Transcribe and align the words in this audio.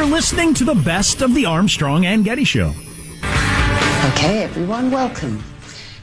You're 0.00 0.08
listening 0.08 0.54
to 0.54 0.64
the 0.64 0.76
best 0.76 1.20
of 1.20 1.34
the 1.34 1.44
Armstrong 1.44 2.06
and 2.06 2.24
Getty 2.24 2.44
Show. 2.44 2.72
Okay, 3.22 4.42
everyone, 4.42 4.90
welcome. 4.90 5.44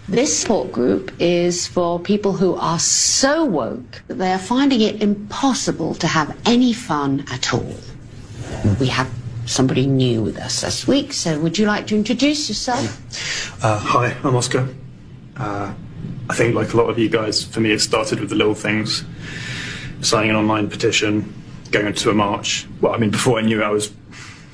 This 0.07 0.39
support 0.39 0.71
group 0.71 1.11
is 1.17 1.65
for 1.65 1.99
people 1.99 2.33
who 2.33 2.53
are 2.57 2.77
so 2.77 3.43
woke 3.43 4.03
that 4.07 4.19
they 4.19 4.31
are 4.31 4.37
finding 4.37 4.81
it 4.81 5.01
impossible 5.01 5.95
to 5.95 6.05
have 6.05 6.37
any 6.45 6.73
fun 6.73 7.25
at 7.31 7.55
all. 7.55 7.73
We 8.79 8.85
have 8.85 9.11
somebody 9.47 9.87
new 9.87 10.21
with 10.21 10.37
us 10.37 10.61
this 10.61 10.87
week, 10.87 11.11
so 11.11 11.39
would 11.39 11.57
you 11.57 11.65
like 11.65 11.87
to 11.87 11.95
introduce 11.95 12.49
yourself? 12.49 13.63
Uh, 13.65 13.79
hi, 13.79 14.15
I'm 14.23 14.35
Oscar. 14.35 14.69
Uh, 15.37 15.73
I 16.29 16.35
think, 16.35 16.53
like 16.53 16.71
a 16.71 16.77
lot 16.77 16.91
of 16.91 16.99
you 16.99 17.09
guys, 17.09 17.43
for 17.43 17.61
me, 17.61 17.71
it 17.71 17.81
started 17.81 18.19
with 18.19 18.29
the 18.29 18.35
little 18.35 18.53
things 18.53 19.03
signing 20.01 20.29
an 20.29 20.35
online 20.35 20.69
petition, 20.69 21.33
going 21.71 21.93
to 21.93 22.09
a 22.09 22.13
march. 22.13 22.67
Well, 22.81 22.93
I 22.93 22.97
mean, 22.97 23.11
before 23.11 23.39
I 23.39 23.41
knew 23.41 23.61
it, 23.61 23.65
I 23.65 23.69
was, 23.69 23.91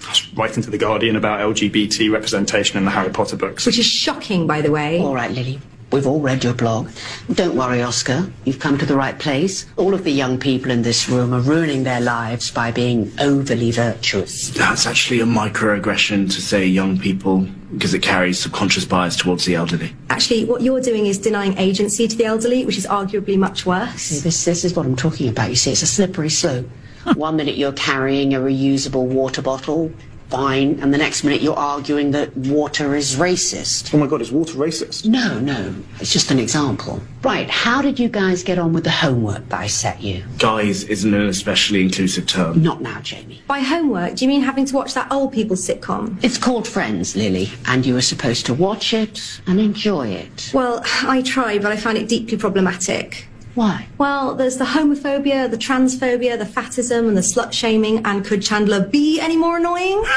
I 0.05 0.09
was 0.09 0.33
writing 0.33 0.63
to 0.63 0.69
The 0.69 0.77
Guardian 0.77 1.15
about 1.15 1.39
LGBT 1.39 2.11
representation 2.11 2.77
in 2.77 2.85
the 2.85 2.91
Harry 2.91 3.11
Potter 3.11 3.35
books. 3.35 3.65
Which 3.65 3.79
is 3.79 3.85
shocking, 3.85 4.47
by 4.47 4.61
the 4.61 4.71
way. 4.71 4.99
All 4.99 5.13
right, 5.13 5.31
Lily. 5.31 5.59
We've 5.93 6.07
all 6.07 6.19
read 6.19 6.43
your 6.43 6.55
blog. 6.55 6.89
Don't 7.33 7.55
worry, 7.55 7.83
Oscar. 7.83 8.27
You've 8.45 8.57
come 8.57 8.79
to 8.79 8.85
the 8.85 8.95
right 8.95 9.19
place. 9.19 9.67
All 9.77 9.93
of 9.93 10.03
the 10.03 10.09
young 10.09 10.39
people 10.39 10.71
in 10.71 10.81
this 10.81 11.07
room 11.07 11.35
are 11.35 11.39
ruining 11.39 11.83
their 11.83 12.01
lives 12.01 12.49
by 12.49 12.71
being 12.71 13.11
overly 13.19 13.69
virtuous. 13.69 14.49
That's 14.49 14.87
actually 14.87 15.19
a 15.19 15.25
microaggression 15.25 16.33
to 16.33 16.41
say 16.41 16.65
young 16.65 16.97
people 16.97 17.41
because 17.73 17.93
it 17.93 18.01
carries 18.01 18.39
subconscious 18.39 18.85
bias 18.85 19.15
towards 19.15 19.45
the 19.45 19.53
elderly. 19.53 19.95
Actually, 20.09 20.45
what 20.45 20.63
you're 20.63 20.81
doing 20.81 21.05
is 21.05 21.19
denying 21.19 21.55
agency 21.59 22.07
to 22.07 22.17
the 22.17 22.25
elderly, 22.25 22.65
which 22.65 22.79
is 22.79 22.87
arguably 22.87 23.37
much 23.37 23.67
worse. 23.67 23.93
See, 24.01 24.19
this, 24.19 24.45
this 24.45 24.65
is 24.65 24.75
what 24.75 24.87
I'm 24.87 24.95
talking 24.95 25.29
about. 25.29 25.51
You 25.51 25.55
see, 25.55 25.73
it's 25.73 25.83
a 25.83 25.87
slippery 25.87 26.29
slope. 26.31 26.67
One 27.15 27.35
minute 27.35 27.55
you're 27.57 27.73
carrying 27.73 28.33
a 28.33 28.39
reusable 28.39 29.05
water 29.05 29.41
bottle, 29.41 29.91
fine, 30.29 30.79
and 30.81 30.91
the 30.93 30.97
next 30.97 31.23
minute 31.23 31.41
you're 31.41 31.55
arguing 31.55 32.11
that 32.11 32.35
water 32.35 32.95
is 32.95 33.17
racist. 33.17 33.93
Oh 33.93 33.97
my 33.97 34.07
god, 34.07 34.21
is 34.21 34.31
water 34.31 34.53
racist? 34.53 35.05
No, 35.05 35.39
no, 35.39 35.75
it's 35.99 36.11
just 36.11 36.31
an 36.31 36.39
example. 36.39 37.01
Right, 37.21 37.49
how 37.49 37.81
did 37.81 37.99
you 37.99 38.09
guys 38.09 38.41
get 38.41 38.57
on 38.57 38.73
with 38.73 38.83
the 38.83 38.89
homework 38.89 39.47
that 39.49 39.59
I 39.59 39.67
set 39.67 40.01
you? 40.01 40.23
Guys 40.39 40.85
isn't 40.85 41.13
an 41.13 41.27
especially 41.27 41.81
inclusive 41.81 42.25
term. 42.25 42.63
Not 42.63 42.81
now, 42.81 42.99
Jamie. 43.01 43.41
By 43.47 43.59
homework, 43.59 44.15
do 44.15 44.25
you 44.25 44.29
mean 44.29 44.41
having 44.41 44.65
to 44.65 44.75
watch 44.75 44.93
that 44.95 45.11
old 45.11 45.33
people 45.33 45.55
sitcom? 45.55 46.17
It's 46.23 46.37
called 46.37 46.67
Friends, 46.67 47.15
Lily, 47.15 47.49
and 47.67 47.85
you 47.85 47.93
were 47.93 48.01
supposed 48.01 48.45
to 48.47 48.53
watch 48.53 48.93
it 48.93 49.41
and 49.45 49.59
enjoy 49.59 50.07
it. 50.07 50.51
Well, 50.53 50.81
I 51.03 51.21
tried, 51.21 51.61
but 51.61 51.71
I 51.71 51.77
found 51.77 51.97
it 51.97 52.07
deeply 52.09 52.37
problematic. 52.37 53.27
Why? 53.55 53.87
Well, 53.97 54.33
there's 54.35 54.57
the 54.57 54.65
homophobia, 54.65 55.49
the 55.49 55.57
transphobia, 55.57 56.37
the 56.39 56.45
fatism, 56.45 57.07
and 57.07 57.15
the 57.15 57.21
slut 57.21 57.53
shaming. 57.53 58.03
And 58.05 58.25
could 58.25 58.41
Chandler 58.41 58.81
be 58.81 59.19
any 59.19 59.37
more 59.37 59.57
annoying? 59.57 60.03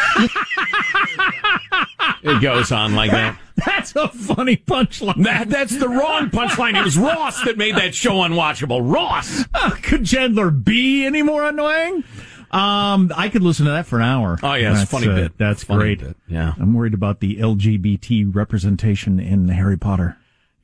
It 2.22 2.42
goes 2.42 2.72
on 2.72 2.94
like 2.94 3.10
that. 3.12 3.38
That's 3.66 3.94
a 3.94 4.08
funny 4.08 4.56
punchline. 4.56 5.22
That 5.24 5.48
that's 5.48 5.76
the 5.76 5.88
wrong 5.88 6.30
punchline. 6.30 6.78
It 6.78 6.84
was 6.84 6.98
Ross 6.98 7.42
that 7.44 7.56
made 7.56 7.76
that 7.76 7.94
show 7.94 8.16
unwatchable. 8.16 8.80
Ross. 8.82 9.44
Could 9.82 10.04
Chandler 10.04 10.50
be 10.50 11.06
any 11.06 11.22
more 11.22 11.44
annoying? 11.44 12.04
Um, 12.50 13.12
I 13.16 13.28
could 13.28 13.42
listen 13.42 13.64
to 13.66 13.72
that 13.72 13.86
for 13.86 13.96
an 13.96 14.04
hour. 14.04 14.38
Oh, 14.42 14.54
yeah, 14.54 14.70
it's 14.70 14.80
that's, 14.80 14.90
funny 14.90 15.08
uh, 15.08 15.14
bit. 15.14 15.38
That's 15.38 15.64
Funny 15.64 15.80
great. 15.80 16.00
bit, 16.00 16.16
yeah. 16.28 16.54
I'm 16.58 16.74
worried 16.74 16.94
about 16.94 17.20
the 17.20 17.36
LGBT 17.36 18.34
representation 18.34 19.18
in 19.18 19.48
Harry 19.48 19.76
Potter. 19.78 20.16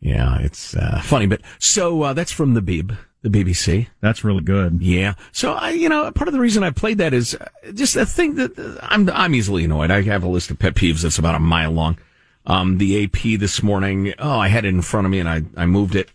Yeah, 0.03 0.41
it's 0.41 0.77
uh, 0.77 1.01
funny, 1.05 1.27
but 1.27 1.41
so 1.61 2.03
uh, 2.03 2.13
that's 2.13 2.33
from 2.33 2.55
the 2.55 2.61
Beeb, 2.61 2.97
the 3.23 3.29
BBC. 3.29 3.87
That's 4.01 4.25
really 4.25 4.43
good. 4.43 4.83
Yeah. 4.83 5.15
So 5.31 5.53
I, 5.53 5.71
you 5.71 5.89
know, 5.89 6.11
part 6.11 6.27
of 6.27 6.35
the 6.35 6.41
reason 6.41 6.65
I 6.65 6.71
played 6.71 6.99
that 6.99 7.15
is 7.15 7.37
uh, 7.37 7.49
just 7.73 7.95
a 7.95 8.05
thing 8.05 8.35
that 8.35 8.59
uh, 8.59 8.79
I'm 8.83 9.09
I'm 9.11 9.33
easily 9.33 9.65
annoyed. 9.65 9.93
I 9.93 10.03
have 10.03 10.25
a 10.25 10.29
list 10.29 10.51
of 10.51 10.59
pet 10.59 10.75
peeves 10.75 11.03
that's 11.03 11.19
about 11.19 11.37
a 11.37 11.39
mile 11.41 11.71
long. 11.71 11.99
Um, 12.47 12.79
the 12.79 13.05
AP 13.05 13.39
this 13.39 13.63
morning. 13.63 14.13
Oh, 14.19 14.41
I 14.41 14.49
had 14.49 14.65
it 14.65 14.71
in 14.71 14.83
front 14.83 15.07
of 15.07 15.13
me 15.13 15.21
and 15.21 15.29
I 15.29 15.43
I 15.57 15.67
moved 15.67 15.95
it. 15.95 16.11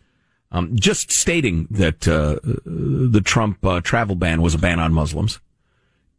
Um, 0.51 0.75
just 0.75 1.11
stating 1.11 1.67
that 1.71 2.07
uh, 2.07 2.39
the 2.65 3.21
Trump 3.23 3.65
uh, 3.65 3.79
travel 3.79 4.15
ban 4.15 4.41
was 4.41 4.53
a 4.53 4.57
ban 4.57 4.79
on 4.79 4.93
Muslims, 4.93 5.39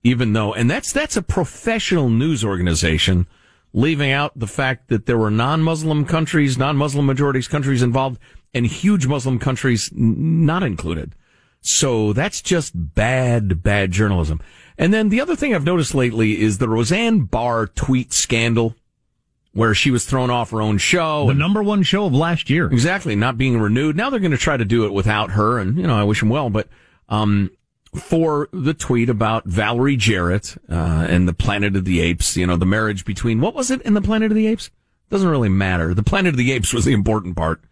even 0.04 0.32
though, 0.32 0.54
and 0.54 0.70
that's 0.70 0.92
that's 0.92 1.18
a 1.18 1.22
professional 1.22 2.08
news 2.08 2.44
organization 2.44 3.26
leaving 3.72 4.10
out 4.10 4.38
the 4.38 4.46
fact 4.46 4.88
that 4.88 5.06
there 5.06 5.18
were 5.18 5.30
non-Muslim 5.30 6.04
countries, 6.04 6.58
non-Muslim 6.58 7.06
majorities 7.06 7.48
countries 7.48 7.82
involved, 7.82 8.18
and 8.54 8.66
huge 8.66 9.06
Muslim 9.06 9.38
countries 9.38 9.90
n- 9.92 10.46
not 10.46 10.62
included. 10.62 11.14
So 11.60 12.12
that's 12.12 12.40
just 12.40 12.72
bad, 12.74 13.62
bad 13.62 13.90
journalism. 13.90 14.40
And 14.78 14.94
then 14.94 15.08
the 15.08 15.20
other 15.20 15.36
thing 15.36 15.54
I've 15.54 15.64
noticed 15.64 15.94
lately 15.94 16.40
is 16.40 16.58
the 16.58 16.68
Roseanne 16.68 17.22
Barr 17.22 17.66
tweet 17.66 18.12
scandal, 18.12 18.76
where 19.52 19.74
she 19.74 19.90
was 19.90 20.04
thrown 20.04 20.30
off 20.30 20.50
her 20.50 20.62
own 20.62 20.78
show. 20.78 21.26
The 21.26 21.34
number 21.34 21.62
one 21.62 21.82
show 21.82 22.06
of 22.06 22.14
last 22.14 22.48
year. 22.48 22.70
Exactly, 22.70 23.16
not 23.16 23.36
being 23.36 23.58
renewed. 23.58 23.96
Now 23.96 24.08
they're 24.08 24.20
going 24.20 24.30
to 24.30 24.38
try 24.38 24.56
to 24.56 24.64
do 24.64 24.84
it 24.86 24.92
without 24.92 25.32
her, 25.32 25.58
and 25.58 25.76
you 25.76 25.86
know 25.86 25.98
I 25.98 26.04
wish 26.04 26.20
them 26.20 26.28
well. 26.28 26.48
But 26.48 26.68
um, 27.08 27.50
for 27.94 28.48
the 28.52 28.74
tweet 28.74 29.08
about 29.08 29.44
Valerie 29.44 29.96
Jarrett 29.96 30.56
uh, 30.70 31.06
and 31.08 31.26
the 31.26 31.32
Planet 31.32 31.76
of 31.76 31.84
the 31.84 32.00
Apes, 32.00 32.36
you 32.36 32.46
know, 32.46 32.56
the 32.56 32.66
marriage 32.66 33.04
between 33.04 33.40
what 33.40 33.54
was 33.54 33.70
it 33.70 33.82
in 33.82 33.94
the 33.94 34.00
Planet 34.00 34.30
of 34.30 34.36
the 34.36 34.46
Apes? 34.46 34.70
Doesn't 35.10 35.28
really 35.28 35.48
matter. 35.48 35.94
The 35.94 36.02
Planet 36.02 36.34
of 36.34 36.36
the 36.36 36.52
Apes 36.52 36.74
was 36.74 36.84
the 36.84 36.92
important 36.92 37.36
part. 37.36 37.62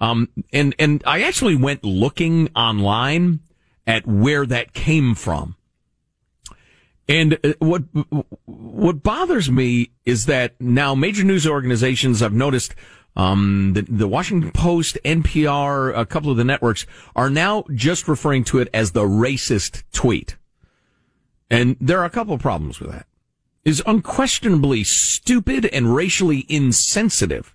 Um, 0.00 0.28
and 0.52 0.74
and 0.78 1.02
I 1.06 1.22
actually 1.22 1.56
went 1.56 1.84
looking 1.84 2.48
online 2.54 3.40
at 3.86 4.06
where 4.06 4.46
that 4.46 4.72
came 4.72 5.14
from. 5.14 5.56
And 7.08 7.38
uh, 7.42 7.54
what 7.58 7.82
what 8.44 9.02
bothers 9.02 9.50
me 9.50 9.90
is 10.04 10.26
that 10.26 10.60
now 10.60 10.94
major 10.94 11.24
news 11.24 11.46
organizations 11.46 12.22
I've 12.22 12.32
noticed 12.32 12.74
um, 13.16 13.72
the, 13.74 13.82
the 13.82 14.08
Washington 14.08 14.52
Post, 14.52 14.98
NPR, 15.04 15.96
a 15.96 16.06
couple 16.06 16.30
of 16.30 16.36
the 16.36 16.44
networks 16.44 16.86
are 17.16 17.30
now 17.30 17.64
just 17.74 18.06
referring 18.06 18.44
to 18.44 18.58
it 18.58 18.68
as 18.72 18.92
the 18.92 19.02
racist 19.02 19.82
tweet. 19.92 20.36
And 21.50 21.76
there 21.80 22.00
are 22.00 22.04
a 22.04 22.10
couple 22.10 22.34
of 22.34 22.40
problems 22.40 22.78
with 22.78 22.90
that. 22.90 23.06
is 23.64 23.82
unquestionably 23.86 24.84
stupid 24.84 25.66
and 25.66 25.94
racially 25.94 26.46
insensitive. 26.48 27.54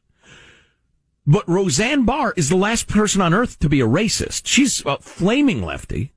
But 1.25 1.47
Roseanne 1.47 2.03
Barr 2.03 2.33
is 2.35 2.50
the 2.50 2.57
last 2.57 2.88
person 2.88 3.21
on 3.21 3.33
earth 3.33 3.59
to 3.59 3.69
be 3.69 3.79
a 3.79 3.88
racist. 3.88 4.45
She's 4.45 4.85
a 4.85 4.97
flaming 4.97 5.63
lefty. 5.63 6.11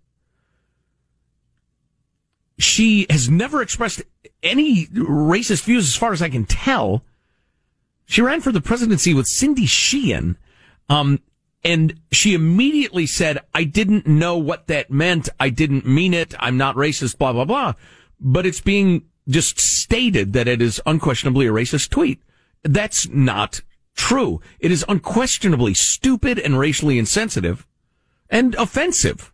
She 2.58 3.06
has 3.10 3.30
never 3.30 3.62
expressed 3.62 4.02
any 4.42 4.86
racist 4.86 5.64
views 5.64 5.86
as 5.86 5.96
far 5.96 6.12
as 6.12 6.22
I 6.22 6.30
can 6.30 6.44
tell. 6.44 7.04
She 8.06 8.22
ran 8.22 8.40
for 8.40 8.52
the 8.52 8.60
presidency 8.60 9.12
with 9.12 9.26
Cindy 9.26 9.66
Sheehan. 9.66 10.38
Um, 10.88 11.20
and 11.64 12.00
she 12.12 12.34
immediately 12.34 13.06
said, 13.06 13.40
I 13.52 13.64
didn't 13.64 14.06
know 14.06 14.38
what 14.38 14.68
that 14.68 14.90
meant. 14.90 15.28
I 15.40 15.50
didn't 15.50 15.84
mean 15.84 16.14
it. 16.14 16.34
I'm 16.38 16.56
not 16.56 16.76
racist, 16.76 17.18
blah, 17.18 17.32
blah, 17.32 17.44
blah. 17.44 17.74
But 18.20 18.46
it's 18.46 18.60
being 18.60 19.06
just 19.28 19.58
stated 19.58 20.32
that 20.32 20.46
it 20.46 20.62
is 20.62 20.80
unquestionably 20.86 21.46
a 21.46 21.52
racist 21.52 21.90
tweet. 21.90 22.22
That's 22.62 23.08
not 23.08 23.62
true. 23.96 24.40
It 24.60 24.70
is 24.70 24.84
unquestionably 24.88 25.74
stupid 25.74 26.38
and 26.38 26.58
racially 26.58 26.98
insensitive 26.98 27.66
and 28.30 28.54
offensive, 28.54 29.32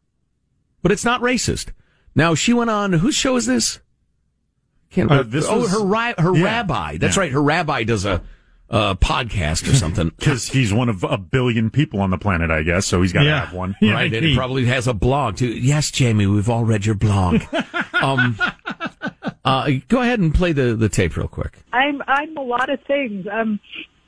but 0.82 0.92
it's 0.92 1.04
not 1.04 1.20
racist. 1.20 1.72
Now 2.14 2.34
she 2.34 2.52
went 2.52 2.70
on. 2.70 2.94
Whose 2.94 3.14
show 3.14 3.36
is 3.36 3.46
this? 3.46 3.80
Can't 4.90 5.10
uh, 5.10 5.22
this 5.22 5.46
oh, 5.48 5.60
was, 5.60 5.72
her 5.72 5.84
ri- 5.84 6.14
her 6.18 6.34
yeah, 6.34 6.44
rabbi. 6.44 6.98
That's 6.98 7.16
yeah. 7.16 7.22
right. 7.22 7.32
Her 7.32 7.42
rabbi 7.42 7.84
does 7.84 8.04
a, 8.04 8.22
a 8.72 8.96
podcast 8.96 9.68
or 9.70 9.74
something. 9.74 10.10
Because 10.18 10.48
he's 10.48 10.72
one 10.72 10.88
of 10.88 11.04
a 11.04 11.18
billion 11.18 11.70
people 11.70 12.00
on 12.00 12.10
the 12.10 12.18
planet, 12.18 12.50
I 12.50 12.62
guess. 12.62 12.86
So 12.86 13.02
he's 13.02 13.12
got 13.12 13.20
to 13.20 13.26
Yeah. 13.26 13.44
have 13.44 13.54
one. 13.54 13.76
Yeah, 13.80 13.92
right, 13.92 14.12
and 14.12 14.24
he- 14.24 14.30
he 14.30 14.36
probably 14.36 14.64
has 14.66 14.86
a 14.88 14.94
blog 14.94 15.36
too. 15.36 15.48
Yes, 15.48 15.90
Jamie, 15.90 16.26
we've 16.26 16.48
all 16.48 16.64
read 16.64 16.84
your 16.86 16.94
blog. 16.96 17.42
um, 17.94 18.38
uh, 19.44 19.70
go 19.88 20.00
ahead 20.00 20.20
and 20.20 20.34
play 20.34 20.52
the, 20.52 20.74
the 20.74 20.88
tape 20.88 21.16
real 21.16 21.28
quick. 21.28 21.58
I'm 21.72 22.02
I'm 22.08 22.36
a 22.36 22.42
lot 22.42 22.70
of 22.70 22.80
things. 22.84 23.26
I'm 23.30 23.60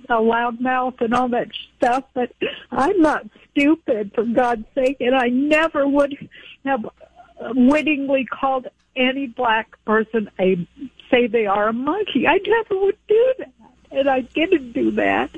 a 0.08 0.14
loudmouth 0.14 1.00
and 1.00 1.14
all 1.14 1.28
that 1.28 1.48
stuff, 1.76 2.04
but 2.14 2.30
I'm 2.70 3.00
not 3.00 3.26
stupid 3.50 4.12
for 4.14 4.24
God's 4.24 4.64
sake, 4.74 4.98
and 5.00 5.14
I 5.14 5.28
never 5.28 5.86
would 5.88 6.14
have 6.64 6.84
wittingly 7.54 8.24
called 8.26 8.66
any 8.96 9.26
black 9.26 9.82
person 9.84 10.30
a 10.38 10.56
say 11.10 11.26
they 11.26 11.46
are 11.46 11.68
a 11.68 11.72
monkey. 11.72 12.26
I 12.26 12.38
never 12.46 12.80
would 12.82 12.98
do 13.08 13.34
that, 13.38 13.52
and 13.94 14.08
I 14.08 14.20
didn't 14.22 14.72
do 14.72 14.90
that. 14.92 15.30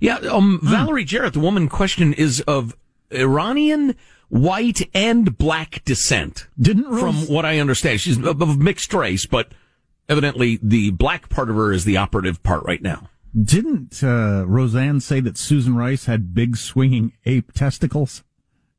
Yeah, 0.00 0.16
um, 0.16 0.60
Valerie 0.62 1.04
Jarrett, 1.04 1.32
the 1.34 1.40
woman 1.40 1.64
in 1.64 1.68
question, 1.68 2.12
is 2.12 2.40
of 2.42 2.74
Iranian, 3.10 3.94
white, 4.28 4.88
and 4.92 5.38
black 5.38 5.82
descent. 5.84 6.48
Didn't 6.60 6.98
From 6.98 7.14
what 7.26 7.44
I 7.44 7.58
understand, 7.58 8.00
she's 8.00 8.18
of 8.22 8.42
of 8.42 8.58
mixed 8.58 8.92
race, 8.92 9.24
but 9.24 9.52
evidently 10.08 10.58
the 10.62 10.90
black 10.90 11.28
part 11.28 11.48
of 11.48 11.56
her 11.56 11.72
is 11.72 11.84
the 11.84 11.96
operative 11.96 12.42
part 12.42 12.64
right 12.64 12.82
now. 12.82 13.08
Didn't 13.40 14.02
uh, 14.02 14.44
Roseanne 14.46 15.00
say 15.00 15.20
that 15.20 15.36
Susan 15.38 15.74
Rice 15.76 16.04
had 16.06 16.34
big 16.34 16.56
swinging 16.56 17.12
ape 17.24 17.52
testicles 17.52 18.22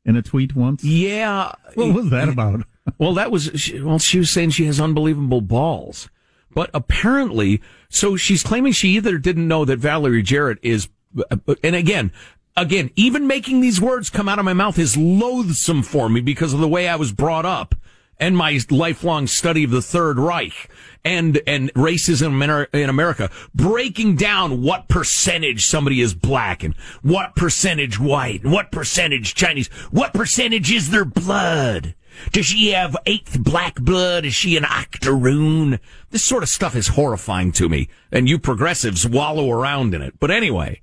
in 0.04 0.16
a 0.16 0.22
tweet 0.22 0.54
once? 0.54 0.84
Yeah. 0.84 1.52
What 1.74 1.94
was 1.94 2.10
that 2.10 2.28
about? 2.28 2.62
Well, 2.98 3.14
that 3.14 3.32
was, 3.32 3.50
she- 3.56 3.80
well, 3.82 3.98
she 3.98 4.18
was 4.20 4.30
saying 4.30 4.50
she 4.50 4.66
has 4.66 4.80
unbelievable 4.80 5.40
balls. 5.40 6.08
But 6.56 6.70
apparently, 6.72 7.60
so 7.90 8.16
she's 8.16 8.42
claiming 8.42 8.72
she 8.72 8.88
either 8.96 9.18
didn't 9.18 9.46
know 9.46 9.66
that 9.66 9.78
Valerie 9.78 10.22
Jarrett 10.22 10.58
is, 10.62 10.88
and 11.62 11.76
again, 11.76 12.12
again, 12.56 12.90
even 12.96 13.26
making 13.26 13.60
these 13.60 13.78
words 13.78 14.08
come 14.08 14.26
out 14.26 14.38
of 14.38 14.46
my 14.46 14.54
mouth 14.54 14.78
is 14.78 14.96
loathsome 14.96 15.82
for 15.82 16.08
me 16.08 16.22
because 16.22 16.54
of 16.54 16.60
the 16.60 16.66
way 16.66 16.88
I 16.88 16.96
was 16.96 17.12
brought 17.12 17.44
up 17.44 17.74
and 18.18 18.38
my 18.38 18.58
lifelong 18.70 19.26
study 19.26 19.64
of 19.64 19.70
the 19.70 19.82
Third 19.82 20.18
Reich 20.18 20.70
and, 21.04 21.42
and 21.46 21.70
racism 21.74 22.66
in 22.72 22.88
America, 22.88 23.30
breaking 23.54 24.16
down 24.16 24.62
what 24.62 24.88
percentage 24.88 25.66
somebody 25.66 26.00
is 26.00 26.14
black 26.14 26.64
and 26.64 26.74
what 27.02 27.36
percentage 27.36 28.00
white 28.00 28.44
and 28.44 28.50
what 28.50 28.72
percentage 28.72 29.34
Chinese, 29.34 29.68
what 29.90 30.14
percentage 30.14 30.72
is 30.72 30.88
their 30.88 31.04
blood. 31.04 31.94
Does 32.32 32.46
she 32.46 32.70
have 32.70 32.96
eighth 33.06 33.38
black 33.42 33.76
blood? 33.76 34.24
Is 34.24 34.34
she 34.34 34.56
an 34.56 34.64
octoroon? 34.64 35.80
This 36.10 36.24
sort 36.24 36.42
of 36.42 36.48
stuff 36.48 36.74
is 36.74 36.88
horrifying 36.88 37.52
to 37.52 37.68
me, 37.68 37.88
and 38.10 38.28
you 38.28 38.38
progressives 38.38 39.06
wallow 39.06 39.50
around 39.50 39.94
in 39.94 40.02
it. 40.02 40.18
But 40.18 40.30
anyway, 40.30 40.82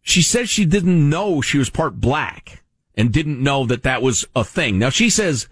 she 0.00 0.22
says 0.22 0.50
she 0.50 0.64
didn't 0.64 1.08
know 1.08 1.40
she 1.40 1.58
was 1.58 1.70
part 1.70 2.00
black 2.00 2.62
and 2.94 3.12
didn't 3.12 3.42
know 3.42 3.66
that 3.66 3.82
that 3.82 4.02
was 4.02 4.24
a 4.36 4.44
thing. 4.44 4.78
Now 4.78 4.90
she 4.90 5.10
says 5.10 5.48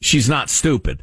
she's 0.00 0.28
not 0.28 0.50
stupid. 0.50 1.02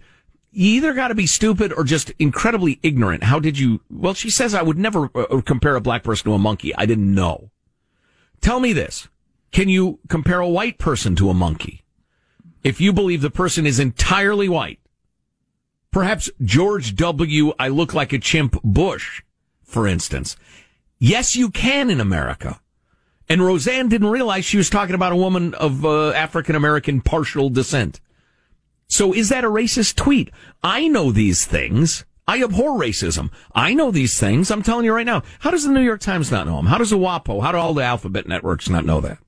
You 0.52 0.72
either 0.78 0.94
got 0.94 1.10
to 1.10 1.16
be 1.16 1.28
stupid 1.28 1.72
or 1.74 1.84
just 1.84 2.12
incredibly 2.18 2.80
ignorant. 2.82 3.24
How 3.24 3.40
did 3.40 3.60
you? 3.60 3.82
Well, 3.90 4.16
she 4.16 4.30
says 4.32 4.56
I 4.56 4.64
would 4.64 4.80
never 4.80 5.10
uh, 5.14 5.42
compare 5.42 5.76
a 5.76 5.82
black 5.82 6.04
person 6.04 6.26
to 6.26 6.34
a 6.34 6.40
monkey. 6.40 6.74
I 6.76 6.86
didn't 6.86 7.14
know. 7.14 7.52
Tell 8.42 8.60
me 8.60 8.74
this. 8.74 9.08
Can 9.52 9.70
you 9.70 10.00
compare 10.08 10.40
a 10.40 10.48
white 10.48 10.78
person 10.78 11.16
to 11.18 11.30
a 11.30 11.34
monkey? 11.34 11.84
If 12.64 12.82
you 12.82 12.92
believe 12.92 13.22
the 13.22 13.30
person 13.30 13.66
is 13.66 13.80
entirely 13.80 14.50
white, 14.50 14.80
perhaps 15.92 16.30
George 16.42 16.96
W. 16.96 17.54
I 17.58 17.70
look 17.70 17.94
like 17.94 18.12
a 18.12 18.20
chimp 18.20 18.62
Bush, 18.64 19.22
for 19.64 19.88
instance. 19.88 20.36
Yes, 20.98 21.36
you 21.36 21.50
can 21.50 21.90
in 21.90 22.02
America. 22.02 22.60
And 23.30 23.46
Roseanne 23.46 23.88
didn't 23.88 24.10
realize 24.10 24.44
she 24.44 24.58
was 24.58 24.70
talking 24.70 24.96
about 24.96 25.14
a 25.14 25.18
woman 25.18 25.54
of 25.54 25.86
uh, 25.86 26.10
African 26.10 26.56
American 26.56 27.00
partial 27.00 27.50
descent. 27.50 28.02
So 28.88 29.14
is 29.14 29.30
that 29.30 29.44
a 29.44 29.50
racist 29.50 29.96
tweet? 29.96 30.32
I 30.64 30.88
know 30.88 31.12
these 31.12 31.46
things. 31.46 32.06
I 32.28 32.44
abhor 32.44 32.72
racism. 32.72 33.32
I 33.54 33.74
know 33.74 33.92
these 33.92 34.20
things. 34.20 34.52
I'm 34.52 34.64
telling 34.64 34.86
you 34.86 34.94
right 34.94 35.06
now. 35.06 35.24
How 35.40 35.52
does 35.52 35.64
the 35.64 35.72
New 35.72 35.82
York 35.82 36.02
Times 36.02 36.32
not 36.32 36.48
know 36.48 36.58
them? 36.58 36.66
How 36.66 36.80
does 36.80 36.90
the 36.90 36.98
WAPO? 36.98 37.42
How 37.42 37.52
do 37.52 37.58
all 37.58 37.74
the 37.74 37.84
alphabet 37.84 38.28
networks 38.28 38.70
not 38.70 38.86
know 38.86 39.00
that? 39.02 39.20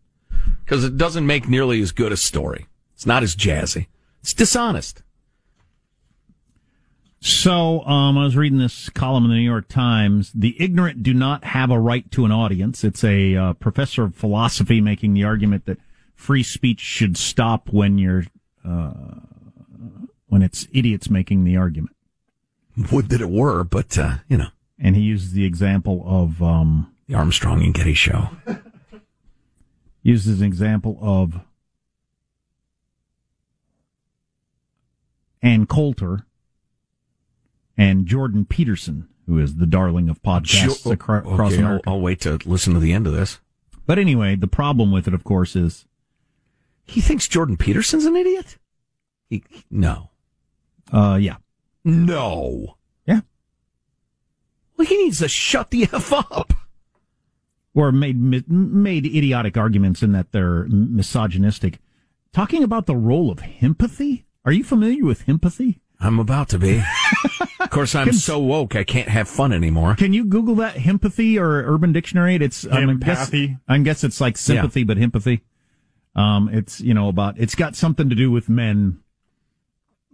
Because 0.66 0.84
it 0.84 0.98
doesn't 0.98 1.26
make 1.26 1.48
nearly 1.48 1.82
as 1.82 1.92
good 1.92 2.12
a 2.12 2.18
story. 2.18 2.68
It's 3.02 3.08
not 3.08 3.24
as 3.24 3.36
jazzy. 3.36 3.88
It's 4.22 4.32
dishonest. 4.32 5.02
So, 7.20 7.82
um, 7.86 8.16
I 8.16 8.26
was 8.26 8.38
reading 8.38 8.60
this 8.60 8.92
column 8.92 9.24
in 9.24 9.32
the 9.32 9.38
New 9.38 9.42
York 9.42 9.68
Times. 9.68 10.32
The 10.36 10.56
ignorant 10.60 11.02
do 11.02 11.12
not 11.12 11.44
have 11.46 11.72
a 11.72 11.80
right 11.80 12.12
to 12.12 12.26
an 12.26 12.32
audience. 12.32 12.84
It's 12.84 13.04
a 13.04 13.36
uh, 13.36 13.54
professor 13.54 14.04
of 14.04 14.14
philosophy 14.14 14.82
making 14.82 15.16
the 15.16 15.24
argument 15.24 15.66
that 15.66 15.80
free 16.14 16.44
speech 16.44 16.80
should 16.80 17.18
stop 17.18 17.70
when 17.70 17.98
you're 17.98 18.26
uh, 18.64 18.94
when 20.28 20.44
it's 20.44 20.68
idiots 20.72 21.10
making 21.10 21.44
the 21.44 21.58
argument. 21.58 21.96
Would 22.92 23.10
that 23.10 23.20
it 23.20 23.32
were, 23.32 23.64
but 23.64 23.98
uh, 23.98 24.18
you 24.28 24.38
know, 24.38 24.50
And 24.78 24.96
he 24.96 25.02
uses 25.02 25.32
the 25.32 25.46
example 25.46 26.04
of 26.06 26.44
um, 26.44 26.94
the 27.08 27.16
Armstrong 27.16 27.64
and 27.64 27.74
Getty 27.74 27.96
show. 27.96 28.30
uses 30.04 30.42
an 30.42 30.46
example 30.46 31.00
of 31.02 31.42
Ann 35.42 35.66
Coulter 35.66 36.26
and 37.78 38.06
Jordan 38.06 38.46
Peterson, 38.46 39.08
who 39.26 39.40
is 39.40 39.56
the 39.56 39.66
darling 39.66 40.10
of 40.10 40.22
podcasts 40.22 40.84
Sure. 40.84 40.94
acro- 40.94 41.20
across 41.20 41.54
Okay, 41.54 41.62
I'll, 41.62 41.66
America. 41.68 41.90
I'll 41.90 42.02
wait 42.02 42.22
to 42.22 42.40
listen 42.46 42.74
to 42.74 42.80
the 42.80 42.94
end 42.94 43.08
of 43.08 43.14
this. 43.14 43.40
But 43.86 43.98
anyway, 44.00 44.36
the 44.36 44.48
problem 44.48 44.92
with 44.92 45.08
it, 45.08 45.14
of 45.14 45.24
course, 45.24 45.56
is 45.56 45.86
He 46.86 47.02
thinks 47.02 47.28
Jordan 47.28 47.58
Peterson's 47.58 48.06
an 48.06 48.16
idiot. 48.16 48.58
He, 49.30 49.44
no, 49.70 50.10
uh, 50.92 51.18
yeah, 51.22 51.38
no. 51.86 52.76
yeah, 53.08 53.22
Well, 54.78 54.86
he 54.88 54.98
needs 55.04 55.20
to 55.20 55.30
shut 55.30 55.72
the 55.72 55.84
f 55.84 56.12
up. 56.12 56.54
or 57.74 57.92
made 57.94 58.20
made 58.50 59.06
idiotic 59.06 59.56
arguments 59.58 60.04
in 60.04 60.12
that 60.12 60.32
they're 60.34 60.66
misogynistic. 60.68 61.80
Talking 62.34 62.64
about 62.64 62.86
the 62.88 62.96
role 62.96 63.32
of 63.32 63.42
empathy. 63.62 64.26
Are 64.44 64.52
you 64.52 64.64
familiar 64.64 65.06
with 65.06 65.28
empathy? 65.30 65.80
I'm 66.00 66.20
about 66.20 66.50
to 66.50 66.58
be. 66.60 66.84
of 67.60 67.70
course, 67.70 67.94
I'm 67.94 68.12
so 68.14 68.40
woke 68.40 68.76
I 68.76 68.84
can't 68.84 69.08
have 69.08 69.30
fun 69.30 69.54
anymore. 69.54 69.96
Can 69.96 70.14
you 70.14 70.26
Google 70.26 70.56
that 70.56 70.86
empathy 70.86 71.38
or 71.38 71.64
Urban 71.64 71.94
Dictionary? 71.94 72.36
It's 72.36 72.66
I'm 72.66 72.90
I 72.90 72.94
guess, 72.96 73.20
Empathy? 73.20 73.58
I 73.68 73.78
guess 73.80 74.04
it's 74.04 74.20
like 74.20 74.38
sympathy, 74.38 74.84
but 74.84 74.98
empathy. 74.98 75.44
Um, 76.16 76.50
it's 76.52 76.82
you 76.82 76.94
know 76.94 77.08
about 77.08 77.38
it's 77.38 77.56
got 77.56 77.76
something 77.76 78.10
to 78.10 78.16
do 78.16 78.32
with 78.32 78.50
men, 78.50 79.00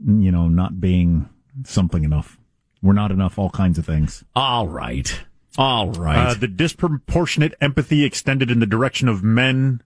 you 0.05 0.31
know, 0.31 0.47
not 0.49 0.79
being 0.79 1.29
something 1.63 2.03
enough. 2.03 2.37
We're 2.83 2.93
not 2.93 3.11
enough. 3.11 3.39
All 3.39 3.49
kinds 3.49 3.79
of 3.79 3.85
things. 3.85 4.23
All 4.35 4.67
right, 4.67 5.21
all 5.57 5.91
right. 5.91 6.27
Uh, 6.27 6.33
the 6.33 6.47
disproportionate 6.47 7.55
empathy 7.61 8.03
extended 8.03 8.51
in 8.51 8.59
the 8.59 8.67
direction 8.67 9.07
of 9.07 9.23
men, 9.23 9.81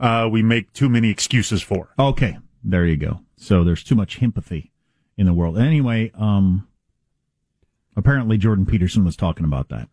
uh, 0.00 0.28
we 0.32 0.42
make 0.42 0.72
too 0.72 0.88
many 0.88 1.10
excuses 1.10 1.62
for. 1.62 1.90
Okay, 1.98 2.38
there 2.66 2.84
you 2.84 2.96
go. 2.96 3.20
So 3.36 3.64
there's 3.64 3.84
too 3.84 3.94
much 3.94 4.22
empathy 4.22 4.72
in 5.16 5.26
the 5.26 5.32
world. 5.32 5.56
Anyway, 5.56 6.10
um, 6.14 6.66
apparently 7.96 8.36
Jordan 8.36 8.66
Peterson 8.66 9.04
was 9.04 9.16
talking 9.16 9.44
about 9.44 9.68
that. 9.68 9.88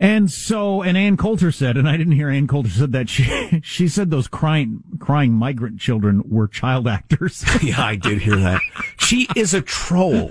And 0.00 0.30
so, 0.30 0.80
and 0.80 0.96
Ann 0.96 1.16
Coulter 1.16 1.50
said, 1.50 1.76
and 1.76 1.88
I 1.88 1.96
didn't 1.96 2.12
hear 2.12 2.28
Ann 2.28 2.46
Coulter 2.46 2.70
said 2.70 2.92
that 2.92 3.08
she 3.08 3.60
she 3.64 3.88
said 3.88 4.10
those 4.10 4.28
crying 4.28 4.82
crying 5.00 5.32
migrant 5.32 5.80
children 5.80 6.22
were 6.28 6.46
child 6.46 6.86
actors. 6.86 7.44
yeah, 7.62 7.82
I 7.82 7.96
did 7.96 8.22
hear 8.22 8.36
that. 8.36 8.60
she 8.98 9.26
is 9.34 9.54
a 9.54 9.60
troll. 9.60 10.30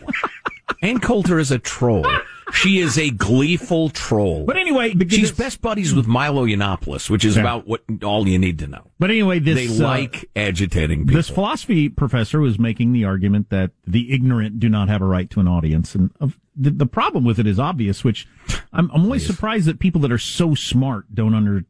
Ann 0.82 1.00
Coulter 1.00 1.38
is 1.38 1.52
a 1.52 1.60
troll. 1.60 2.08
She 2.54 2.80
is 2.80 2.98
a 2.98 3.10
gleeful 3.10 3.90
troll. 3.90 4.46
But 4.46 4.56
anyway, 4.58 4.96
she's 5.10 5.32
best 5.32 5.62
buddies 5.62 5.94
with 5.94 6.08
Milo 6.08 6.46
Yiannopoulos, 6.46 7.10
which 7.10 7.26
is 7.26 7.36
Yeah. 7.36 7.42
about 7.42 7.68
what 7.68 7.84
all 8.04 8.28
you 8.28 8.40
need 8.40 8.60
to 8.60 8.68
know. 8.68 8.90
But 9.00 9.10
anyway, 9.10 9.40
this 9.40 9.56
they 9.78 9.84
uh, 9.84 9.88
like 9.88 10.30
agitating 10.36 11.02
people. 11.02 11.16
This 11.16 11.30
philosophy 11.30 11.90
professor 11.90 12.40
was 12.40 12.58
making 12.58 12.94
the 12.94 13.04
argument 13.04 13.50
that 13.50 13.72
the 13.86 14.14
ignorant 14.14 14.60
do 14.60 14.70
not 14.70 14.88
have 14.88 15.02
a 15.02 15.06
right 15.06 15.30
to 15.32 15.40
an 15.42 15.48
audience, 15.48 15.94
and 15.94 16.10
of, 16.22 16.40
the, 16.56 16.70
the 16.72 16.86
problem 16.86 17.26
with 17.26 17.38
it 17.38 17.48
is 17.48 17.60
obvious. 17.60 18.04
Which 18.04 18.28
I'm, 18.72 18.90
I'm 18.94 19.04
always 19.04 19.26
surprised 19.26 19.68
that 19.68 19.80
people 19.80 20.00
that 20.02 20.12
are 20.12 20.18
so 20.18 20.56
smart 20.56 21.14
don't 21.14 21.36
under 21.36 21.66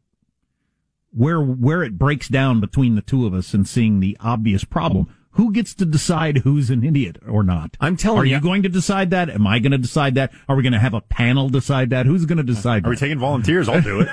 where 1.10 1.40
where 1.40 1.82
it 1.82 1.98
breaks 1.98 2.28
down 2.28 2.60
between 2.60 2.94
the 2.94 3.02
two 3.02 3.26
of 3.26 3.34
us 3.34 3.52
and 3.52 3.66
seeing 3.66 4.00
the 4.00 4.16
obvious 4.20 4.64
problem. 4.64 5.12
Who 5.38 5.52
gets 5.52 5.72
to 5.74 5.84
decide 5.86 6.38
who's 6.38 6.68
an 6.68 6.82
idiot 6.82 7.18
or 7.24 7.44
not? 7.44 7.76
I'm 7.80 7.96
telling 7.96 8.18
Are 8.18 8.24
you 8.24 8.34
you- 8.34 8.42
going 8.42 8.64
to 8.64 8.68
decide 8.68 9.10
that? 9.10 9.30
Am 9.30 9.46
I 9.46 9.60
going 9.60 9.70
to 9.70 9.78
decide 9.78 10.16
that? 10.16 10.32
Are 10.48 10.56
we 10.56 10.64
going 10.64 10.72
to 10.72 10.80
have 10.80 10.94
a 10.94 11.00
panel 11.00 11.48
decide 11.48 11.90
that? 11.90 12.06
Who's 12.06 12.26
going 12.26 12.38
to 12.38 12.42
decide? 12.42 12.82
That? 12.82 12.88
Are 12.88 12.90
we 12.90 12.96
taking 12.96 13.20
volunteers? 13.20 13.68
I'll 13.68 13.80
do 13.80 14.00
it. 14.00 14.08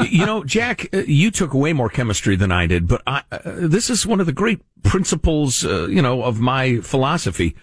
you 0.10 0.26
know, 0.26 0.42
Jack, 0.42 0.92
uh, 0.92 1.04
you 1.06 1.30
took 1.30 1.54
way 1.54 1.72
more 1.72 1.88
chemistry 1.88 2.34
than 2.34 2.50
I 2.50 2.66
did, 2.66 2.88
but 2.88 3.02
I, 3.06 3.22
uh, 3.30 3.38
this 3.44 3.88
is 3.88 4.04
one 4.04 4.18
of 4.18 4.26
the 4.26 4.32
great 4.32 4.60
principles, 4.82 5.64
uh, 5.64 5.86
you 5.86 6.02
know, 6.02 6.24
of 6.24 6.40
my 6.40 6.80
philosophy 6.80 7.54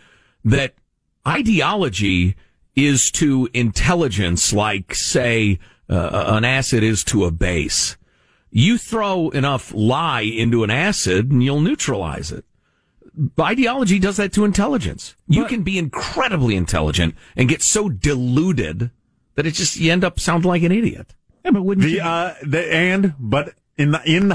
that 0.45 0.73
ideology 1.27 2.37
is 2.77 3.11
to 3.11 3.49
intelligence 3.53 4.53
like, 4.53 4.95
say, 4.95 5.59
uh, 5.89 6.23
an 6.27 6.45
acid 6.45 6.81
is 6.81 7.03
to 7.03 7.25
a 7.25 7.31
base. 7.31 7.96
You 8.57 8.79
throw 8.79 9.29
enough 9.29 9.71
lye 9.75 10.21
into 10.21 10.63
an 10.63 10.71
acid 10.71 11.29
and 11.31 11.43
you'll 11.43 11.61
neutralize 11.61 12.31
it. 12.31 12.43
Ideology 13.39 13.99
does 13.99 14.17
that 14.17 14.33
to 14.33 14.45
intelligence. 14.45 15.15
You 15.27 15.45
can 15.45 15.61
be 15.61 15.77
incredibly 15.77 16.55
intelligent 16.55 17.13
and 17.35 17.47
get 17.47 17.61
so 17.61 17.87
deluded 17.87 18.89
that 19.35 19.45
it 19.45 19.51
just, 19.51 19.75
you 19.75 19.91
end 19.91 20.03
up 20.03 20.19
sounding 20.19 20.49
like 20.49 20.63
an 20.63 20.71
idiot. 20.71 21.13
Yeah, 21.45 21.51
but 21.51 21.61
wouldn't 21.61 21.85
the 21.85 21.91
you- 21.93 22.01
uh, 22.01 22.33
the 22.41 22.73
and 22.73 23.13
but 23.19 23.53
in 23.77 23.91
the 23.91 24.01
in 24.05 24.33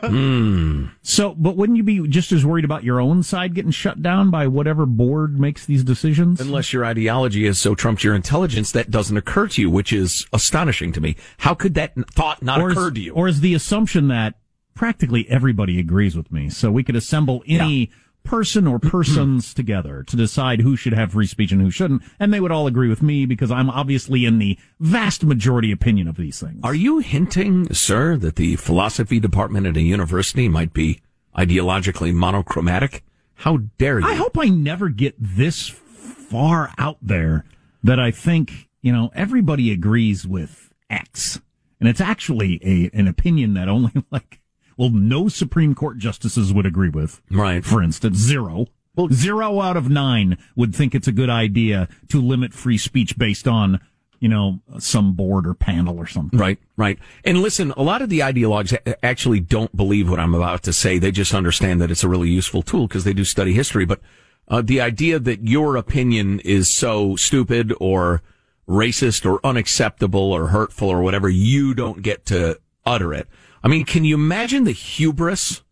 Hmm. 0.00 0.86
So, 1.02 1.34
but 1.34 1.56
wouldn't 1.56 1.76
you 1.76 1.82
be 1.82 2.06
just 2.08 2.32
as 2.32 2.44
worried 2.44 2.64
about 2.64 2.84
your 2.84 3.00
own 3.00 3.22
side 3.22 3.54
getting 3.54 3.70
shut 3.70 4.02
down 4.02 4.30
by 4.30 4.46
whatever 4.46 4.86
board 4.86 5.38
makes 5.38 5.66
these 5.66 5.84
decisions? 5.84 6.40
Unless 6.40 6.72
your 6.72 6.84
ideology 6.84 7.46
is 7.46 7.58
so 7.58 7.74
trumped 7.74 8.04
your 8.04 8.14
intelligence, 8.14 8.72
that 8.72 8.90
doesn't 8.90 9.16
occur 9.16 9.48
to 9.48 9.60
you, 9.60 9.70
which 9.70 9.92
is 9.92 10.26
astonishing 10.32 10.92
to 10.92 11.00
me. 11.00 11.16
How 11.38 11.54
could 11.54 11.74
that 11.74 11.94
thought 12.10 12.42
not 12.42 12.60
or 12.60 12.70
occur 12.70 12.88
is, 12.88 12.94
to 12.94 13.00
you? 13.00 13.12
Or 13.12 13.28
is 13.28 13.40
the 13.40 13.54
assumption 13.54 14.08
that 14.08 14.34
practically 14.74 15.28
everybody 15.28 15.78
agrees 15.78 16.16
with 16.16 16.32
me? 16.32 16.48
So 16.50 16.70
we 16.70 16.82
could 16.82 16.96
assemble 16.96 17.42
any 17.46 17.90
person 18.24 18.66
or 18.66 18.78
persons 18.78 19.54
together 19.54 20.02
to 20.04 20.16
decide 20.16 20.60
who 20.60 20.76
should 20.76 20.92
have 20.92 21.12
free 21.12 21.26
speech 21.26 21.52
and 21.52 21.60
who 21.60 21.70
shouldn't, 21.70 22.02
and 22.18 22.32
they 22.32 22.40
would 22.40 22.52
all 22.52 22.66
agree 22.66 22.88
with 22.88 23.02
me 23.02 23.26
because 23.26 23.50
I'm 23.50 23.70
obviously 23.70 24.24
in 24.24 24.38
the 24.38 24.58
vast 24.80 25.24
majority 25.24 25.72
opinion 25.72 26.08
of 26.08 26.16
these 26.16 26.40
things. 26.40 26.60
Are 26.62 26.74
you 26.74 26.98
hinting, 26.98 27.72
sir, 27.72 28.16
that 28.18 28.36
the 28.36 28.56
philosophy 28.56 29.20
department 29.20 29.66
at 29.66 29.76
a 29.76 29.82
university 29.82 30.48
might 30.48 30.72
be 30.72 31.00
ideologically 31.36 32.12
monochromatic? 32.12 33.04
How 33.34 33.58
dare 33.78 34.00
you? 34.00 34.06
I 34.06 34.14
hope 34.14 34.38
I 34.38 34.46
never 34.46 34.88
get 34.88 35.14
this 35.18 35.68
far 35.68 36.72
out 36.78 36.98
there 37.02 37.44
that 37.82 37.98
I 37.98 38.10
think, 38.10 38.68
you 38.80 38.92
know, 38.92 39.10
everybody 39.14 39.72
agrees 39.72 40.26
with 40.26 40.72
X. 40.88 41.40
And 41.80 41.88
it's 41.88 42.00
actually 42.00 42.60
a, 42.62 42.96
an 42.96 43.08
opinion 43.08 43.54
that 43.54 43.68
only 43.68 43.92
like, 44.10 44.40
well, 44.76 44.90
no 44.90 45.28
Supreme 45.28 45.74
Court 45.74 45.98
justices 45.98 46.52
would 46.52 46.66
agree 46.66 46.88
with. 46.88 47.20
Right. 47.30 47.64
For 47.64 47.82
instance, 47.82 48.18
zero. 48.18 48.66
Well, 48.94 49.08
zero 49.10 49.60
out 49.60 49.76
of 49.76 49.88
nine 49.88 50.36
would 50.54 50.74
think 50.74 50.94
it's 50.94 51.08
a 51.08 51.12
good 51.12 51.30
idea 51.30 51.88
to 52.08 52.20
limit 52.20 52.52
free 52.52 52.76
speech 52.76 53.16
based 53.16 53.48
on, 53.48 53.80
you 54.20 54.28
know, 54.28 54.60
some 54.78 55.14
board 55.14 55.46
or 55.46 55.54
panel 55.54 55.98
or 55.98 56.06
something. 56.06 56.38
Right, 56.38 56.58
right. 56.76 56.98
And 57.24 57.38
listen, 57.38 57.72
a 57.76 57.82
lot 57.82 58.02
of 58.02 58.10
the 58.10 58.20
ideologues 58.20 58.76
actually 59.02 59.40
don't 59.40 59.74
believe 59.74 60.10
what 60.10 60.20
I'm 60.20 60.34
about 60.34 60.62
to 60.64 60.72
say. 60.72 60.98
They 60.98 61.10
just 61.10 61.32
understand 61.32 61.80
that 61.80 61.90
it's 61.90 62.04
a 62.04 62.08
really 62.08 62.28
useful 62.28 62.62
tool 62.62 62.86
because 62.86 63.04
they 63.04 63.14
do 63.14 63.24
study 63.24 63.54
history. 63.54 63.86
But 63.86 64.00
uh, 64.48 64.60
the 64.60 64.80
idea 64.80 65.18
that 65.18 65.48
your 65.48 65.76
opinion 65.76 66.40
is 66.40 66.70
so 66.70 67.16
stupid 67.16 67.72
or 67.80 68.22
racist 68.68 69.24
or 69.24 69.40
unacceptable 69.44 70.32
or 70.32 70.48
hurtful 70.48 70.88
or 70.88 71.02
whatever, 71.02 71.28
you 71.28 71.72
don't 71.72 72.02
get 72.02 72.26
to 72.26 72.60
utter 72.84 73.14
it. 73.14 73.26
I 73.62 73.68
mean, 73.68 73.84
can 73.84 74.04
you 74.04 74.14
imagine 74.16 74.64
the 74.64 74.72
hubris 74.72 75.62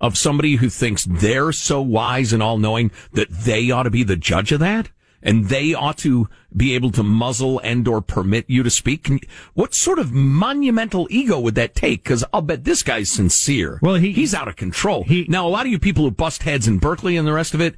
of 0.00 0.16
somebody 0.16 0.56
who 0.56 0.70
thinks 0.70 1.04
they're 1.04 1.52
so 1.52 1.82
wise 1.82 2.32
and 2.32 2.42
all 2.42 2.58
knowing 2.58 2.90
that 3.12 3.28
they 3.30 3.70
ought 3.70 3.82
to 3.84 3.90
be 3.90 4.02
the 4.02 4.16
judge 4.16 4.52
of 4.52 4.60
that? 4.60 4.90
And 5.22 5.50
they 5.50 5.74
ought 5.74 5.98
to 5.98 6.30
be 6.56 6.74
able 6.74 6.90
to 6.92 7.02
muzzle 7.02 7.60
and 7.62 7.86
or 7.86 8.00
permit 8.00 8.46
you 8.48 8.62
to 8.62 8.70
speak. 8.70 9.04
Can, 9.04 9.20
what 9.52 9.74
sort 9.74 9.98
of 9.98 10.12
monumental 10.12 11.06
ego 11.10 11.38
would 11.38 11.56
that 11.56 11.74
take? 11.74 12.02
Because 12.04 12.24
I'll 12.32 12.40
bet 12.40 12.64
this 12.64 12.82
guy's 12.82 13.10
sincere. 13.10 13.78
Well, 13.82 13.96
he- 13.96 14.12
he's 14.12 14.32
out 14.32 14.48
of 14.48 14.56
control. 14.56 15.04
He, 15.04 15.26
now, 15.28 15.46
a 15.46 15.50
lot 15.50 15.66
of 15.66 15.72
you 15.72 15.78
people 15.78 16.04
who 16.04 16.10
bust 16.10 16.44
heads 16.44 16.66
in 16.66 16.78
Berkeley 16.78 17.18
and 17.18 17.28
the 17.28 17.34
rest 17.34 17.52
of 17.52 17.60
it, 17.60 17.74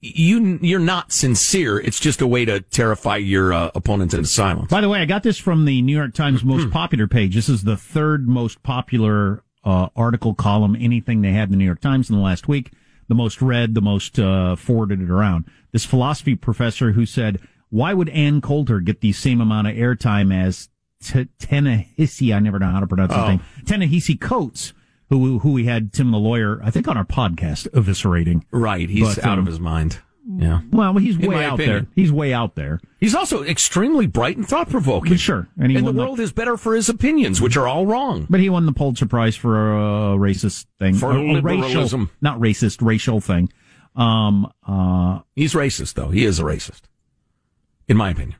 you 0.00 0.58
you're 0.62 0.78
not 0.78 1.12
sincere. 1.12 1.78
It's 1.78 1.98
just 2.00 2.20
a 2.20 2.26
way 2.26 2.44
to 2.44 2.60
terrify 2.60 3.16
your 3.16 3.52
uh, 3.52 3.70
opponents 3.74 4.14
into 4.14 4.26
silence. 4.28 4.70
By 4.70 4.80
the 4.80 4.88
way, 4.88 5.00
I 5.00 5.04
got 5.04 5.22
this 5.22 5.38
from 5.38 5.64
the 5.64 5.82
New 5.82 5.96
York 5.96 6.14
Times 6.14 6.44
most 6.44 6.70
popular 6.70 7.06
page. 7.06 7.34
This 7.34 7.48
is 7.48 7.64
the 7.64 7.76
third 7.76 8.28
most 8.28 8.62
popular 8.62 9.42
uh, 9.64 9.88
article, 9.96 10.34
column, 10.34 10.76
anything 10.78 11.22
they 11.22 11.32
had 11.32 11.48
in 11.48 11.52
the 11.52 11.56
New 11.56 11.64
York 11.64 11.80
Times 11.80 12.10
in 12.10 12.16
the 12.16 12.22
last 12.22 12.46
week. 12.48 12.72
The 13.08 13.14
most 13.14 13.40
read, 13.40 13.74
the 13.74 13.80
most 13.80 14.18
uh, 14.18 14.56
forwarded 14.56 15.00
it 15.00 15.10
around. 15.10 15.44
This 15.72 15.84
philosophy 15.84 16.34
professor 16.34 16.92
who 16.92 17.06
said, 17.06 17.40
"Why 17.70 17.94
would 17.94 18.08
Ann 18.10 18.40
Coulter 18.40 18.80
get 18.80 19.00
the 19.00 19.12
same 19.12 19.40
amount 19.40 19.68
of 19.68 19.74
airtime 19.74 20.34
as 20.34 20.68
T- 21.02 21.28
Ta-Nehisi? 21.38 22.34
I 22.34 22.40
never 22.40 22.58
know 22.58 22.70
how 22.70 22.80
to 22.80 22.86
pronounce 22.86 23.12
Oh. 23.14 23.28
name. 23.28 23.40
Ta-Nehisi 23.64 24.20
Coates." 24.20 24.72
Who, 25.08 25.38
who 25.38 25.52
we 25.52 25.64
had 25.66 25.92
Tim 25.92 26.10
the 26.10 26.18
lawyer, 26.18 26.60
I 26.64 26.70
think 26.70 26.88
on 26.88 26.96
our 26.96 27.04
podcast, 27.04 27.68
eviscerating. 27.70 28.42
Right, 28.50 28.88
he's 28.90 29.14
But, 29.16 29.24
out 29.24 29.34
um, 29.34 29.40
of 29.40 29.46
his 29.46 29.60
mind. 29.60 29.98
Yeah. 30.28 30.62
Well, 30.72 30.94
he's 30.98 31.16
In 31.16 31.30
way 31.30 31.44
out 31.44 31.54
opinion. 31.54 31.84
there. 31.84 31.86
He's 31.94 32.10
way 32.10 32.32
out 32.32 32.56
there. 32.56 32.80
He's 32.98 33.14
also 33.14 33.44
extremely 33.44 34.08
bright 34.08 34.36
and 34.36 34.46
thought 34.48 34.68
provoking. 34.68 35.16
Sure. 35.16 35.46
And 35.56 35.70
And 35.76 35.86
the 35.86 35.92
world 35.92 36.18
is 36.18 36.32
better 36.32 36.56
for 36.56 36.74
his 36.74 36.88
opinions, 36.88 37.40
which 37.40 37.56
are 37.56 37.68
all 37.68 37.86
wrong. 37.86 38.26
But 38.28 38.40
he 38.40 38.50
won 38.50 38.66
the 38.66 38.72
Pulitzer 38.72 39.06
Prize 39.06 39.36
for 39.36 39.72
a 39.76 40.16
racist 40.18 40.66
thing. 40.80 40.94
For 40.96 41.12
A- 41.12 41.14
a 41.36 41.40
racial, 41.40 41.60
liberalism. 41.60 42.10
not 42.20 42.40
racist, 42.40 42.84
racial 42.84 43.20
thing. 43.20 43.52
Um, 43.94 44.50
uh, 44.66 45.20
He's 45.36 45.54
racist, 45.54 45.94
though. 45.94 46.08
He 46.08 46.24
is 46.24 46.40
a 46.40 46.42
racist, 46.42 46.80
in 47.86 47.96
my 47.96 48.10
opinion. 48.10 48.36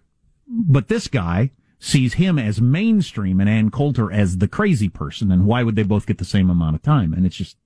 but 0.49 0.88
this 0.88 1.06
guy 1.06 1.52
sees 1.78 2.14
him 2.14 2.38
as 2.38 2.61
mainstream 2.61 3.40
and 3.40 3.49
Ann 3.49 3.71
Coulter 3.71 4.11
as 4.12 4.38
the 4.38 4.49
crazy 4.49 4.88
person. 4.88 5.30
And 5.30 5.47
why 5.47 5.62
would 5.62 5.76
they 5.76 5.83
both 5.83 6.06
get 6.06 6.18
the 6.18 6.25
same 6.25 6.50
amount 6.50 6.76
of 6.76 6.83
time? 6.83 7.12
And 7.12 7.26
it's 7.26 7.37
just, 7.37 7.56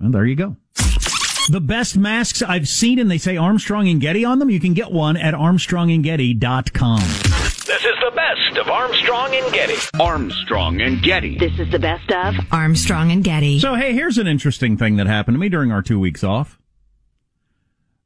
well, 0.00 0.10
there 0.10 0.26
you 0.26 0.36
go. 0.36 0.56
The 1.48 1.60
best 1.60 1.96
masks 1.96 2.42
I've 2.42 2.68
seen, 2.68 2.98
and 2.98 3.10
they 3.10 3.18
say 3.18 3.36
Armstrong 3.36 3.88
and 3.88 4.00
Getty 4.00 4.24
on 4.24 4.38
them. 4.38 4.50
You 4.50 4.60
can 4.60 4.74
get 4.74 4.92
one 4.92 5.16
at 5.16 5.34
armstrongandgetty.com. 5.34 7.00
This 7.00 7.84
is 7.84 7.96
the 8.00 8.12
best 8.14 8.58
of 8.58 8.68
Armstrong 8.68 9.34
and 9.34 9.52
Getty. 9.52 9.74
Armstrong 9.98 10.80
and 10.80 11.02
Getty. 11.02 11.38
This 11.38 11.58
is 11.58 11.70
the 11.72 11.78
best 11.78 12.10
of 12.12 12.34
Armstrong 12.52 13.10
and 13.10 13.24
Getty. 13.24 13.58
So, 13.58 13.74
hey, 13.74 13.94
here's 13.94 14.18
an 14.18 14.26
interesting 14.26 14.76
thing 14.76 14.96
that 14.96 15.06
happened 15.06 15.34
to 15.34 15.38
me 15.38 15.48
during 15.48 15.72
our 15.72 15.82
two 15.82 15.98
weeks 15.98 16.22
off. 16.22 16.59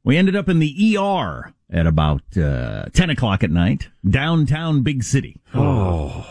We 0.05 0.15
ended 0.17 0.35
up 0.35 0.47
in 0.47 0.59
the 0.59 0.97
ER 0.97 1.53
at 1.69 1.87
about 1.87 2.21
uh, 2.37 2.85
10 2.93 3.09
o'clock 3.09 3.43
at 3.43 3.49
night, 3.51 3.89
downtown 4.07 4.83
big 4.83 5.03
city. 5.03 5.41
Oh. 5.53 6.25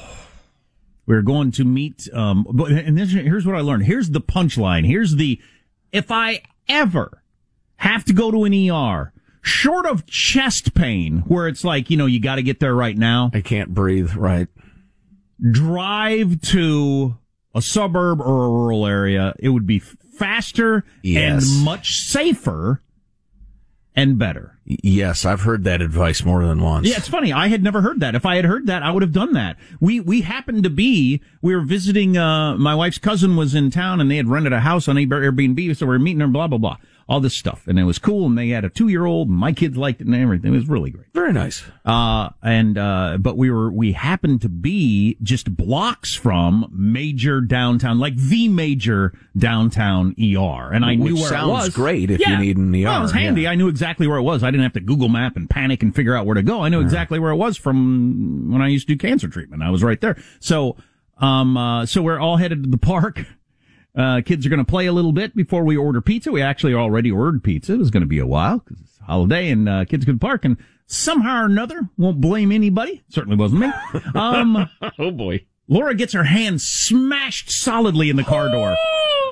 We 1.06 1.14
were 1.16 1.22
going 1.22 1.50
to 1.52 1.64
meet, 1.64 2.08
um, 2.14 2.46
but, 2.50 2.70
and 2.70 2.96
this, 2.96 3.12
here's 3.12 3.44
what 3.44 3.56
I 3.56 3.60
learned. 3.60 3.84
Here's 3.84 4.10
the 4.10 4.20
punchline. 4.22 4.86
Here's 4.86 5.16
the, 5.16 5.40
if 5.92 6.10
I 6.10 6.42
ever 6.68 7.20
have 7.76 8.04
to 8.06 8.12
go 8.14 8.30
to 8.30 8.44
an 8.44 8.54
ER, 8.70 9.12
short 9.42 9.84
of 9.86 10.06
chest 10.06 10.74
pain, 10.74 11.18
where 11.26 11.48
it's 11.48 11.64
like, 11.64 11.90
you 11.90 11.96
know, 11.96 12.06
you 12.06 12.20
got 12.20 12.36
to 12.36 12.42
get 12.42 12.60
there 12.60 12.74
right 12.74 12.96
now. 12.96 13.30
I 13.34 13.42
can't 13.42 13.74
breathe, 13.74 14.14
right? 14.14 14.48
drive 15.50 16.40
to 16.40 17.16
a 17.54 17.60
suburb 17.60 18.20
or 18.20 18.44
a 18.44 18.48
rural 18.48 18.86
area, 18.86 19.34
it 19.38 19.50
would 19.50 19.66
be 19.66 19.78
faster 19.78 20.84
Yes. 21.02 21.50
and 21.54 21.64
much 21.64 21.98
safer 22.00 22.80
and 23.94 24.18
better. 24.18 24.58
Yes, 24.64 25.24
I've 25.24 25.42
heard 25.42 25.64
that 25.64 25.82
advice 25.82 26.24
more 26.24 26.44
than 26.44 26.60
once. 26.60 26.88
Yeah, 26.88 26.96
it's 26.96 27.08
funny. 27.08 27.32
I 27.32 27.48
had 27.48 27.62
never 27.62 27.82
heard 27.82 28.00
that. 28.00 28.14
If 28.14 28.24
I 28.24 28.36
had 28.36 28.44
heard 28.44 28.66
that, 28.66 28.82
I 28.82 28.90
would 28.90 29.02
have 29.02 29.12
done 29.12 29.34
that. 29.34 29.56
We 29.80 30.00
we 30.00 30.22
happened 30.22 30.64
to 30.64 30.70
be 30.70 31.22
we 31.42 31.54
were 31.54 31.62
visiting. 31.62 32.16
Uh, 32.16 32.56
my 32.56 32.74
wife's 32.74 32.98
cousin 32.98 33.36
was 33.36 33.54
in 33.54 33.70
town, 33.70 34.00
and 34.00 34.10
they 34.10 34.16
had 34.16 34.28
rented 34.28 34.52
a 34.52 34.60
house 34.60 34.88
on 34.88 34.96
Airbnb, 34.96 35.76
so 35.76 35.86
we 35.86 35.90
were 35.90 35.98
meeting 35.98 36.20
her. 36.20 36.28
Blah 36.28 36.48
blah 36.48 36.58
blah. 36.58 36.76
All 37.08 37.20
this 37.20 37.34
stuff, 37.34 37.66
and 37.66 37.78
it 37.78 37.84
was 37.84 37.98
cool. 37.98 38.26
And 38.26 38.38
they 38.38 38.48
had 38.48 38.64
a 38.64 38.70
two 38.70 38.88
year 38.88 39.04
old, 39.04 39.28
and 39.28 39.36
my 39.36 39.52
kids 39.52 39.76
liked 39.76 40.00
it 40.00 40.06
and 40.06 40.14
everything. 40.16 40.52
It 40.52 40.56
was 40.56 40.68
really 40.68 40.90
great. 40.90 41.06
Very 41.12 41.32
nice. 41.32 41.62
Uh, 41.84 42.30
and, 42.42 42.78
uh, 42.78 43.18
but 43.20 43.36
we 43.36 43.50
were, 43.50 43.70
we 43.70 43.92
happened 43.92 44.40
to 44.42 44.48
be 44.48 45.16
just 45.22 45.54
blocks 45.56 46.14
from 46.14 46.70
major 46.72 47.40
downtown, 47.40 47.98
like 47.98 48.16
the 48.16 48.48
major 48.48 49.12
downtown 49.36 50.14
ER. 50.18 50.72
And 50.72 50.84
I 50.84 50.96
Which 50.96 50.98
knew 51.12 51.14
where 51.16 51.28
sounds 51.28 51.48
it 51.48 51.52
was. 51.52 51.68
great 51.70 52.10
if 52.10 52.20
you 52.20 52.36
need 52.38 52.56
an 52.56 52.74
ER, 52.74 52.84
Well, 52.84 52.98
it 53.00 53.02
was 53.02 53.12
handy. 53.12 53.42
yeah. 53.42 53.50
I 53.50 53.54
knew 53.54 53.68
exactly 53.68 54.06
where 54.06 54.18
it 54.18 54.22
was. 54.22 54.42
I 54.42 54.50
didn't 54.50 54.62
have 54.64 54.72
to 54.74 54.80
Google 54.80 55.08
map 55.08 55.36
and 55.36 55.48
panic 55.48 55.82
and 55.82 55.94
figure 55.94 56.16
out 56.16 56.26
where 56.26 56.34
to 56.34 56.42
go. 56.42 56.62
I 56.62 56.68
knew 56.70 56.80
exactly 56.80 57.18
where 57.18 57.30
it 57.32 57.36
was 57.36 57.56
from 57.56 58.50
when 58.50 58.62
I 58.62 58.68
used 58.68 58.88
to 58.88 58.94
do 58.94 58.98
cancer 58.98 59.28
treatment. 59.28 59.62
I 59.62 59.70
was 59.70 59.82
right 59.82 60.00
there. 60.00 60.16
So, 60.40 60.76
um, 61.18 61.56
uh, 61.56 61.86
so 61.86 62.02
we're 62.02 62.18
all 62.18 62.38
headed 62.38 62.64
to 62.64 62.70
the 62.70 62.78
park. 62.78 63.24
Uh, 63.96 64.20
kids 64.24 64.44
are 64.44 64.48
going 64.48 64.58
to 64.58 64.64
play 64.64 64.86
a 64.86 64.92
little 64.92 65.12
bit 65.12 65.36
before 65.36 65.64
we 65.64 65.76
order 65.76 66.00
pizza. 66.00 66.32
We 66.32 66.42
actually 66.42 66.74
already 66.74 67.10
ordered 67.12 67.44
pizza. 67.44 67.74
It 67.74 67.78
was 67.78 67.90
going 67.90 68.00
to 68.02 68.06
be 68.08 68.18
a 68.18 68.26
while 68.26 68.58
because 68.58 68.80
it's 68.80 68.98
a 69.00 69.04
holiday 69.04 69.50
and, 69.50 69.68
uh, 69.68 69.84
kids 69.84 70.04
could 70.04 70.20
park 70.20 70.44
and 70.44 70.56
somehow 70.86 71.42
or 71.42 71.46
another, 71.46 71.88
won't 71.96 72.20
blame 72.20 72.50
anybody. 72.52 73.02
Certainly 73.08 73.36
wasn't 73.36 73.60
me. 73.60 73.72
Um, 74.14 74.68
oh 74.98 75.10
boy. 75.12 75.46
Laura 75.68 75.94
gets 75.94 76.12
her 76.12 76.24
hand 76.24 76.60
smashed 76.60 77.50
solidly 77.50 78.10
in 78.10 78.16
the 78.16 78.24
car 78.24 78.50
door. 78.50 78.76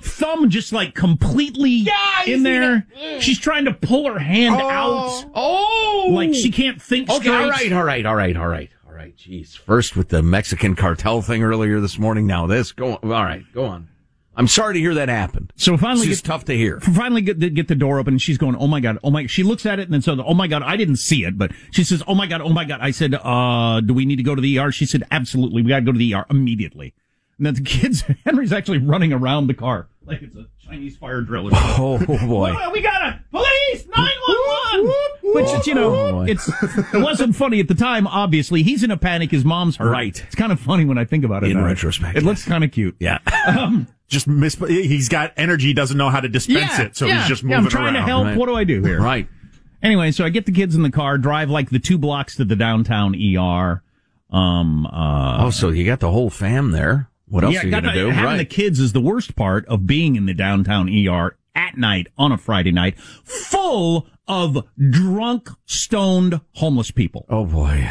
Thumb 0.05 0.49
just 0.49 0.73
like 0.73 0.95
completely 0.95 1.87
in 2.27 2.43
there. 2.43 2.87
She's 3.21 3.39
trying 3.39 3.67
to 3.67 3.73
pull 3.75 4.11
her 4.11 4.19
hand 4.19 4.55
out. 4.55 5.25
Oh, 5.35 6.07
Like 6.11 6.35
she 6.35 6.51
can't 6.51 6.81
think 6.81 7.11
Okay, 7.11 7.19
straight. 7.19 7.35
all 7.35 7.51
right, 7.51 7.73
all 7.73 7.85
right, 7.85 8.07
all 8.07 8.17
right, 8.17 8.37
all 8.37 8.49
right, 8.49 8.71
all 8.87 8.95
right. 8.95 9.15
Jeez, 9.17 9.57
first 9.59 9.95
with 9.95 10.09
the 10.09 10.23
Mexican 10.23 10.75
cartel 10.75 11.21
thing 11.21 11.43
earlier 11.43 11.81
this 11.81 11.99
morning. 11.99 12.27
Now 12.27 12.47
this. 12.47 12.73
Go 12.73 12.93
on. 12.93 12.99
All 13.05 13.11
right, 13.25 13.45
go 13.53 13.67
on. 13.67 13.89
I'm 14.35 14.49
sorry 14.49 14.75
to 14.75 14.81
hear 14.81 14.95
that 14.95 15.09
happened. 15.11 15.53
So 15.57 15.77
finally, 15.77 16.07
It's 16.09 16.21
get- 16.23 16.27
tough 16.27 16.45
to 16.47 16.57
hear. 16.57 16.81
Finally, 16.81 17.21
get 17.23 17.39
the, 17.39 17.51
get 17.51 17.69
the 17.69 17.75
door 17.75 17.99
open. 17.99 18.15
And 18.15 18.23
she's 18.23 18.39
going, 18.39 18.57
"Oh 18.57 18.67
my 18.67 18.81
god! 18.81 18.99
Oh 19.05 19.11
my!" 19.11 19.27
She 19.27 19.43
looks 19.43 19.67
at 19.67 19.79
it 19.79 19.83
and 19.83 19.93
then 19.93 20.01
says, 20.03 20.19
"Oh 20.25 20.33
my 20.35 20.47
god!" 20.47 20.63
I 20.63 20.77
didn't 20.77 20.97
see 20.97 21.25
it, 21.25 21.37
but 21.37 21.51
she 21.71 21.85
says, 21.85 22.03
"Oh 22.09 22.15
my 22.15 22.27
god! 22.27 22.41
Oh 22.41 22.49
my 22.49 22.65
god!" 22.65 22.81
I 22.81 22.93
said, 22.93 23.15
"Uh, 23.23 23.81
do 23.81 23.93
we 23.93 24.07
need 24.07 24.17
to 24.17 24.23
go 24.23 24.35
to 24.35 24.41
the 24.41 24.59
ER?" 24.59 24.73
She 24.73 24.87
said, 24.87 25.03
"Absolutely, 25.11 25.61
we 25.63 25.69
got 25.69 25.81
to 25.81 25.85
go 25.85 25.93
to 25.93 25.99
the 25.99 26.15
ER 26.15 26.25
immediately." 26.31 26.95
And 27.37 27.47
then 27.47 27.55
the 27.55 27.61
kids, 27.63 28.05
Henry's 28.25 28.53
actually 28.53 28.79
running 28.79 29.13
around 29.13 29.49
the 29.49 29.55
car 29.55 29.89
like 30.07 30.23
it's 30.23 30.35
a 30.37 30.47
Chinese 30.65 30.97
fire 30.97 31.21
drill. 31.21 31.49
Or 31.49 31.51
something. 31.51 32.17
Oh 32.19 32.27
boy. 32.27 32.55
We 32.73 32.81
got 32.81 33.03
a 33.03 33.21
police 33.31 33.87
nine 33.95 34.11
one 34.27 34.87
one. 34.87 35.12
Which 35.35 35.67
you 35.67 35.75
know, 35.75 35.95
Oh, 35.95 36.21
it's 36.23 36.49
it 36.95 37.01
wasn't 37.03 37.35
funny 37.37 37.61
at 37.61 37.69
the 37.69 37.75
time. 37.75 38.07
Obviously, 38.07 38.63
he's 38.63 38.83
in 38.83 38.91
a 38.91 38.97
panic. 38.97 39.31
His 39.31 39.45
mom's 39.45 39.77
hurt. 39.77 39.91
Right. 39.91 40.23
It's 40.27 40.35
kind 40.35 40.53
of 40.53 40.61
funny 40.61 40.85
when 40.85 40.99
I 40.99 41.05
think 41.05 41.25
about 41.25 41.45
it. 41.45 41.51
In 41.51 41.57
now. 41.59 41.65
retrospect, 41.65 42.17
it 42.19 42.23
looks 42.23 42.45
kind 42.45 42.65
of 42.65 42.71
cute. 42.71 42.97
Yeah. 43.01 43.19
Um, 43.47 43.89
Just 44.09 44.29
miss. 44.29 44.55
He's 44.69 45.09
got 45.09 45.33
energy. 45.37 45.73
Doesn't 45.73 45.97
know 45.99 46.11
how 46.11 46.21
to 46.21 46.29
dispense 46.29 46.79
yeah, 46.79 46.83
it, 46.83 46.97
so 46.97 47.07
yeah, 47.07 47.19
he's 47.21 47.29
just 47.29 47.43
yeah, 47.43 47.49
moving 47.57 47.65
I'm 47.65 47.71
trying 47.71 47.85
around. 47.95 47.95
to 47.95 48.03
help. 48.03 48.25
Right. 48.27 48.37
What 48.37 48.47
do 48.47 48.55
I 48.55 48.63
do 48.65 48.83
here? 48.83 49.01
Right. 49.01 49.27
Anyway, 49.83 50.13
so 50.13 50.25
I 50.25 50.29
get 50.29 50.47
the 50.47 50.53
kids 50.53 50.77
in 50.77 50.83
the 50.83 50.91
car, 50.93 51.19
drive 51.19 51.51
like 51.51 51.71
the 51.71 51.81
two 51.81 51.99
blocks 51.99 52.37
to 52.37 52.45
the 52.45 52.55
downtown 52.55 53.17
ER. 53.17 53.83
Um. 54.31 54.87
Uh, 54.87 55.45
Oh, 55.47 55.51
so 55.51 55.71
you 55.71 55.85
got 55.85 55.99
the 56.01 56.11
whole 56.11 56.31
fam 56.31 56.71
there. 56.71 57.09
What 57.27 57.43
else 57.43 57.55
yeah, 57.55 57.63
are 57.63 57.65
you 57.65 57.71
going 57.73 57.85
to 57.85 57.93
do? 57.95 58.11
Having 58.11 58.25
Right. 58.25 58.37
the 58.37 58.45
kids 58.45 58.79
is 58.79 58.93
the 58.93 59.01
worst 59.01 59.35
part 59.35 59.67
of 59.67 59.87
being 59.87 60.15
in 60.17 60.27
the 60.27 60.35
downtown 60.35 60.89
ER 60.89 61.35
at 61.57 61.77
night 61.79 62.07
on 62.19 62.31
a 62.31 62.39
Friday 62.39 62.71
night, 62.73 62.99
full 63.25 64.07
of 64.29 64.67
drunk, 64.91 65.49
stoned, 65.67 66.41
homeless 66.55 66.91
people. 66.91 67.27
oh 67.29 67.45
boy. 67.45 67.91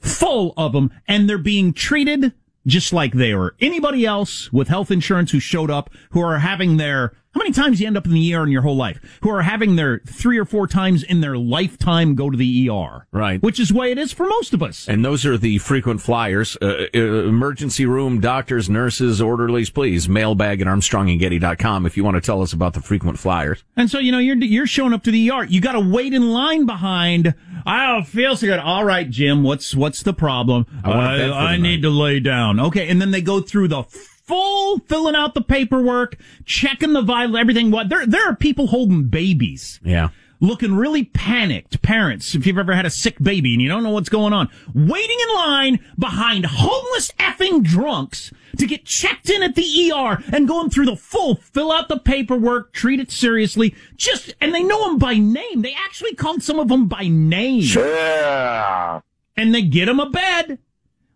Full 0.00 0.52
of 0.56 0.72
them, 0.72 0.90
and 1.08 1.28
they're 1.28 1.38
being 1.38 1.72
treated 1.72 2.34
just 2.66 2.92
like 2.92 3.12
they 3.12 3.34
were 3.34 3.54
anybody 3.60 4.06
else 4.06 4.52
with 4.52 4.68
health 4.68 4.90
insurance 4.90 5.30
who 5.30 5.40
showed 5.40 5.70
up, 5.70 5.90
who 6.10 6.20
are 6.20 6.38
having 6.38 6.76
their, 6.76 7.16
how 7.34 7.38
many 7.38 7.50
times 7.50 7.80
you 7.80 7.86
end 7.88 7.96
up 7.96 8.06
in 8.06 8.12
the 8.12 8.34
ER 8.34 8.44
in 8.44 8.50
your 8.50 8.62
whole 8.62 8.76
life? 8.76 9.00
Who 9.22 9.30
are 9.30 9.42
having 9.42 9.74
their 9.74 9.98
three 10.06 10.38
or 10.38 10.44
four 10.44 10.68
times 10.68 11.02
in 11.02 11.20
their 11.20 11.36
lifetime 11.36 12.14
go 12.14 12.30
to 12.30 12.36
the 12.36 12.70
ER. 12.70 13.08
Right. 13.10 13.42
Which 13.42 13.58
is 13.58 13.70
the 13.70 13.74
way 13.74 13.90
it 13.90 13.98
is 13.98 14.12
for 14.12 14.24
most 14.26 14.54
of 14.54 14.62
us. 14.62 14.88
And 14.88 15.04
those 15.04 15.26
are 15.26 15.36
the 15.36 15.58
frequent 15.58 16.00
flyers. 16.00 16.56
Uh, 16.62 16.86
uh, 16.94 16.98
emergency 16.98 17.86
room, 17.86 18.20
doctors, 18.20 18.70
nurses, 18.70 19.20
orderlies, 19.20 19.68
please. 19.68 20.08
Mailbag 20.08 20.60
at 20.60 20.68
armstrongandgetty.com 20.68 21.86
if 21.86 21.96
you 21.96 22.04
want 22.04 22.14
to 22.14 22.20
tell 22.20 22.40
us 22.40 22.52
about 22.52 22.74
the 22.74 22.80
frequent 22.80 23.18
flyers. 23.18 23.64
And 23.76 23.90
so, 23.90 23.98
you 23.98 24.12
know, 24.12 24.18
you're, 24.18 24.36
you're 24.36 24.68
showing 24.68 24.92
up 24.92 25.02
to 25.02 25.10
the 25.10 25.30
ER. 25.30 25.44
You 25.44 25.60
got 25.60 25.72
to 25.72 25.80
wait 25.80 26.14
in 26.14 26.30
line 26.30 26.66
behind. 26.66 27.34
I 27.66 27.86
don't 27.88 28.06
feel 28.06 28.36
so 28.36 28.46
good. 28.46 28.60
All 28.60 28.84
right, 28.84 29.10
Jim, 29.10 29.42
what's, 29.42 29.74
what's 29.74 30.04
the 30.04 30.14
problem? 30.14 30.66
I 30.84 30.88
want 30.90 31.14
a 31.14 31.18
bed 31.18 31.28
for 31.28 31.34
the 31.34 31.34
I 31.34 31.56
need 31.56 31.82
to 31.82 31.90
lay 31.90 32.20
down. 32.20 32.60
Okay. 32.60 32.88
And 32.88 33.00
then 33.00 33.10
they 33.10 33.22
go 33.22 33.40
through 33.40 33.68
the 33.68 33.82
full 34.26 34.78
filling 34.80 35.14
out 35.14 35.34
the 35.34 35.42
paperwork, 35.42 36.16
checking 36.44 36.92
the 36.92 37.02
vital, 37.02 37.36
everything. 37.36 37.70
What 37.70 37.88
there, 37.88 38.06
there 38.06 38.28
are 38.28 38.36
people 38.36 38.68
holding 38.68 39.04
babies. 39.04 39.80
Yeah. 39.84 40.08
Looking 40.40 40.74
really 40.74 41.04
panicked, 41.04 41.80
parents, 41.80 42.34
if 42.34 42.46
you've 42.46 42.58
ever 42.58 42.74
had 42.74 42.84
a 42.84 42.90
sick 42.90 43.18
baby 43.22 43.54
and 43.54 43.62
you 43.62 43.68
don't 43.68 43.82
know 43.82 43.90
what's 43.90 44.08
going 44.08 44.32
on, 44.32 44.50
waiting 44.74 45.16
in 45.28 45.34
line 45.34 45.80
behind 45.98 46.44
homeless 46.46 47.12
effing 47.12 47.62
drunks 47.62 48.30
to 48.58 48.66
get 48.66 48.84
checked 48.84 49.30
in 49.30 49.42
at 49.42 49.54
the 49.54 49.92
ER 49.92 50.22
and 50.32 50.46
going 50.46 50.68
through 50.68 50.86
the 50.86 50.96
full 50.96 51.36
fill 51.36 51.72
out 51.72 51.88
the 51.88 51.98
paperwork, 51.98 52.72
treat 52.72 53.00
it 53.00 53.10
seriously, 53.10 53.74
just, 53.96 54.34
and 54.40 54.54
they 54.54 54.62
know 54.62 54.88
them 54.88 54.98
by 54.98 55.16
name. 55.16 55.62
They 55.62 55.74
actually 55.74 56.14
called 56.14 56.42
some 56.42 56.58
of 56.58 56.68
them 56.68 56.88
by 56.88 57.08
name. 57.08 57.62
Sure. 57.62 59.02
And 59.36 59.54
they 59.54 59.62
get 59.62 59.86
them 59.86 60.00
a 60.00 60.10
bed, 60.10 60.58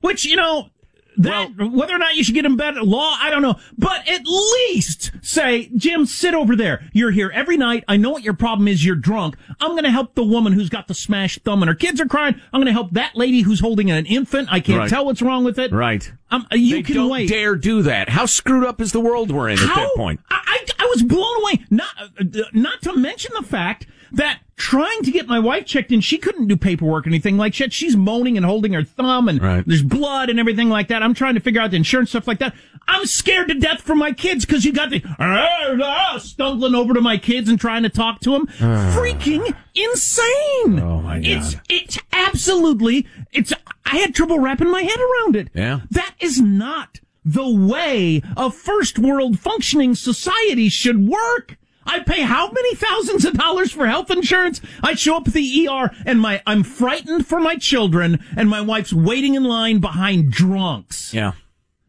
which, 0.01 0.25
you 0.25 0.37
know, 0.37 0.71
that, 1.19 1.51
whether 1.57 1.95
or 1.95 1.99
not 1.99 2.17
you 2.17 2.25
should 2.25 2.35
get 2.35 2.43
them 2.43 2.57
bed 2.57 2.77
law, 2.77 3.17
I 3.21 3.31
don't 3.31 3.43
know. 3.43 3.57
But 3.77 4.09
at 4.09 4.23
least 4.27 5.11
say, 5.23 5.71
Jim, 5.77 6.07
sit 6.07 6.35
over 6.35 6.57
there. 6.57 6.89
You're 6.93 7.11
here 7.11 7.31
every 7.35 7.57
night. 7.57 7.85
I 7.89 7.97
know 7.97 8.11
what 8.11 8.23
your 8.23 8.35
problem 8.35 8.69
is. 8.69 8.85
You're 8.85 8.97
drunk. 8.97 9.37
I'm 9.61 9.73
going 9.73 9.85
to 9.85 9.91
help 9.91 10.15
the 10.15 10.25
woman 10.25 10.53
who's 10.53 10.69
got 10.69 10.89
the 10.89 10.95
smashed 10.95 11.41
thumb 11.43 11.63
and 11.63 11.69
her 11.69 11.75
kids 11.75 12.01
are 12.01 12.07
crying. 12.07 12.35
I'm 12.53 12.61
going 12.61 12.67
to 12.67 12.73
help 12.73 12.93
that 12.93 13.15
lady 13.17 13.41
who's 13.43 13.61
holding 13.61 13.91
an 13.91 14.07
infant. 14.07 14.49
I 14.51 14.61
can't 14.61 14.79
Right. 14.79 14.89
tell 14.91 15.05
what's 15.05 15.21
wrong 15.23 15.45
with 15.45 15.59
it. 15.59 15.73
Right. 15.73 16.11
Um, 16.31 16.47
you 16.53 16.77
they 16.77 16.83
can 16.83 16.95
don't 16.95 17.11
wait. 17.11 17.29
dare 17.29 17.57
do 17.57 17.83
that. 17.83 18.09
How 18.11 18.27
screwed 18.27 18.65
up 18.65 18.81
is 18.81 18.93
the 18.93 19.01
world 19.01 19.31
we're 19.31 19.49
in 19.49 19.59
at 19.59 19.67
that 19.75 19.91
point? 19.97 20.21
I, 20.31 20.41
I, 20.79 20.85
I 20.85 20.87
was 20.87 21.03
blown 21.03 21.41
away. 21.43 21.65
Not, 21.71 21.89
uh, 22.01 22.25
not 22.53 22.83
to 22.83 22.95
mention 22.97 23.33
the 23.37 23.43
fact 23.47 23.87
that 24.13 24.41
trying 24.59 25.03
to 25.03 25.11
get 25.11 25.27
my 25.27 25.39
wife 25.39 25.65
checked 25.65 25.91
in, 25.93 26.01
she 26.01 26.19
couldn't 26.19 26.49
do 26.49 26.57
paperwork 26.57 27.07
or 27.07 27.09
anything 27.11 27.39
like 27.39 27.57
that. 27.59 27.73
She's 27.73 27.97
moaning 27.97 28.37
and 28.37 28.45
holding 28.45 28.73
her 28.75 28.83
thumb 28.85 29.29
and 29.29 29.41
Right. 29.41 29.65
there's 29.67 29.83
blood 29.83 30.29
and 30.29 30.39
everything 30.39 30.69
like 30.69 30.89
that. 30.89 31.03
I'm 31.03 31.15
trying 31.15 31.35
to 31.35 31.41
figure 31.41 31.61
out 31.61 31.71
the 31.71 31.77
insurance 31.77 32.11
stuff 32.11 32.27
like 32.27 32.41
that. 32.41 32.55
I'm 32.87 33.07
scared 33.07 33.49
to 33.49 33.55
death 33.55 33.81
for 33.83 33.95
my 33.95 34.13
kids 34.13 34.45
because 34.45 34.65
you 34.65 34.73
got 34.73 34.91
the 34.91 35.03
uh, 35.19 36.19
stumbling 36.19 36.75
over 36.75 36.93
to 36.95 37.01
my 37.01 37.19
kids 37.19 37.49
and 37.49 37.61
trying 37.61 37.83
to 37.85 37.89
talk 37.89 38.21
to 38.21 38.31
them. 38.33 38.47
Freaking 38.47 39.55
insane. 39.75 40.81
Oh, 40.81 41.01
my 41.03 41.19
God. 41.21 41.27
It's, 41.27 41.57
it's 41.69 41.99
absolutely, 42.13 43.07
it's, 43.33 43.53
I 43.87 43.97
had 43.99 44.15
trouble 44.15 44.39
wrapping 44.39 44.71
my 44.71 44.83
head 44.83 44.99
around 44.99 45.37
it. 45.37 45.49
Yeah. 45.55 45.81
That 45.91 46.15
is 46.21 46.41
not 46.41 47.01
the 47.25 47.49
way 47.49 48.23
a 48.37 48.51
first 48.51 48.99
world 48.99 49.39
functioning 49.39 49.95
society 49.95 50.69
should 50.69 51.07
work. 51.09 51.57
I 51.89 52.01
pay 52.01 52.21
how 52.23 52.51
many 52.51 52.75
thousands 52.75 53.25
of 53.25 53.35
dollars 53.35 53.73
for 53.73 53.87
health 53.87 54.11
insurance? 54.11 54.61
I 54.83 54.95
show 54.95 55.17
up 55.17 55.27
at 55.27 55.35
the 55.35 55.69
ER 55.69 55.91
and 56.07 56.21
my, 56.21 56.43
I'm 56.47 56.63
frightened 56.63 57.27
for 57.27 57.41
my 57.41 57.57
children 57.57 58.23
and 58.37 58.49
my 58.49 58.61
wife's 58.61 58.93
waiting 58.93 59.35
in 59.35 59.45
line 59.45 59.81
behind 59.81 60.31
drunks 60.31 61.13
Yeah. 61.15 61.33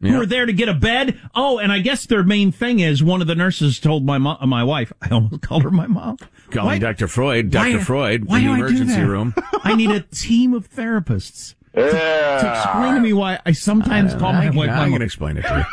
who 0.00 0.20
are 0.20 0.26
there 0.26 0.46
to 0.46 0.52
get 0.52 0.68
a 0.68 0.74
bed. 0.74 1.20
Oh, 1.34 1.58
and 1.58 1.70
I 1.70 1.78
guess 1.80 2.06
their 2.06 2.22
main 2.24 2.50
thing 2.50 2.80
is 2.80 3.02
one 3.02 3.20
of 3.20 3.26
the 3.26 3.34
nurses 3.34 3.78
told 3.78 4.04
my 4.04 4.16
mo- 4.18 4.38
my 4.46 4.64
wife, 4.64 4.92
I 5.02 5.10
almost 5.10 5.42
called 5.48 5.62
her 5.64 5.70
my 5.70 5.86
mom. 5.86 6.16
Calling 6.50 6.66
Why- 6.66 6.78
Dr. 6.78 7.06
Freud, 7.06 7.50
Dr. 7.50 7.78
why- 7.78 7.84
Freud, 7.84 8.24
why 8.24 8.38
in 8.38 8.46
the 8.46 8.52
emergency 8.54 8.94
that? 8.94 9.06
room. 9.06 9.34
I 9.64 9.76
need 9.76 9.90
a 9.90 10.00
team 10.00 10.54
of 10.54 10.68
therapists 10.70 11.54
to 11.74 11.84
explain 11.86 12.94
to 12.94 13.00
me 13.00 13.12
why 13.12 13.38
I 13.46 13.52
sometimes 13.52 14.14
call 14.14 14.32
my 14.32 14.46
I, 14.46 14.50
wife 14.50 14.66
my 14.68 14.72
I 14.74 14.78
mom. 14.84 14.92
can 14.94 15.02
explain 15.02 15.36
it 15.36 15.42
to 15.42 15.66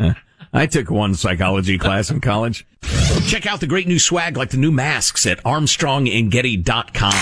you. 0.00 0.14
I 0.52 0.66
took 0.66 0.90
one 0.90 1.14
psychology 1.14 1.78
class 1.78 2.10
in 2.10 2.20
college. 2.20 2.66
Check 3.26 3.46
out 3.46 3.60
the 3.60 3.68
great 3.68 3.86
new 3.86 4.00
swag 4.00 4.36
like 4.36 4.50
the 4.50 4.56
new 4.56 4.72
masks 4.72 5.24
at 5.26 5.40
armstrongandgetty.com. 5.44 7.12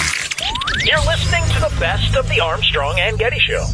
You're 0.84 1.04
listening 1.04 1.44
to 1.54 1.60
the 1.60 1.76
best 1.78 2.16
of 2.16 2.26
the 2.28 2.40
Armstrong 2.40 2.98
and 2.98 3.18
Getty 3.18 3.38
Show. 3.38 3.66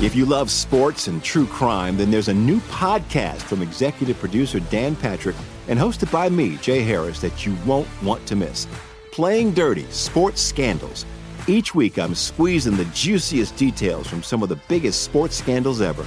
If 0.00 0.14
you 0.14 0.26
love 0.26 0.50
sports 0.50 1.08
and 1.08 1.24
true 1.24 1.46
crime, 1.46 1.96
then 1.96 2.10
there's 2.10 2.28
a 2.28 2.34
new 2.34 2.60
podcast 2.60 3.38
from 3.42 3.62
executive 3.62 4.18
producer 4.18 4.60
Dan 4.60 4.94
Patrick 4.94 5.34
and 5.66 5.78
hosted 5.80 6.12
by 6.12 6.28
me, 6.28 6.56
Jay 6.58 6.82
Harris, 6.82 7.20
that 7.20 7.44
you 7.44 7.56
won't 7.66 7.88
want 8.02 8.24
to 8.26 8.36
miss. 8.36 8.68
Playing 9.10 9.52
Dirty 9.52 9.86
Sports 9.90 10.40
Scandals. 10.40 11.04
Each 11.48 11.74
week, 11.74 11.98
I'm 11.98 12.14
squeezing 12.14 12.76
the 12.76 12.84
juiciest 12.86 13.56
details 13.56 14.06
from 14.06 14.22
some 14.22 14.44
of 14.44 14.48
the 14.48 14.60
biggest 14.68 15.02
sports 15.02 15.34
scandals 15.36 15.80
ever. 15.80 16.06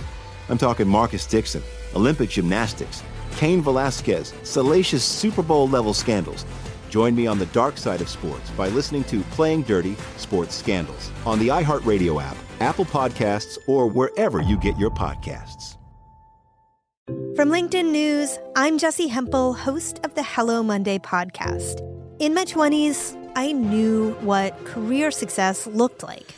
I'm 0.49 0.57
talking 0.57 0.87
Marcus 0.87 1.25
Dixon, 1.25 1.63
Olympic 1.95 2.29
gymnastics, 2.29 3.03
Cain 3.37 3.61
Velasquez, 3.61 4.33
salacious 4.43 5.03
Super 5.03 5.43
Bowl 5.43 5.69
level 5.69 5.93
scandals. 5.93 6.45
Join 6.89 7.15
me 7.15 7.27
on 7.27 7.37
the 7.37 7.45
dark 7.47 7.77
side 7.77 8.01
of 8.01 8.09
sports 8.09 8.49
by 8.51 8.67
listening 8.69 9.03
to 9.05 9.21
Playing 9.31 9.61
Dirty 9.61 9.95
Sports 10.17 10.55
Scandals 10.55 11.11
on 11.25 11.37
the 11.39 11.49
iHeartRadio 11.49 12.21
app, 12.21 12.35
Apple 12.59 12.85
Podcasts, 12.85 13.57
or 13.67 13.87
wherever 13.87 14.41
you 14.41 14.57
get 14.57 14.77
your 14.77 14.89
podcasts. 14.89 15.77
From 17.35 17.49
LinkedIn 17.49 17.91
News, 17.91 18.37
I'm 18.55 18.77
Jessi 18.77 19.07
Hempel, 19.07 19.53
host 19.53 19.99
of 20.03 20.13
the 20.15 20.23
Hello 20.23 20.61
Monday 20.61 20.99
podcast. 20.99 21.79
In 22.19 22.33
my 22.33 22.43
20s, 22.43 23.15
I 23.35 23.51
knew 23.53 24.11
what 24.21 24.65
career 24.65 25.09
success 25.09 25.67
looked 25.67 26.03
like. 26.03 26.33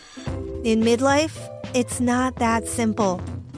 In 0.63 0.82
midlife, 0.82 1.50
it's 1.74 2.00
not 2.00 2.36
that 2.36 2.67
simple. 2.67 3.19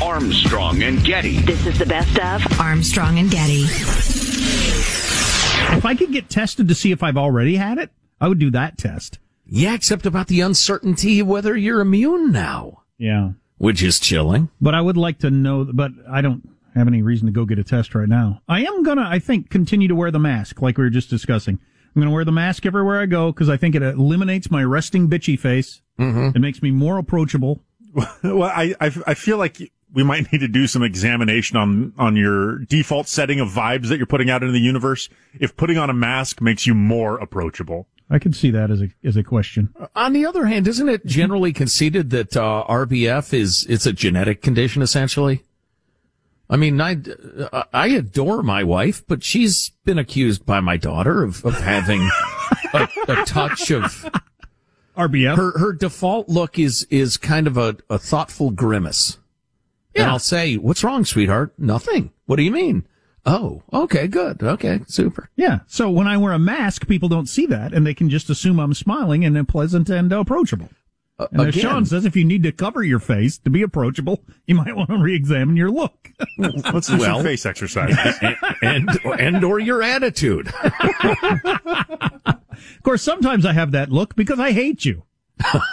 Armstrong 0.00 0.82
and 0.82 1.04
Getty. 1.04 1.38
This 1.40 1.66
is 1.66 1.78
the 1.78 1.86
best 1.86 2.18
of 2.18 2.60
Armstrong 2.60 3.18
and 3.18 3.30
Getty. 3.30 3.62
If 5.76 5.84
I 5.84 5.94
could 5.94 6.12
get 6.12 6.28
tested 6.30 6.68
to 6.68 6.74
see 6.74 6.92
if 6.92 7.02
I've 7.02 7.16
already 7.16 7.56
had 7.56 7.78
it, 7.78 7.90
I 8.20 8.28
would 8.28 8.38
do 8.38 8.50
that 8.50 8.78
test. 8.78 9.18
Yeah, 9.44 9.74
except 9.74 10.06
about 10.06 10.28
the 10.28 10.40
uncertainty 10.40 11.22
whether 11.22 11.56
you're 11.56 11.80
immune 11.80 12.32
now, 12.32 12.82
Yeah. 12.98 13.32
which 13.58 13.82
is 13.82 13.98
chilling. 14.00 14.48
But 14.60 14.74
I 14.74 14.80
would 14.80 14.96
like 14.96 15.18
to 15.20 15.30
know, 15.30 15.64
but 15.72 15.90
I 16.10 16.20
don't 16.20 16.48
have 16.74 16.86
any 16.88 17.02
reason 17.02 17.26
to 17.26 17.32
go 17.32 17.44
get 17.44 17.58
a 17.58 17.64
test 17.64 17.94
right 17.94 18.08
now. 18.08 18.40
I 18.48 18.64
am 18.64 18.82
gonna, 18.82 19.06
I 19.08 19.18
think, 19.18 19.50
continue 19.50 19.88
to 19.88 19.94
wear 19.94 20.10
the 20.10 20.18
mask 20.18 20.62
like 20.62 20.78
we 20.78 20.84
were 20.84 20.90
just 20.90 21.10
discussing. 21.10 21.58
I'm 21.94 22.00
gonna 22.02 22.14
wear 22.14 22.24
the 22.24 22.32
mask 22.32 22.64
everywhere 22.66 23.00
I 23.00 23.06
go 23.06 23.30
because 23.32 23.48
I 23.48 23.56
think 23.56 23.74
it 23.74 23.82
eliminates 23.82 24.50
my 24.50 24.64
resting 24.64 25.08
bitchy 25.08 25.38
face. 25.38 25.82
Mm-hmm. 25.98 26.36
It 26.36 26.40
makes 26.40 26.62
me 26.62 26.70
more 26.70 26.98
approachable. 26.98 27.60
well, 28.24 28.44
I, 28.44 28.74
I 28.80 28.90
I 29.08 29.14
feel 29.14 29.36
like 29.36 29.71
we 29.92 30.02
might 30.02 30.32
need 30.32 30.38
to 30.38 30.48
do 30.48 30.66
some 30.66 30.82
examination 30.82 31.56
on 31.56 31.92
on 31.98 32.16
your 32.16 32.58
default 32.60 33.08
setting 33.08 33.40
of 33.40 33.48
vibes 33.48 33.88
that 33.88 33.98
you're 33.98 34.06
putting 34.06 34.30
out 34.30 34.42
into 34.42 34.52
the 34.52 34.60
universe. 34.60 35.08
If 35.38 35.56
putting 35.56 35.78
on 35.78 35.90
a 35.90 35.94
mask 35.94 36.40
makes 36.40 36.66
you 36.66 36.74
more 36.74 37.18
approachable, 37.18 37.86
I 38.10 38.18
can 38.18 38.32
see 38.32 38.50
that 38.50 38.70
as 38.70 38.82
a 38.82 38.88
as 39.04 39.16
a 39.16 39.22
question. 39.22 39.74
On 39.94 40.12
the 40.12 40.26
other 40.26 40.46
hand, 40.46 40.68
isn't 40.68 40.88
it 40.88 41.06
generally 41.06 41.52
conceded 41.52 42.10
that 42.10 42.36
uh, 42.36 42.64
RBF 42.68 43.32
is 43.32 43.66
it's 43.68 43.86
a 43.86 43.92
genetic 43.92 44.42
condition 44.42 44.82
essentially? 44.82 45.42
I 46.50 46.56
mean, 46.56 46.82
I, 46.82 46.98
I 47.72 47.86
adore 47.86 48.42
my 48.42 48.62
wife, 48.62 49.06
but 49.06 49.24
she's 49.24 49.70
been 49.86 49.98
accused 49.98 50.44
by 50.44 50.60
my 50.60 50.76
daughter 50.76 51.22
of, 51.22 51.42
of 51.46 51.54
having 51.54 52.06
a, 52.74 52.88
a 53.08 53.24
touch 53.24 53.70
of 53.70 54.06
RBF. 54.94 55.36
Her 55.36 55.58
her 55.58 55.72
default 55.72 56.28
look 56.28 56.58
is 56.58 56.86
is 56.90 57.16
kind 57.16 57.46
of 57.46 57.56
a, 57.56 57.78
a 57.88 57.98
thoughtful 57.98 58.50
grimace. 58.50 59.18
And 59.94 60.10
I'll 60.10 60.18
say, 60.18 60.56
"What's 60.56 60.82
wrong, 60.84 61.04
sweetheart?" 61.04 61.52
Nothing. 61.58 62.12
What 62.26 62.36
do 62.36 62.42
you 62.42 62.50
mean? 62.50 62.86
Oh, 63.24 63.62
okay, 63.72 64.08
good. 64.08 64.42
Okay, 64.42 64.80
super. 64.88 65.30
Yeah. 65.36 65.60
So 65.68 65.90
when 65.90 66.08
I 66.08 66.16
wear 66.16 66.32
a 66.32 66.38
mask, 66.40 66.88
people 66.88 67.08
don't 67.08 67.28
see 67.28 67.46
that, 67.46 67.72
and 67.72 67.86
they 67.86 67.94
can 67.94 68.10
just 68.10 68.28
assume 68.30 68.58
I'm 68.58 68.74
smiling 68.74 69.24
and 69.24 69.46
pleasant 69.46 69.88
and 69.90 70.12
approachable. 70.12 70.70
Uh, 71.20 71.26
And 71.30 71.40
as 71.42 71.48
again- 71.56 71.62
Sean 71.70 71.84
says, 71.84 72.04
if 72.04 72.16
you 72.16 72.24
need 72.24 72.42
to 72.42 72.50
cover 72.50 72.82
your 72.82 72.98
face 72.98 73.38
to 73.38 73.50
be 73.50 73.62
approachable, 73.62 74.24
you 74.46 74.56
might 74.56 74.74
want 74.74 74.88
to 74.90 74.96
re-examine 74.98 75.56
your 75.56 75.70
look. 75.70 76.10
let's 76.38 76.88
do 76.88 76.98
some 76.98 77.22
face 77.22 77.46
exercises. 77.46 78.16
and 78.62 78.88
and 79.18 79.44
or 79.44 79.60
your 79.60 79.82
attitude. 79.84 80.48
Of 81.44 82.82
course, 82.82 83.02
sometimes 83.02 83.46
I 83.46 83.52
have 83.52 83.72
that 83.72 83.90
look 83.90 84.16
because 84.16 84.40
I 84.40 84.52
hate 84.52 84.84
you. 84.84 85.04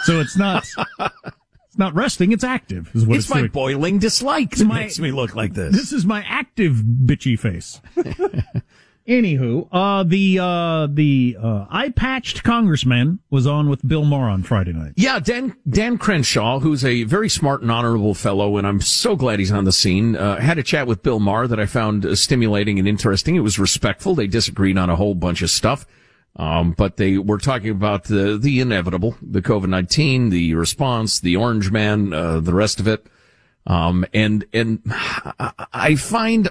So 0.04 0.20
it's 0.20 0.36
not 0.36 0.66
it's 1.70 1.78
not 1.78 1.94
resting; 1.94 2.32
it's 2.32 2.42
active. 2.42 2.90
Is 2.94 3.06
what 3.06 3.16
it's 3.16 3.26
it's, 3.26 3.30
my 3.32 3.40
doing. 3.42 3.50
boiling 3.52 3.98
dislike 4.00 4.56
that 4.56 4.64
my- 4.64 4.80
makes 4.80 4.98
me 4.98 5.12
look 5.12 5.36
like 5.36 5.54
this. 5.54 5.72
This 5.72 5.92
is 5.92 6.04
my 6.04 6.24
active 6.26 6.82
bitchy 6.84 7.38
face. 7.38 7.80
Anywho, 9.06 9.68
uh, 9.70 10.02
the 10.02 10.38
uh, 10.40 10.88
the 10.90 11.36
uh, 11.40 11.66
eye 11.70 11.90
patched 11.90 12.42
congressman 12.42 13.20
was 13.30 13.46
on 13.46 13.68
with 13.68 13.86
Bill 13.86 14.04
Maher 14.04 14.28
on 14.28 14.42
Friday 14.42 14.72
night. 14.72 14.92
Yeah, 14.96 15.20
Dan 15.20 15.54
Dan 15.68 15.96
Crenshaw, 15.96 16.58
who's 16.58 16.84
a 16.84 17.04
very 17.04 17.28
smart 17.28 17.62
and 17.62 17.70
honorable 17.70 18.14
fellow, 18.14 18.56
and 18.56 18.66
I'm 18.66 18.80
so 18.80 19.14
glad 19.14 19.38
he's 19.38 19.52
on 19.52 19.64
the 19.64 19.72
scene. 19.72 20.16
Uh, 20.16 20.40
had 20.40 20.58
a 20.58 20.62
chat 20.64 20.88
with 20.88 21.04
Bill 21.04 21.20
Maher 21.20 21.46
that 21.46 21.60
I 21.60 21.66
found 21.66 22.04
uh, 22.04 22.16
stimulating 22.16 22.80
and 22.80 22.88
interesting. 22.88 23.36
It 23.36 23.40
was 23.40 23.60
respectful. 23.60 24.16
They 24.16 24.26
disagreed 24.26 24.76
on 24.76 24.90
a 24.90 24.96
whole 24.96 25.14
bunch 25.14 25.40
of 25.42 25.50
stuff, 25.50 25.86
um, 26.36 26.72
but 26.72 26.96
they 26.96 27.18
were 27.18 27.38
talking 27.38 27.70
about 27.70 28.04
the 28.04 28.38
the 28.38 28.60
inevitable, 28.60 29.16
the 29.20 29.42
COVID 29.42 29.68
nineteen, 29.68 30.30
the 30.30 30.54
response, 30.54 31.20
the 31.20 31.36
Orange 31.36 31.70
Man, 31.70 32.12
uh, 32.12 32.40
the 32.40 32.54
rest 32.54 32.80
of 32.80 32.88
it. 32.88 33.06
Um, 33.66 34.06
and 34.14 34.44
and 34.52 34.80
I 35.72 35.96
find 35.96 36.48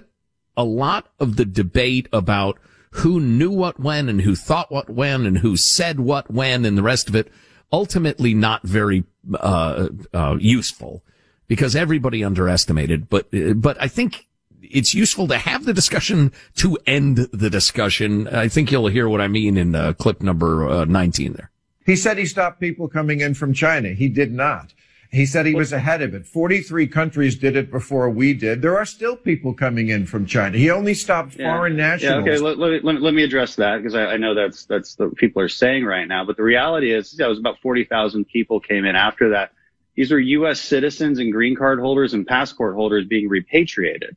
a 0.55 0.63
lot 0.63 1.07
of 1.19 1.37
the 1.37 1.45
debate 1.45 2.07
about 2.11 2.59
who 2.91 3.19
knew 3.19 3.51
what 3.51 3.79
when 3.79 4.09
and 4.09 4.21
who 4.21 4.35
thought 4.35 4.71
what 4.71 4.89
when 4.89 5.25
and 5.25 5.37
who 5.39 5.55
said 5.55 5.99
what 5.99 6.29
when 6.29 6.65
and 6.65 6.77
the 6.77 6.83
rest 6.83 7.07
of 7.07 7.15
it 7.15 7.31
ultimately 7.71 8.33
not 8.33 8.63
very 8.63 9.03
uh, 9.33 9.87
uh, 10.13 10.35
useful 10.39 11.03
because 11.47 11.75
everybody 11.75 12.23
underestimated. 12.23 13.09
But 13.09 13.29
but 13.55 13.81
I 13.81 13.87
think 13.87 14.27
it's 14.61 14.93
useful 14.93 15.27
to 15.27 15.37
have 15.37 15.65
the 15.65 15.73
discussion 15.73 16.31
to 16.57 16.77
end 16.85 17.17
the 17.31 17.49
discussion. 17.49 18.27
I 18.27 18.47
think 18.47 18.71
you'll 18.71 18.87
hear 18.87 19.07
what 19.09 19.21
I 19.21 19.27
mean 19.27 19.57
in 19.57 19.75
uh, 19.75 19.93
clip 19.93 20.21
number 20.21 20.67
uh, 20.67 20.85
19 20.85 21.33
there. 21.33 21.51
He 21.85 21.95
said 21.95 22.17
he 22.17 22.25
stopped 22.25 22.59
people 22.59 22.87
coming 22.87 23.21
in 23.21 23.33
from 23.33 23.53
China. 23.53 23.89
He 23.89 24.09
did 24.09 24.31
not. 24.33 24.73
He 25.11 25.25
said 25.25 25.47
he 25.47 25.55
was 25.55 25.73
ahead 25.73 26.03
of 26.03 26.13
it. 26.13 26.27
43 26.27 26.85
countries 26.85 27.35
did 27.35 27.55
it 27.55 27.71
before 27.71 28.11
we 28.11 28.35
did. 28.35 28.61
There 28.61 28.77
are 28.77 28.85
still 28.85 29.15
people 29.15 29.55
coming 29.55 29.89
in 29.89 30.05
from 30.05 30.27
China. 30.27 30.55
He 30.55 30.69
only 30.69 30.93
stopped 30.93 31.33
foreign 31.33 31.75
nationals. 31.77 32.27
Yeah, 32.27 32.33
okay. 32.33 32.37
Let, 32.39 32.59
let, 32.59 32.71
me- 32.71 32.79
let, 32.83 32.93
me- 32.95 33.01
let 33.01 33.13
me 33.15 33.23
address 33.23 33.55
that 33.55 33.77
because 33.77 33.95
I, 33.95 34.05
I 34.05 34.17
know 34.17 34.35
that's 34.35 34.65
that's 34.65 34.95
what 34.99 35.15
people 35.15 35.41
are 35.41 35.49
saying 35.49 35.83
right 35.83 36.07
now. 36.07 36.25
But 36.25 36.37
the 36.37 36.43
reality 36.43 36.93
is, 36.93 37.15
yeah, 37.17 37.25
it 37.25 37.29
was 37.29 37.39
about 37.39 37.57
forty 37.59 37.85
thousand 37.85 38.25
people 38.25 38.59
came 38.59 38.85
in 38.85 38.95
after 38.95 39.29
that. 39.31 39.51
These 39.95 40.11
are 40.11 40.19
U.S. 40.19 40.61
citizens 40.61 41.17
and 41.17 41.31
green 41.31 41.55
card 41.55 41.79
holders 41.79 42.13
and 42.13 42.27
passport 42.27 42.75
holders 42.75 43.05
being 43.05 43.27
repatriated. 43.29 44.15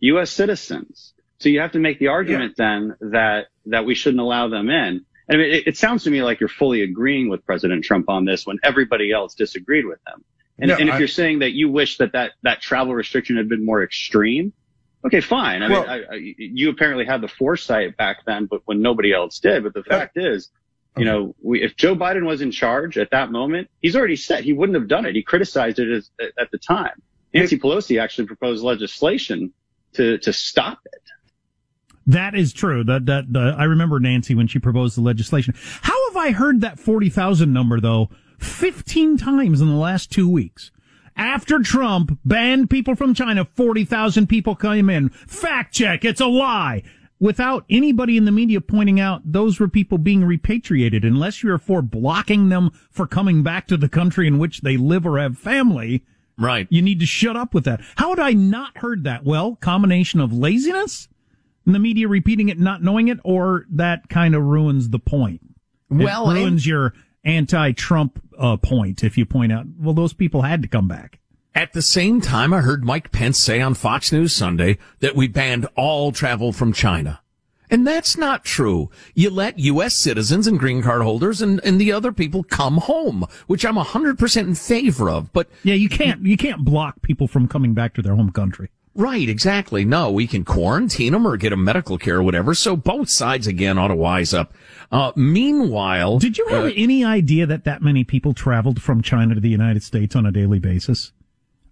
U.S. 0.00 0.30
citizens. 0.30 1.12
So 1.38 1.48
you 1.48 1.60
have 1.60 1.72
to 1.72 1.78
make 1.78 1.98
the 1.98 2.08
argument 2.08 2.54
then 2.56 2.96
that 3.00 3.46
that 3.66 3.84
we 3.86 3.94
shouldn't 3.94 4.20
allow 4.20 4.48
them 4.48 4.68
in. 4.68 5.04
And 5.28 5.30
I 5.30 5.36
mean, 5.36 5.50
it, 5.54 5.66
it 5.68 5.76
sounds 5.76 6.04
to 6.04 6.10
me 6.10 6.22
like 6.22 6.40
you're 6.40 6.48
fully 6.48 6.82
agreeing 6.82 7.28
with 7.28 7.44
President 7.46 7.84
Trump 7.84 8.08
on 8.08 8.24
this 8.24 8.46
when 8.46 8.58
everybody 8.62 9.12
else 9.12 9.34
disagreed 9.34 9.86
with 9.86 9.98
him. 10.06 10.24
And, 10.58 10.68
No, 10.68 10.76
and 10.76 10.88
if 10.88 10.96
I- 10.96 10.98
you're 10.98 11.08
saying 11.08 11.38
that 11.38 11.52
you 11.52 11.70
wish 11.70 11.98
that, 11.98 12.12
that 12.12 12.32
that 12.42 12.60
travel 12.60 12.94
restriction 12.94 13.36
had 13.36 13.48
been 13.48 13.64
more 13.64 13.82
extreme, 13.82 14.52
Okay, 15.02 15.22
fine. 15.22 15.62
I 15.62 15.70
Well- 15.70 15.80
mean, 15.82 15.90
I, 15.90 16.14
I, 16.14 16.34
you 16.36 16.68
apparently 16.68 17.06
had 17.06 17.22
the 17.22 17.28
foresight 17.28 17.96
back 17.96 18.24
then, 18.26 18.44
but 18.44 18.60
when 18.66 18.82
nobody 18.82 19.14
else 19.14 19.38
did. 19.38 19.62
But 19.62 19.72
the 19.72 19.82
fact 19.82 20.18
is, 20.18 20.50
you 20.94 21.06
know, 21.06 21.34
we, 21.40 21.62
if 21.62 21.74
Joe 21.74 21.96
Biden 21.96 22.26
was 22.26 22.42
in 22.42 22.50
charge 22.50 22.98
at 22.98 23.10
that 23.12 23.32
moment, 23.32 23.70
he's 23.80 23.96
already 23.96 24.16
said 24.16 24.44
he 24.44 24.52
wouldn't 24.52 24.76
have 24.76 24.88
done 24.88 25.06
it. 25.06 25.14
He 25.14 25.22
criticized 25.22 25.78
it 25.78 25.90
as, 25.90 26.10
at 26.38 26.50
the 26.50 26.58
time. 26.58 27.00
Nancy 27.32 27.58
Pelosi 27.58 27.98
actually 27.98 28.26
proposed 28.26 28.62
legislation 28.62 29.54
to 29.94 30.18
to 30.18 30.32
stop 30.32 30.80
it. 30.84 31.02
That 32.06 32.34
is 32.34 32.52
true. 32.52 32.82
That 32.84 33.06
that 33.06 33.24
uh, 33.34 33.56
I 33.56 33.64
remember 33.64 34.00
Nancy 34.00 34.34
when 34.34 34.46
she 34.46 34.58
proposed 34.58 34.96
the 34.96 35.02
legislation. 35.02 35.54
How 35.82 36.08
have 36.08 36.16
I 36.16 36.32
heard 36.32 36.60
that 36.60 36.78
forty 36.78 37.08
thousand 37.08 37.52
number 37.52 37.80
though 37.80 38.10
fifteen 38.38 39.16
times 39.16 39.60
in 39.60 39.68
the 39.68 39.74
last 39.74 40.10
two 40.10 40.28
weeks? 40.28 40.70
After 41.16 41.58
Trump 41.60 42.18
banned 42.24 42.70
people 42.70 42.94
from 42.94 43.14
China, 43.14 43.44
forty 43.44 43.84
thousand 43.84 44.28
people 44.28 44.56
came 44.56 44.88
in. 44.88 45.10
Fact 45.10 45.74
check, 45.74 46.04
it's 46.04 46.20
a 46.20 46.26
lie. 46.26 46.82
Without 47.20 47.66
anybody 47.68 48.16
in 48.16 48.24
the 48.24 48.32
media 48.32 48.62
pointing 48.62 48.98
out 48.98 49.20
those 49.30 49.60
were 49.60 49.68
people 49.68 49.98
being 49.98 50.24
repatriated, 50.24 51.04
unless 51.04 51.42
you're 51.42 51.58
for 51.58 51.82
blocking 51.82 52.48
them 52.48 52.70
for 52.90 53.06
coming 53.06 53.42
back 53.42 53.66
to 53.66 53.76
the 53.76 53.90
country 53.90 54.26
in 54.26 54.38
which 54.38 54.62
they 54.62 54.78
live 54.78 55.04
or 55.04 55.18
have 55.18 55.36
family. 55.36 56.02
Right. 56.40 56.66
You 56.70 56.80
need 56.80 57.00
to 57.00 57.06
shut 57.06 57.36
up 57.36 57.52
with 57.52 57.64
that. 57.64 57.82
How 57.96 58.10
had 58.10 58.18
I 58.18 58.32
not 58.32 58.78
heard 58.78 59.04
that? 59.04 59.24
Well, 59.24 59.56
combination 59.56 60.20
of 60.20 60.32
laziness 60.32 61.06
and 61.66 61.74
the 61.74 61.78
media 61.78 62.08
repeating 62.08 62.48
it, 62.48 62.58
not 62.58 62.82
knowing 62.82 63.08
it, 63.08 63.18
or 63.22 63.66
that 63.70 64.08
kind 64.08 64.34
of 64.34 64.42
ruins 64.42 64.88
the 64.88 64.98
point. 64.98 65.42
It 65.90 66.02
Well, 66.04 66.32
ruins 66.32 66.66
your 66.66 66.94
anti-Trump 67.24 68.22
uh, 68.38 68.56
point 68.56 69.04
if 69.04 69.18
you 69.18 69.26
point 69.26 69.52
out, 69.52 69.66
well, 69.78 69.94
those 69.94 70.14
people 70.14 70.42
had 70.42 70.62
to 70.62 70.68
come 70.68 70.88
back. 70.88 71.18
At 71.54 71.72
the 71.72 71.82
same 71.82 72.20
time, 72.20 72.54
I 72.54 72.60
heard 72.60 72.84
Mike 72.84 73.12
Pence 73.12 73.38
say 73.42 73.60
on 73.60 73.74
Fox 73.74 74.12
News 74.12 74.34
Sunday 74.34 74.78
that 75.00 75.16
we 75.16 75.28
banned 75.28 75.66
all 75.76 76.12
travel 76.12 76.52
from 76.52 76.72
China. 76.72 77.19
And 77.70 77.86
that's 77.86 78.16
not 78.16 78.44
true. 78.44 78.90
You 79.14 79.30
let 79.30 79.58
U.S. 79.58 79.96
citizens 79.96 80.46
and 80.46 80.58
green 80.58 80.82
card 80.82 81.02
holders 81.02 81.40
and, 81.40 81.60
and 81.64 81.80
the 81.80 81.92
other 81.92 82.12
people 82.12 82.42
come 82.42 82.78
home, 82.78 83.24
which 83.46 83.64
I'm 83.64 83.76
100% 83.76 84.36
in 84.38 84.54
favor 84.54 85.08
of. 85.08 85.32
But 85.32 85.48
yeah, 85.62 85.74
you 85.74 85.88
can't, 85.88 86.22
you 86.24 86.36
can't 86.36 86.64
block 86.64 87.00
people 87.02 87.28
from 87.28 87.46
coming 87.46 87.72
back 87.72 87.94
to 87.94 88.02
their 88.02 88.16
home 88.16 88.32
country. 88.32 88.70
Right, 88.94 89.28
exactly. 89.28 89.84
No, 89.84 90.10
we 90.10 90.26
can 90.26 90.44
quarantine 90.44 91.12
them 91.12 91.26
or 91.26 91.36
get 91.36 91.50
them 91.50 91.62
medical 91.62 91.96
care 91.96 92.16
or 92.16 92.22
whatever. 92.24 92.54
So 92.54 92.76
both 92.76 93.08
sides 93.08 93.46
again 93.46 93.78
ought 93.78 93.88
to 93.88 93.94
wise 93.94 94.34
up. 94.34 94.52
Uh, 94.90 95.12
meanwhile, 95.14 96.18
Did 96.18 96.36
you 96.36 96.46
have 96.48 96.64
uh, 96.64 96.72
any 96.74 97.04
idea 97.04 97.46
that 97.46 97.64
that 97.64 97.82
many 97.82 98.02
people 98.02 98.34
traveled 98.34 98.82
from 98.82 99.00
China 99.00 99.36
to 99.36 99.40
the 99.40 99.48
United 99.48 99.84
States 99.84 100.16
on 100.16 100.26
a 100.26 100.32
daily 100.32 100.58
basis? 100.58 101.12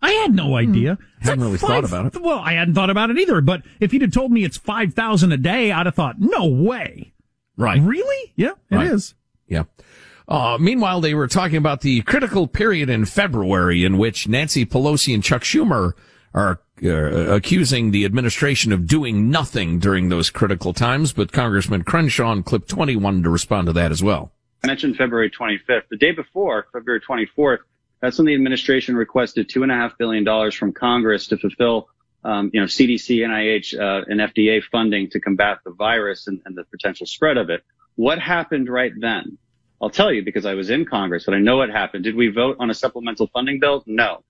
I 0.00 0.10
had 0.12 0.34
no 0.34 0.56
idea. 0.56 0.98
It's 1.18 1.28
Hadn't 1.28 1.44
really 1.44 1.58
thought 1.58 1.84
about 1.84 2.06
it. 2.06 2.22
Well, 2.22 2.38
I 2.38 2.52
hadn't 2.52 2.74
thought 2.74 2.90
about 2.90 3.10
it 3.10 3.18
either. 3.18 3.40
But 3.40 3.62
if 3.80 3.92
you'd 3.92 4.02
have 4.02 4.12
told 4.12 4.30
me 4.30 4.44
it's 4.44 4.56
five 4.56 4.94
thousand 4.94 5.32
a 5.32 5.36
day, 5.36 5.72
I'd 5.72 5.86
have 5.86 5.94
thought, 5.94 6.20
no 6.20 6.46
way. 6.46 7.12
Right. 7.56 7.82
Really? 7.82 8.32
Yeah, 8.36 8.52
it 8.70 8.82
is. 8.82 9.14
Right. 9.48 9.56
Yeah. 9.56 9.84
Uh, 10.28 10.58
meanwhile, 10.60 11.00
they 11.00 11.14
were 11.14 11.26
talking 11.26 11.56
about 11.56 11.80
the 11.80 12.02
critical 12.02 12.46
period 12.46 12.90
in 12.90 13.04
February 13.06 13.84
in 13.84 13.98
which 13.98 14.28
Nancy 14.28 14.66
Pelosi 14.66 15.14
and 15.14 15.24
Chuck 15.24 15.42
Schumer 15.42 15.94
are 16.34 16.60
uh, 16.84 16.88
accusing 17.34 17.90
the 17.90 18.04
administration 18.04 18.70
of 18.72 18.86
doing 18.86 19.30
nothing 19.30 19.78
during 19.78 20.10
those 20.10 20.30
critical 20.30 20.72
times. 20.74 21.12
But 21.12 21.32
Congressman 21.32 21.82
Crenshaw 21.82 22.28
on 22.28 22.42
clip 22.42 22.68
20 22.68 22.94
wanted 22.96 23.24
to 23.24 23.30
respond 23.30 23.66
to 23.66 23.72
that 23.72 23.90
as 23.90 24.02
well. 24.02 24.32
I 24.62 24.66
mentioned 24.66 24.96
February 24.96 25.30
25th. 25.30 25.82
The 25.90 25.96
day 25.96 26.12
before, 26.12 26.66
February 26.72 27.00
24th, 27.00 27.58
that's 28.00 28.18
when 28.18 28.26
the 28.26 28.34
administration 28.34 28.96
requested 28.96 29.48
two 29.48 29.62
and 29.62 29.72
a 29.72 29.74
half 29.74 29.98
billion 29.98 30.24
dollars 30.24 30.54
from 30.54 30.72
Congress 30.72 31.26
to 31.28 31.36
fulfill, 31.36 31.88
um, 32.24 32.50
you 32.52 32.60
know, 32.60 32.66
CDC, 32.66 33.18
NIH, 33.18 33.78
uh, 33.78 34.04
and 34.08 34.20
FDA 34.20 34.62
funding 34.62 35.10
to 35.10 35.20
combat 35.20 35.58
the 35.64 35.72
virus 35.72 36.26
and, 36.26 36.40
and 36.44 36.56
the 36.56 36.64
potential 36.64 37.06
spread 37.06 37.36
of 37.36 37.50
it. 37.50 37.64
What 37.96 38.18
happened 38.18 38.68
right 38.68 38.92
then? 38.96 39.38
I'll 39.80 39.90
tell 39.90 40.12
you 40.12 40.24
because 40.24 40.46
I 40.46 40.54
was 40.54 40.70
in 40.70 40.84
Congress, 40.84 41.24
but 41.24 41.34
I 41.34 41.38
know 41.38 41.56
what 41.56 41.70
happened. 41.70 42.04
Did 42.04 42.16
we 42.16 42.28
vote 42.28 42.56
on 42.60 42.70
a 42.70 42.74
supplemental 42.74 43.28
funding 43.28 43.60
bill? 43.60 43.82
No. 43.86 44.24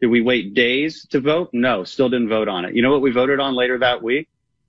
Did 0.00 0.08
we 0.08 0.20
wait 0.20 0.54
days 0.54 1.06
to 1.10 1.20
vote? 1.20 1.50
No, 1.52 1.84
still 1.84 2.08
didn't 2.08 2.28
vote 2.28 2.48
on 2.48 2.64
it. 2.64 2.74
You 2.74 2.82
know 2.82 2.90
what 2.90 3.02
we 3.02 3.12
voted 3.12 3.38
on 3.38 3.54
later 3.54 3.78
that 3.78 4.02
week? 4.02 4.28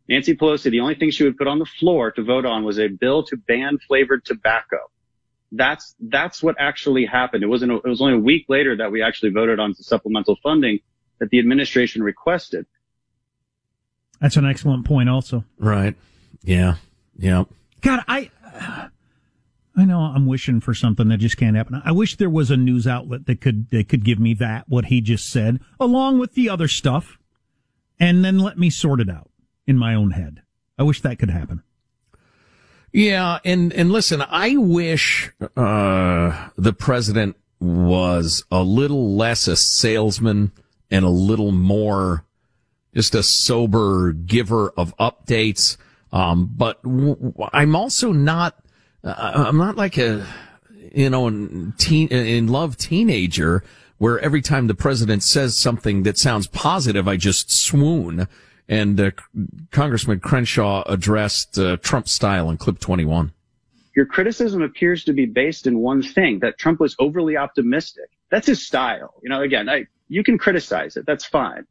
Nancy 0.10 0.36
Pelosi, 0.36 0.70
the 0.70 0.82
only 0.82 0.96
thing 0.96 1.12
she 1.12 1.24
would 1.24 1.38
put 1.38 1.48
on 1.48 1.60
the 1.60 1.66
floor 1.66 2.12
to 2.12 2.24
vote 2.24 2.46
on 2.46 2.64
was 2.64 2.78
a 2.78 2.88
bill 2.88 3.24
to 3.24 3.38
ban 3.38 3.80
flavored 3.88 4.26
tobacco. 4.26 4.78
That's, 5.56 5.94
that's 6.00 6.42
what 6.42 6.56
actually 6.60 7.06
happened. 7.06 7.44
It 7.44 7.48
wasn't, 7.48 7.74
it 7.74 7.88
was 7.88 8.02
only 8.02 8.16
a 8.16 8.20
week 8.20 8.46
later 8.50 8.76
that 8.78 8.92
we 8.92 9.04
actually 9.04 9.30
voted 9.30 9.60
on 9.60 9.76
the 9.78 9.84
supplemental 9.84 10.36
funding 10.42 10.80
that 11.20 11.30
the 11.30 11.38
administration 11.38 12.02
requested. 12.02 12.66
That's 14.20 14.36
an 14.36 14.46
excellent 14.46 14.86
point 14.86 15.10
also. 15.10 15.44
Right. 15.60 15.96
Yeah. 16.42 16.76
Yeah. 17.18 17.44
God, 17.82 18.04
I, 18.08 18.32
I 19.76 19.86
know 19.86 20.00
I'm 20.00 20.26
wishing 20.26 20.60
for 20.60 20.74
something 20.74 21.08
that 21.10 21.18
just 21.18 21.38
can't 21.38 21.56
happen. 21.56 21.82
I 21.86 21.92
wish 21.92 22.16
there 22.18 22.32
was 22.32 22.50
a 22.50 22.58
news 22.58 22.88
outlet 22.88 23.28
that 23.28 23.40
could, 23.40 23.70
that 23.70 23.90
could 23.90 24.04
give 24.04 24.20
me 24.20 24.34
that, 24.36 24.68
what 24.68 24.86
he 24.86 25.02
just 25.02 25.30
said, 25.30 25.60
along 25.80 26.18
with 26.18 26.34
the 26.34 26.50
other 26.50 26.68
stuff, 26.68 27.20
and 28.00 28.26
then 28.26 28.40
let 28.40 28.58
me 28.58 28.72
sort 28.72 29.00
it 29.00 29.10
out 29.10 29.30
in 29.68 29.78
my 29.78 29.94
own 29.94 30.12
head. 30.12 30.42
I 30.80 30.84
wish 30.84 31.02
that 31.02 31.20
could 31.20 31.30
happen. 31.30 31.62
Yeah, 32.94 33.40
and 33.44 33.74
and 33.74 33.92
listen, 33.92 34.22
I 34.22 34.56
wish 34.56 35.32
uh, 35.58 36.50
the 36.56 36.74
president 36.74 37.36
was 37.60 38.46
a 38.52 38.62
little 38.62 39.16
less 39.16 39.48
a 39.48 39.56
salesman 39.56 40.52
and 40.92 41.04
a 41.04 41.10
little 41.10 41.52
more 41.52 42.24
just 42.94 43.16
a 43.16 43.24
sober 43.24 44.12
giver 44.12 44.70
of 44.78 44.96
updates. 44.98 45.78
Um, 46.12 46.52
but 46.56 46.84
w- 46.84 47.34
I'm 47.52 47.76
also 47.76 48.12
not. 48.12 48.60
Uh, 49.04 49.46
I'm 49.48 49.58
not 49.58 49.76
like 49.76 49.98
a 49.98 50.26
you 50.94 51.10
know 51.10 51.72
teen 51.80 52.10
in 52.10 52.48
love 52.48 52.78
teenager 52.78 53.64
where 53.98 54.20
every 54.20 54.42
time 54.42 54.68
the 54.68 54.76
president 54.76 55.24
says 55.24 55.58
something 55.58 56.04
that 56.04 56.20
sounds 56.20 56.46
positive, 56.46 57.08
I 57.08 57.18
just 57.18 57.52
swoon. 57.52 58.28
And 58.68 59.00
uh, 59.00 59.12
Congressman 59.72 60.20
Crenshaw 60.20 60.84
addressed 60.86 61.58
uh, 61.60 61.78
Trump 61.78 62.08
style 62.08 62.50
in 62.50 62.58
clip 62.58 62.80
21. 62.80 63.34
Your 63.96 64.06
criticism 64.06 64.62
appears 64.62 65.04
to 65.04 65.14
be 65.14 65.26
based 65.26 65.68
in 65.68 65.80
one 65.80 66.02
thing 66.02 66.40
that 66.40 66.58
Trump 66.58 66.80
was 66.80 66.96
overly 66.98 67.38
optimistic. 67.38 68.10
That's 68.32 68.48
his 68.48 68.66
style. 68.66 69.14
You 69.22 69.30
know, 69.30 69.42
again, 69.42 69.70
I, 69.70 69.86
you 70.08 70.24
can 70.24 70.38
criticize 70.38 70.98
it. 70.98 71.06
That's 71.06 71.26
fine. 71.26 71.66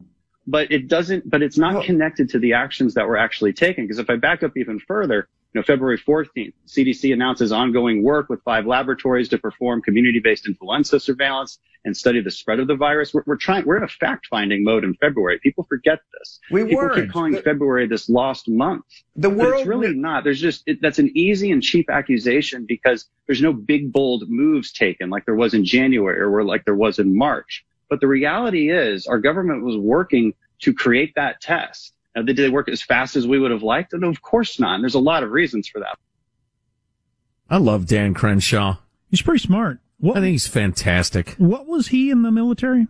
But 0.47 0.71
it 0.71 0.89
doesn't, 0.89 1.29
but 1.29 1.43
it's 1.43 1.59
not 1.59 1.85
connected 1.85 2.29
to 2.31 2.39
the 2.39 2.53
actions 2.53 2.95
that 2.95 3.07
were 3.07 3.17
actually 3.17 3.53
taken. 3.53 3.85
Because 3.85 3.99
if 3.99 4.11
I 4.11 4.17
back 4.17 4.43
up 4.43 4.57
even 4.57 4.79
further, 4.79 5.29
you 5.53 5.61
know, 5.61 5.65
February 5.65 5.99
14th, 5.99 6.55
CDC 6.67 7.12
announces 7.12 7.53
ongoing 7.53 8.03
work 8.03 8.29
with 8.31 8.43
five 8.43 8.67
laboratories 8.67 9.29
to 9.29 9.38
perform 9.38 9.83
community-based 9.83 10.47
influenza 10.47 10.99
surveillance 10.99 11.59
and 11.85 11.95
study 11.97 12.21
the 12.23 12.31
spread 12.31 12.59
of 12.59 12.69
the 12.69 12.77
virus. 12.77 13.12
We're, 13.12 13.25
we're 13.27 13.37
trying, 13.37 13.67
we're 13.67 13.77
in 13.77 13.83
a 13.83 13.88
fact-finding 13.88 14.65
mode 14.65 14.85
in 14.85 14.95
February. 14.95 15.38
People 15.41 15.65
forget 15.69 15.99
this. 16.19 16.38
We 16.51 16.65
People 16.65 16.77
weren't. 16.77 16.95
keep 16.95 17.11
calling 17.11 17.37
February 17.43 17.87
this 17.87 18.09
lost 18.09 18.49
month. 18.49 18.85
The 19.17 19.29
world 19.29 19.61
it's 19.61 19.67
really 19.67 19.93
not. 19.95 20.25
There's 20.25 20.41
just 20.41 20.62
it, 20.67 20.81
that's 20.81 20.99
an 20.99 21.11
easy 21.15 21.51
and 21.51 21.62
cheap 21.62 21.91
accusation 21.91 22.65
because 22.67 23.09
there's 23.27 23.43
no 23.43 23.53
big 23.53 23.93
bold 23.93 24.29
moves 24.29 24.73
taken 24.73 25.11
like 25.11 25.27
there 25.27 25.35
was 25.35 25.55
in 25.55 25.65
January 25.65 26.21
or 26.21 26.45
like 26.45 26.65
there 26.65 26.77
was 26.77 26.99
in 26.99 27.17
March. 27.17 27.65
But 27.91 28.01
the 28.01 28.07
reality 28.07 28.71
is 28.71 29.07
our 29.07 29.19
government 29.19 29.65
was 29.65 29.77
working 29.77 30.33
to 30.61 30.73
create 30.73 31.12
that 31.17 31.41
test. 31.41 31.93
Now, 32.14 32.22
did 32.22 32.37
they 32.37 32.51
work 32.51 32.68
as 32.68 32.83
fast 32.83 33.16
as 33.16 33.27
we 33.27 33.38
would 33.38 33.51
have 33.51 33.62
liked? 33.62 33.92
And 33.92 34.05
of 34.05 34.20
course 34.22 34.61
not. 34.61 34.75
And 34.75 34.85
there's 34.85 34.94
a 34.94 35.01
lot 35.01 35.22
of 35.22 35.31
reasons 35.31 35.68
for 35.68 35.81
that. 35.81 35.98
I 37.48 37.57
love 37.57 37.87
Dan 37.87 38.14
Crenshaw. 38.14 38.77
He's 39.11 39.22
pretty 39.22 39.42
smart. 39.42 39.79
What, 39.98 40.16
I 40.16 40.20
think 40.20 40.33
he's 40.33 40.46
fantastic. 40.48 41.31
what 41.38 41.66
was 41.66 41.88
he 41.88 42.11
in 42.11 42.22
the 42.22 42.31
military? 42.31 42.87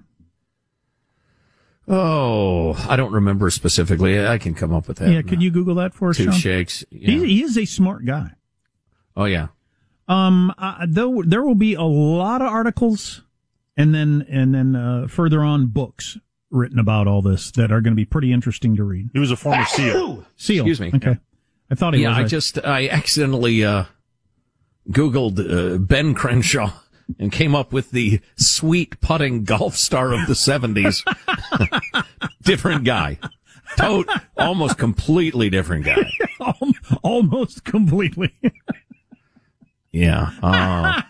Oh, 1.88 2.74
I 2.88 2.96
don't 2.96 3.12
remember 3.12 3.50
specifically. 3.50 4.24
I 4.24 4.38
can 4.38 4.54
come 4.54 4.72
up 4.72 4.86
with 4.88 4.98
that. 4.98 5.10
yeah, 5.10 5.22
could 5.22 5.42
you 5.42 5.50
Google 5.50 5.74
that 5.76 5.94
for 5.94 6.10
us? 6.10 6.16
Two 6.16 6.24
Sean? 6.26 6.34
shakes. 6.34 6.84
Yeah. 6.90 7.10
He, 7.10 7.26
he 7.26 7.42
is 7.42 7.58
a 7.58 7.64
smart 7.64 8.06
guy. 8.06 8.30
Oh 9.16 9.24
yeah. 9.24 9.48
Um, 10.08 10.54
uh, 10.58 10.86
though 10.88 11.22
there 11.26 11.42
will 11.42 11.56
be 11.56 11.74
a 11.74 11.82
lot 11.82 12.40
of 12.40 12.48
articles, 12.48 13.22
and 13.76 13.94
then 13.94 14.24
and 14.28 14.54
then 14.54 14.76
uh, 14.76 15.06
further 15.08 15.42
on 15.42 15.66
books 15.66 16.18
written 16.52 16.78
about 16.78 17.06
all 17.08 17.22
this 17.22 17.50
that 17.52 17.72
are 17.72 17.80
going 17.80 17.92
to 17.92 17.96
be 17.96 18.04
pretty 18.04 18.32
interesting 18.32 18.76
to 18.76 18.84
read. 18.84 19.10
He 19.12 19.18
was 19.18 19.30
a 19.30 19.36
former 19.36 19.64
SEAL. 19.64 20.24
Seal. 20.36 20.66
Excuse 20.66 20.80
me. 20.80 20.92
Okay, 20.94 21.18
I 21.70 21.74
thought 21.74 21.94
he 21.94 22.02
yeah, 22.02 22.10
was. 22.10 22.18
I 22.18 22.22
a- 22.22 22.28
just 22.28 22.58
I 22.64 22.88
accidentally 22.88 23.64
uh, 23.64 23.84
Googled 24.90 25.38
uh, 25.74 25.78
Ben 25.78 26.14
Crenshaw 26.14 26.72
and 27.18 27.32
came 27.32 27.54
up 27.54 27.72
with 27.72 27.90
the 27.90 28.20
sweet 28.36 29.00
putting 29.00 29.44
golf 29.44 29.76
star 29.76 30.12
of 30.12 30.26
the 30.28 30.34
seventies. 30.34 31.02
different 32.42 32.84
guy, 32.84 33.18
Tot- 33.76 34.06
almost 34.36 34.78
completely 34.78 35.50
different 35.50 35.84
guy. 35.84 36.10
Almost 37.02 37.64
completely. 37.64 38.34
Yeah. 39.92 40.30
Uh, 40.42 41.02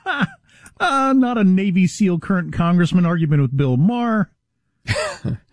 uh, 0.80 1.12
not 1.12 1.38
a 1.38 1.44
Navy 1.44 1.86
SEAL 1.86 2.18
current 2.18 2.52
congressman 2.52 3.06
argument 3.06 3.40
with 3.42 3.56
Bill 3.56 3.76
Maher. 3.76 4.30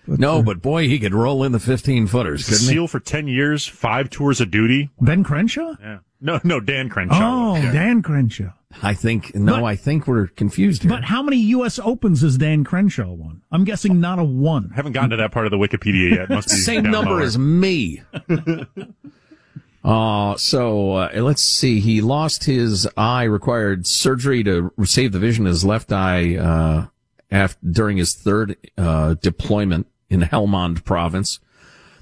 No, 0.08 0.42
but 0.42 0.62
boy, 0.62 0.88
he 0.88 1.00
could 1.00 1.14
roll 1.14 1.44
in 1.44 1.52
the 1.52 1.60
15 1.60 2.08
footers, 2.08 2.46
couldn't 2.46 2.60
Seal 2.60 2.88
for 2.88 3.00
10 3.00 3.28
years, 3.28 3.68
five 3.68 4.10
tours 4.10 4.42
of 4.42 4.50
duty. 4.52 4.90
Ben 5.00 5.24
Crenshaw? 5.24 5.76
Yeah. 5.80 6.00
No, 6.22 6.40
no, 6.44 6.60
Dan 6.60 6.90
Crenshaw. 6.90 7.54
Oh, 7.56 7.62
Dan 7.72 8.02
Crenshaw. 8.02 8.52
I 8.84 8.94
think, 8.94 9.34
no, 9.36 9.54
But- 9.56 9.64
I 9.64 9.76
think 9.76 10.06
we're 10.06 10.28
confused 10.28 10.84
here. 10.84 10.90
But 10.90 11.06
how 11.06 11.24
many 11.24 11.38
U.S. 11.38 11.80
Opens 11.80 12.22
has 12.22 12.38
Dan 12.38 12.64
Crenshaw 12.64 13.12
won? 13.12 13.42
I'm 13.52 13.64
guessing 13.64 14.00
not 14.02 14.20
a 14.20 14.24
one. 14.24 14.70
I 14.74 14.76
Haven't 14.76 14.92
gotten 14.92 15.12
to 15.12 15.16
that 15.18 15.32
part 15.32 15.46
of 15.46 15.52
the 15.52 15.58
Wikipedia 15.58 16.12
yet. 16.16 16.30
Must 16.30 16.50
be 16.50 16.56
Same 16.56 16.84
number 16.84 17.12
lower. 17.12 17.22
as 17.22 17.38
me. 17.38 18.02
Uh, 19.82 20.36
so 20.36 20.92
uh, 20.92 21.10
let's 21.16 21.42
see. 21.42 21.80
He 21.80 22.02
lost 22.02 22.44
his 22.44 22.86
eye, 22.98 23.24
required 23.24 23.88
surgery 23.88 24.44
to 24.44 24.74
save 24.84 25.14
the 25.14 25.20
vision 25.20 25.46
of 25.48 25.52
his 25.52 25.64
left 25.64 25.94
eye 25.94 26.36
uh, 26.36 26.88
after, 27.32 27.58
during 27.70 27.98
his 27.98 28.14
third 28.16 28.58
uh, 28.78 29.16
deployment 29.16 29.88
in 30.10 30.22
Helmand 30.22 30.84
province. 30.84 31.40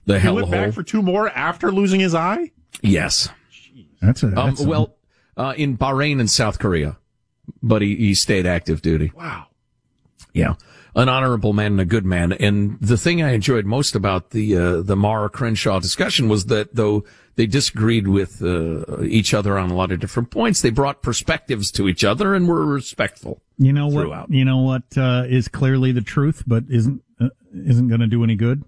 The 0.05 0.19
He 0.19 0.29
went 0.29 0.47
hellhole. 0.47 0.51
back 0.51 0.73
for 0.73 0.83
two 0.83 1.01
more 1.01 1.29
after 1.29 1.71
losing 1.71 1.99
his 1.99 2.15
eye? 2.15 2.51
yes. 2.81 3.29
That's 4.01 4.21
a, 4.23 4.27
Um, 4.27 4.33
that's 4.35 4.61
a- 4.63 4.67
well, 4.67 4.95
uh, 5.35 5.53
in 5.57 5.77
Bahrain 5.77 6.19
and 6.19 6.29
South 6.29 6.59
Korea, 6.59 6.97
but 7.63 7.81
he, 7.81 7.95
he 7.95 8.13
stayed 8.15 8.45
active 8.45 8.81
duty. 8.81 9.11
Wow. 9.15 9.47
Yeah. 10.33 10.53
An 10.95 11.09
honorable 11.09 11.51
man 11.53 11.73
and 11.73 11.81
a 11.81 11.85
good 11.85 12.05
man. 12.05 12.31
And 12.31 12.77
the 12.79 12.97
thing 12.97 13.21
I 13.21 13.31
enjoyed 13.33 13.65
most 13.65 13.95
about 13.95 14.31
the, 14.31 14.55
uh, 14.55 14.81
the 14.81 14.95
Maher 14.95 15.29
Crenshaw 15.29 15.79
discussion 15.79 16.27
was 16.29 16.45
that 16.45 16.75
though 16.75 17.03
they 17.38 17.45
disagreed 17.47 18.08
with, 18.10 18.41
uh, 18.43 19.02
each 19.04 19.34
other 19.34 19.58
on 19.58 19.71
a 19.71 19.76
lot 19.76 19.91
of 19.91 20.00
different 20.02 20.30
points, 20.32 20.62
they 20.62 20.69
brought 20.69 21.02
perspectives 21.02 21.71
to 21.71 21.88
each 21.88 22.04
other 22.04 22.34
and 22.36 22.47
were 22.47 22.65
respectful. 22.65 23.41
You 23.58 23.71
know 23.71 23.88
what? 23.88 24.02
throughout. 24.04 24.30
You 24.30 24.43
know 24.43 24.58
what 24.58 24.84
uh, 24.97 25.23
is 25.28 25.47
clearly 25.47 25.91
the 25.93 26.02
truth, 26.02 26.43
but 26.45 26.65
isn't 26.69 27.02
uh, 27.21 27.30
isn't 27.54 27.88
going 27.88 28.02
to 28.02 28.08
do 28.08 28.23
any 28.23 28.36
good. 28.36 28.63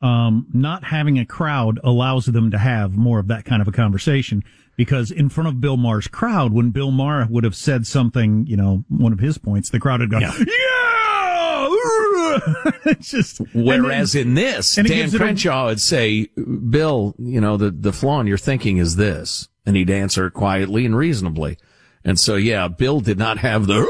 Um, 0.00 0.46
not 0.52 0.84
having 0.84 1.18
a 1.18 1.24
crowd 1.26 1.78
allows 1.84 2.26
them 2.26 2.50
to 2.50 2.58
have 2.58 2.96
more 2.96 3.18
of 3.18 3.28
that 3.28 3.44
kind 3.44 3.62
of 3.62 3.68
a 3.68 3.72
conversation 3.72 4.42
because 4.76 5.10
in 5.12 5.28
front 5.28 5.48
of 5.48 5.60
Bill 5.60 5.76
Maher's 5.76 6.08
crowd, 6.08 6.52
when 6.52 6.70
Bill 6.70 6.90
Maher 6.90 7.26
would 7.30 7.44
have 7.44 7.54
said 7.54 7.86
something, 7.86 8.46
you 8.46 8.56
know, 8.56 8.84
one 8.88 9.12
of 9.12 9.20
his 9.20 9.38
points, 9.38 9.70
the 9.70 9.78
crowd 9.78 10.00
had 10.00 10.10
gone, 10.10 10.22
Yeah. 10.22 10.32
yeah, 10.38 10.44
it's 12.84 13.10
just 13.10 13.40
Whereas 13.54 14.14
in 14.14 14.34
this, 14.34 14.74
Dan 14.74 14.86
it 14.86 15.14
a- 15.14 15.16
Crenshaw 15.18 15.66
would 15.66 15.80
say, 15.80 16.28
Bill, 16.36 17.14
you 17.18 17.40
know, 17.40 17.56
the, 17.56 17.70
the 17.70 17.92
flaw 17.92 18.20
in 18.20 18.26
your 18.26 18.38
thinking 18.38 18.78
is 18.78 18.96
this. 18.96 19.48
And 19.64 19.76
he'd 19.76 19.90
answer 19.90 20.28
quietly 20.30 20.84
and 20.84 20.96
reasonably. 20.96 21.56
And 22.04 22.18
so, 22.18 22.34
yeah, 22.34 22.66
Bill 22.68 23.00
did 23.00 23.18
not 23.18 23.38
have 23.38 23.66
the, 23.66 23.88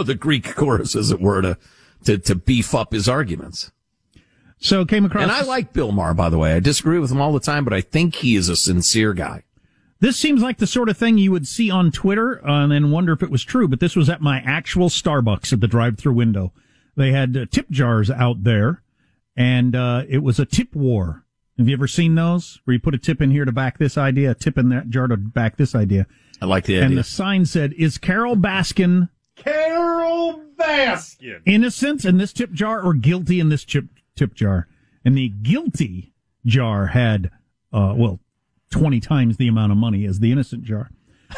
the 0.04 0.16
Greek 0.16 0.54
chorus, 0.54 0.96
as 0.96 1.10
it 1.12 1.20
were, 1.20 1.42
to, 1.42 1.58
to, 2.04 2.18
to 2.18 2.34
beef 2.34 2.74
up 2.74 2.92
his 2.92 3.08
arguments. 3.08 3.70
so 4.58 4.84
came 4.84 5.04
across. 5.04 5.22
And 5.22 5.30
I 5.30 5.42
like 5.42 5.72
Bill 5.72 5.92
Maher, 5.92 6.12
by 6.14 6.28
the 6.28 6.38
way. 6.38 6.54
I 6.54 6.60
disagree 6.60 6.98
with 6.98 7.12
him 7.12 7.20
all 7.20 7.32
the 7.32 7.38
time, 7.40 7.62
but 7.64 7.72
I 7.72 7.80
think 7.80 8.16
he 8.16 8.34
is 8.34 8.48
a 8.48 8.56
sincere 8.56 9.14
guy. 9.14 9.44
This 10.00 10.18
seems 10.18 10.42
like 10.42 10.58
the 10.58 10.66
sort 10.66 10.88
of 10.88 10.98
thing 10.98 11.16
you 11.16 11.30
would 11.32 11.46
see 11.46 11.70
on 11.70 11.90
Twitter 11.90 12.46
uh, 12.46 12.64
and 12.64 12.72
then 12.72 12.90
wonder 12.90 13.12
if 13.12 13.22
it 13.22 13.30
was 13.30 13.42
true, 13.44 13.66
but 13.68 13.80
this 13.80 13.96
was 13.96 14.10
at 14.10 14.20
my 14.20 14.40
actual 14.44 14.88
Starbucks 14.90 15.52
at 15.52 15.60
the 15.60 15.68
drive-through 15.68 16.12
window. 16.12 16.52
They 16.96 17.12
had 17.12 17.36
uh, 17.36 17.46
tip 17.50 17.70
jars 17.70 18.10
out 18.10 18.42
there, 18.42 18.82
and 19.36 19.76
uh, 19.76 20.04
it 20.08 20.18
was 20.18 20.38
a 20.40 20.46
tip 20.46 20.74
war. 20.74 21.24
Have 21.58 21.68
you 21.68 21.74
ever 21.74 21.86
seen 21.86 22.14
those 22.14 22.60
where 22.64 22.74
you 22.74 22.80
put 22.80 22.94
a 22.94 22.98
tip 22.98 23.20
in 23.22 23.30
here 23.30 23.44
to 23.44 23.52
back 23.52 23.78
this 23.78 23.96
idea, 23.96 24.32
a 24.32 24.34
tip 24.34 24.58
in 24.58 24.68
that 24.70 24.90
jar 24.90 25.06
to 25.06 25.16
back 25.16 25.56
this 25.56 25.74
idea? 25.74 26.06
I 26.40 26.46
like 26.46 26.64
the 26.64 26.76
idea. 26.76 26.86
And 26.86 26.98
the 26.98 27.04
sign 27.04 27.46
said, 27.46 27.72
"Is 27.74 27.98
Carole 27.98 28.36
Baskin 28.36 29.08
Carole 29.36 30.42
Baskin. 30.58 31.40
innocent 31.46 32.04
in 32.04 32.18
this 32.18 32.32
tip 32.32 32.52
jar 32.52 32.82
or 32.82 32.94
guilty 32.94 33.40
in 33.40 33.48
this 33.48 33.64
chip 33.64 33.86
tip 34.14 34.34
jar?" 34.34 34.68
And 35.04 35.16
the 35.16 35.28
guilty 35.28 36.12
jar 36.44 36.88
had, 36.88 37.30
uh, 37.72 37.94
well, 37.96 38.20
twenty 38.70 39.00
times 39.00 39.36
the 39.36 39.48
amount 39.48 39.72
of 39.72 39.78
money 39.78 40.04
as 40.04 40.20
the 40.20 40.32
innocent 40.32 40.64
jar. 40.64 40.90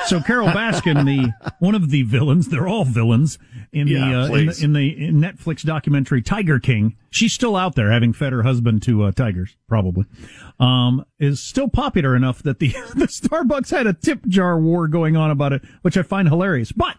So 0.07 0.21
Carole 0.21 0.49
Baskin, 0.49 1.05
the 1.05 1.33
one 1.59 1.75
of 1.75 1.91
the 1.91 2.03
villains, 2.03 2.49
they're 2.49 2.69
all 2.69 2.85
villains 2.85 3.39
in 3.73 3.89
Yeah, 3.89 4.09
the, 4.09 4.21
uh, 4.21 4.25
in 4.27 4.47
the 4.47 4.65
in 4.65 4.73
the 4.73 5.07
in 5.07 5.15
Netflix 5.21 5.63
documentary 5.63 6.23
Tiger 6.23 6.59
King. 6.59 6.97
She's 7.11 7.33
still 7.33 7.57
out 7.57 7.75
there, 7.75 7.91
having 7.91 8.13
fed 8.13 8.33
her 8.33 8.43
husband 8.43 8.83
to 8.85 9.05
uh, 9.05 9.13
tigers, 9.13 9.57
probably. 9.69 10.05
Um, 10.61 11.05
is 11.19 11.41
still 11.41 11.69
popular 11.69 12.15
enough 12.17 12.43
that 12.43 12.59
the 12.59 12.69
the 12.95 13.07
Starbucks 13.07 13.71
had 13.71 13.87
a 13.87 13.93
tip 13.93 14.27
jar 14.27 14.59
war 14.59 14.89
going 14.89 15.17
on 15.17 15.31
about 15.31 15.53
it, 15.53 15.63
which 15.83 15.97
I 15.97 16.03
find 16.03 16.29
hilarious. 16.29 16.73
But 16.73 16.97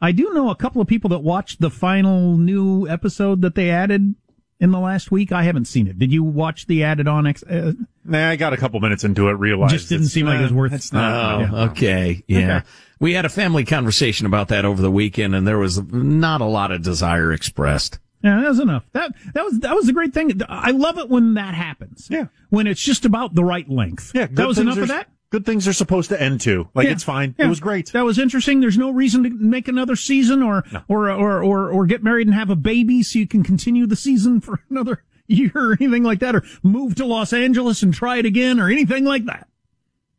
I 0.00 0.10
do 0.12 0.32
know 0.34 0.50
a 0.50 0.56
couple 0.56 0.82
of 0.82 0.88
people 0.88 1.10
that 1.10 1.20
watched 1.20 1.60
the 1.60 1.70
final 1.70 2.36
new 2.36 2.88
episode 2.88 3.40
that 3.42 3.54
they 3.54 3.70
added 3.70 4.14
in 4.62 4.70
the 4.70 4.78
last 4.80 5.10
week. 5.10 5.32
I 5.32 5.42
haven't 5.42 5.66
seen 5.66 5.86
it. 5.88 5.98
Did 5.98 6.10
you 6.12 6.22
watch 6.22 6.66
the 6.66 6.84
added 6.84 7.06
on? 7.08 7.26
Ex- 7.26 7.42
uh, 7.42 7.72
Nah, 8.04 8.30
I 8.30 8.36
got 8.36 8.52
a 8.52 8.56
couple 8.56 8.80
minutes 8.80 9.04
into 9.04 9.28
it, 9.28 9.32
realized 9.32 9.72
Just 9.74 9.88
didn't 9.90 10.02
it's- 10.04 10.12
seem 10.14 10.26
like 10.26 10.38
it 10.40 10.42
was 10.44 10.52
uh, 10.52 10.54
worth- 10.54 10.72
It's 10.72 10.92
not. 10.92 11.12
Oh, 11.12 11.40
yeah. 11.40 11.62
okay. 11.70 12.24
Yeah. 12.26 12.56
Okay. 12.58 12.66
We 12.98 13.12
had 13.12 13.24
a 13.24 13.28
family 13.28 13.64
conversation 13.64 14.26
about 14.26 14.48
that 14.48 14.64
over 14.64 14.80
the 14.80 14.90
weekend 14.90 15.34
and 15.34 15.46
there 15.46 15.58
was 15.58 15.82
not 15.92 16.40
a 16.40 16.44
lot 16.46 16.70
of 16.70 16.82
desire 16.82 17.32
expressed. 17.32 17.98
Yeah, 18.22 18.40
that 18.40 18.48
was 18.48 18.60
enough. 18.60 18.84
That 18.92 19.12
that 19.34 19.44
was 19.44 19.58
that 19.60 19.74
was 19.74 19.86
the 19.86 19.92
great 19.92 20.14
thing. 20.14 20.40
I 20.48 20.70
love 20.70 20.96
it 20.98 21.08
when 21.10 21.34
that 21.34 21.54
happens. 21.54 22.06
Yeah. 22.08 22.26
when 22.50 22.68
it's 22.68 22.80
just 22.80 23.04
about 23.04 23.34
the 23.34 23.42
right 23.42 23.68
length. 23.68 24.12
Yeah, 24.14 24.28
that 24.30 24.46
was 24.46 24.58
enough 24.60 24.78
are- 24.78 24.82
of 24.82 24.88
that. 24.88 25.08
Good 25.32 25.44
things 25.46 25.66
are 25.66 25.72
supposed 25.72 26.10
to 26.10 26.22
end 26.22 26.40
too. 26.40 26.68
Like 26.74 26.84
Yeah. 26.86 26.92
it's 26.92 27.02
fine. 27.02 27.34
Yeah. 27.38 27.46
It 27.46 27.48
was 27.48 27.58
great. 27.58 27.90
That 27.92 28.04
was 28.04 28.18
interesting. 28.18 28.60
There's 28.60 28.78
no 28.78 28.90
reason 28.90 29.22
to 29.24 29.30
make 29.30 29.66
another 29.66 29.96
season 29.96 30.42
or 30.42 30.62
or, 30.88 31.10
or 31.10 31.42
or 31.42 31.70
or 31.70 31.86
get 31.86 32.04
married 32.04 32.26
and 32.26 32.34
have 32.34 32.50
a 32.50 32.54
baby 32.56 33.02
so 33.02 33.18
you 33.18 33.26
can 33.26 33.42
continue 33.42 33.86
the 33.86 33.96
season 33.96 34.40
for 34.40 34.60
another 34.70 35.02
year 35.26 35.50
or 35.54 35.72
anything 35.80 36.02
like 36.02 36.18
that, 36.18 36.36
or 36.36 36.44
move 36.62 36.94
to 36.96 37.06
Los 37.06 37.32
Angeles 37.32 37.82
and 37.82 37.94
try 37.94 38.18
it 38.18 38.26
again 38.26 38.60
or 38.60 38.68
anything 38.70 39.04
like 39.06 39.24
that. 39.24 39.48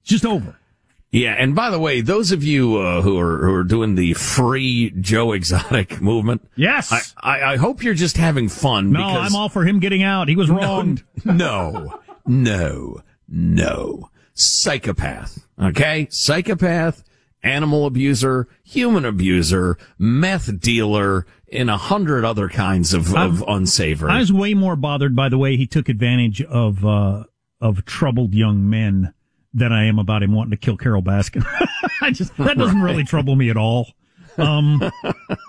It's 0.01 0.09
just 0.09 0.25
over. 0.25 0.57
Yeah, 1.11 1.35
and 1.37 1.53
by 1.53 1.69
the 1.69 1.77
way, 1.77 2.01
those 2.01 2.31
of 2.31 2.43
you 2.43 2.77
uh, 2.77 3.01
who 3.03 3.19
are 3.19 3.45
who 3.45 3.53
are 3.53 3.63
doing 3.63 3.93
the 3.93 4.13
free 4.13 4.89
Joe 4.99 5.33
Exotic 5.33 6.01
movement, 6.01 6.49
Yes. 6.55 6.91
I, 6.91 7.37
I, 7.37 7.53
I 7.53 7.57
hope 7.57 7.83
you're 7.83 7.93
just 7.93 8.17
having 8.17 8.49
fun. 8.49 8.91
no, 8.91 8.97
because 9.05 9.31
I'm 9.31 9.35
all 9.39 9.47
for 9.49 9.63
him 9.63 9.79
getting 9.79 10.01
out. 10.01 10.27
He 10.27 10.35
was 10.35 10.49
wronged. 10.49 11.03
No, 11.23 11.99
no, 12.25 13.01
no. 13.29 14.09
Psychopath. 14.33 15.45
Okay? 15.61 16.07
Psychopath, 16.09 17.03
animal 17.43 17.85
abuser, 17.85 18.47
human 18.63 19.05
abuser, 19.05 19.77
meth 19.97 20.59
dealer, 20.59 21.25
and 21.51 21.69
a 21.69 21.77
hundred 21.77 22.25
other 22.25 22.49
kinds 22.49 22.93
of, 22.93 23.15
of 23.15 23.43
unsavory. 23.47 24.11
I 24.11 24.19
was 24.19 24.33
way 24.33 24.53
more 24.53 24.75
bothered 24.75 25.15
by 25.15 25.29
the 25.29 25.37
way 25.37 25.55
he 25.55 25.67
took 25.67 25.87
advantage 25.87 26.41
of 26.41 26.83
uh, 26.85 27.25
of 27.61 27.85
troubled 27.85 28.33
young 28.33 28.69
men 28.69 29.13
than 29.53 29.71
I 29.71 29.85
am 29.85 29.99
about 29.99 30.23
him 30.23 30.33
wanting 30.33 30.51
to 30.51 30.57
kill 30.57 30.77
Carole 30.77 31.03
Baskin. 31.03 31.45
I 32.01 32.11
just 32.11 32.35
that 32.37 32.57
doesn't 32.57 32.81
really 32.81 33.03
trouble 33.03 33.35
me 33.35 33.49
at 33.49 33.57
all. 33.57 33.93
Um, 34.37 34.91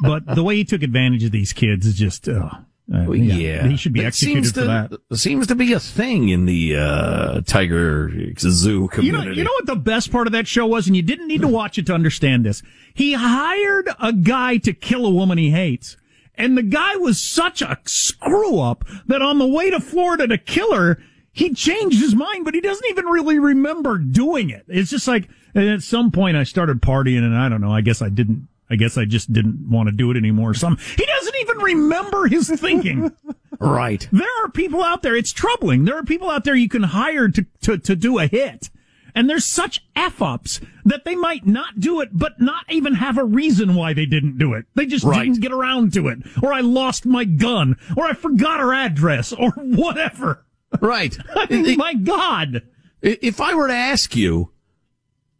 but 0.03 0.27
the 0.27 0.45
way 0.45 0.57
he 0.57 0.65
took 0.65 0.83
advantage 0.83 1.25
of 1.25 1.33
these 1.33 1.55
kids 1.55 1.87
is 1.87 1.97
just 1.97 2.29
uh, 2.29 2.51
uh, 2.93 3.11
yeah. 3.13 3.67
he 3.67 3.77
should 3.77 3.95
be 3.95 4.01
That 4.01 4.09
executed 4.09 4.45
seems 4.45 4.53
for 4.53 4.61
to, 4.61 4.99
that. 5.09 5.19
Seems 5.19 5.47
to 5.47 5.55
be 5.55 5.73
a 5.73 5.81
thing 5.81 6.29
in 6.29 6.45
the 6.45 6.77
uh, 6.77 7.41
tiger 7.43 8.11
zoo 8.39 8.89
community. 8.89 9.25
You 9.25 9.31
know, 9.31 9.37
you 9.39 9.45
know 9.45 9.53
what 9.53 9.67
the 9.67 9.77
best 9.77 10.13
part 10.13 10.27
of 10.27 10.33
that 10.35 10.47
show 10.47 10.67
was, 10.67 10.87
and 10.87 10.95
you 10.95 11.03
didn't 11.03 11.29
need 11.29 11.41
to 11.41 11.49
watch 11.49 11.79
it 11.79 11.87
to 11.87 11.95
understand 11.95 12.45
this. 12.45 12.63
He 12.93 13.15
hired 13.15 13.89
a 14.01 14.13
guy 14.13 14.59
to 14.59 14.73
kill 14.75 15.07
a 15.07 15.11
woman 15.11 15.39
he 15.39 15.51
hates, 15.51 15.97
and 16.35 16.59
the 16.59 16.63
guy 16.63 16.97
was 16.97 17.23
such 17.23 17.63
a 17.63 17.79
screw 17.87 18.61
up 18.61 18.85
that 19.07 19.23
on 19.23 19.39
the 19.39 19.49
way 19.49 19.71
to 19.71 19.81
Florida 19.81 20.27
to 20.27 20.37
kill 20.37 20.75
her, 20.75 21.03
he 21.33 21.55
changed 21.55 22.01
his 22.01 22.15
mind, 22.15 22.45
but 22.45 22.55
he 22.55 22.61
doesn't 22.61 22.89
even 22.91 23.07
really 23.07 23.39
remember 23.39 23.97
doing 23.97 24.51
it. 24.51 24.65
It's 24.69 24.91
just 24.91 25.09
like 25.09 25.29
and 25.55 25.69
at 25.69 25.83
some 25.83 26.11
point 26.11 26.37
I 26.37 26.45
started 26.45 26.83
partying, 26.83 27.19
and 27.19 27.37
I 27.37 27.49
don't 27.49 27.61
know. 27.61 27.73
I 27.73 27.81
guess 27.81 28.03
I 28.03 28.09
didn't. 28.09 28.49
I 28.71 28.77
guess 28.77 28.97
I 28.97 29.05
just 29.05 29.33
didn't 29.33 29.69
want 29.69 29.89
to 29.89 29.93
do 29.93 30.11
it 30.11 30.17
anymore. 30.17 30.55
Some 30.55 30.77
he 30.97 31.05
doesn't 31.05 31.37
even 31.41 31.59
remember 31.59 32.27
his 32.27 32.49
thinking. 32.49 33.13
right. 33.61 34.09
There 34.11 34.45
are 34.45 34.51
people 34.51 34.83
out 34.83 35.03
there. 35.03 35.15
It's 35.15 35.33
troubling. 35.33 35.85
There 35.85 35.97
are 35.99 36.03
people 36.05 36.31
out 36.31 36.45
there 36.45 36.55
you 36.55 36.69
can 36.69 36.83
hire 36.85 37.29
to, 37.29 37.47
to, 37.63 37.79
to 37.79 37.95
do 37.97 38.19
a 38.19 38.27
hit. 38.27 38.71
And 39.15 39.31
there's 39.31 39.45
such 39.45 39.85
F 39.95 40.21
ups 40.21 40.61
that 40.85 41.05
they 41.05 41.15
might 41.15 41.47
not 41.47 41.79
do 41.79 42.01
it, 42.01 42.09
but 42.13 42.41
not 42.41 42.65
even 42.69 42.95
have 42.95 43.17
a 43.17 43.25
reason 43.25 43.77
why 43.77 43.93
they 43.93 44.07
didn't 44.07 44.39
do 44.39 44.55
it. 44.55 44.65
They 44.75 44.87
just 44.87 45.05
Right. 45.05 45.25
didn't 45.25 45.41
get 45.41 45.53
around 45.53 45.93
to 45.93 46.09
it. 46.09 46.19
Or 46.43 46.53
I 46.53 46.61
lost 46.63 47.07
my 47.07 47.25
gun. 47.25 47.77
Or 47.97 48.07
I 48.07 48.15
forgot 48.15 48.59
her 48.59 48.75
address. 48.75 49.33
Or 49.33 49.51
whatever. 49.57 50.45
Right. 50.81 51.17
I 51.37 51.47
mean, 51.49 51.77
my 51.77 51.95
God. 51.95 52.63
If 53.03 53.41
I 53.41 53.55
were 53.55 53.69
to 53.69 53.75
ask 53.75 54.17
you, 54.17 54.51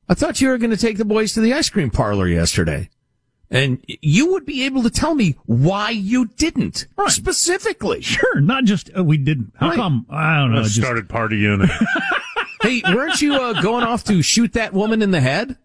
I 0.09 0.15
thought 0.15 0.41
you 0.41 0.51
were 0.51 0.59
going 0.59 0.71
to 0.71 0.77
take 0.77 0.99
the 0.99 1.05
boys 1.05 1.33
to 1.33 1.41
the 1.41 1.55
ice 1.55 1.69
cream 1.71 1.91
parlor 1.91 2.29
yesterday. 2.29 2.91
And 3.51 3.85
you 3.87 4.33
would 4.33 4.47
be 4.47 4.65
able 4.65 4.83
to 4.83 4.91
tell 4.91 5.15
me 5.15 5.37
why 5.47 5.91
you 5.91 6.27
didn't. 6.37 6.87
Specifically. 7.09 8.01
Sure. 8.01 8.41
Not 8.41 8.65
just, 8.65 8.91
uh, 8.97 9.05
we 9.05 9.17
didn't. 9.17 9.53
How 9.57 9.69
Right. 9.69 9.77
come? 9.77 10.07
I 10.11 10.39
don't 10.39 10.53
know. 10.53 10.61
I 10.61 10.63
just- 10.65 10.77
started 10.77 11.09
partying. 11.09 11.63
And 11.63 11.71
hey, 12.63 12.83
weren't 12.95 13.21
you 13.23 13.35
uh, 13.35 13.61
going 13.63 13.85
off 13.85 14.03
to 14.05 14.23
shoot 14.23 14.55
that 14.55 14.73
woman 14.73 15.03
in 15.03 15.11
the 15.11 15.21
head? 15.21 15.57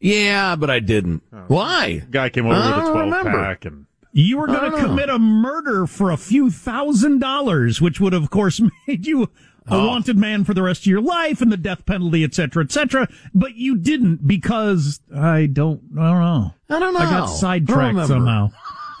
Yeah, 0.00 0.56
but 0.56 0.68
I 0.70 0.80
didn't. 0.80 1.22
Why? 1.48 2.02
guy 2.10 2.28
came 2.28 2.46
over 2.46 2.54
I 2.54 2.78
with 2.78 2.88
a 2.88 2.92
12 2.92 3.04
remember. 3.06 3.30
pack 3.42 3.64
and 3.64 3.86
You 4.12 4.38
were 4.38 4.46
going 4.48 4.70
to 4.72 4.78
commit 4.78 5.08
a 5.08 5.18
murder 5.18 5.86
for 5.86 6.10
a 6.10 6.16
few 6.16 6.50
thousand 6.50 7.20
dollars, 7.20 7.80
which 7.80 8.00
would, 8.00 8.12
of 8.14 8.28
course, 8.30 8.60
made 8.86 9.06
you 9.06 9.30
a 9.68 9.74
Oh. 9.74 9.86
wanted 9.86 10.16
man 10.18 10.44
for 10.44 10.54
the 10.54 10.62
rest 10.62 10.82
of 10.82 10.86
your 10.86 11.00
life 11.00 11.40
and 11.40 11.52
the 11.52 11.56
death 11.56 11.86
penalty, 11.86 12.24
et 12.24 12.34
cetera, 12.34 12.64
et 12.64 12.72
cetera. 12.72 13.08
But 13.34 13.54
you 13.56 13.76
didn't 13.76 14.26
because 14.26 15.00
I 15.14 15.46
don't, 15.46 15.80
I 15.98 16.10
don't 16.10 16.20
know. 16.20 16.54
I 16.70 16.78
don't 16.80 16.94
know. 16.94 17.00
I 17.00 17.04
got 17.10 17.26
sidetracked 17.26 17.78
remember. 17.96 18.06
somehow. 18.06 18.50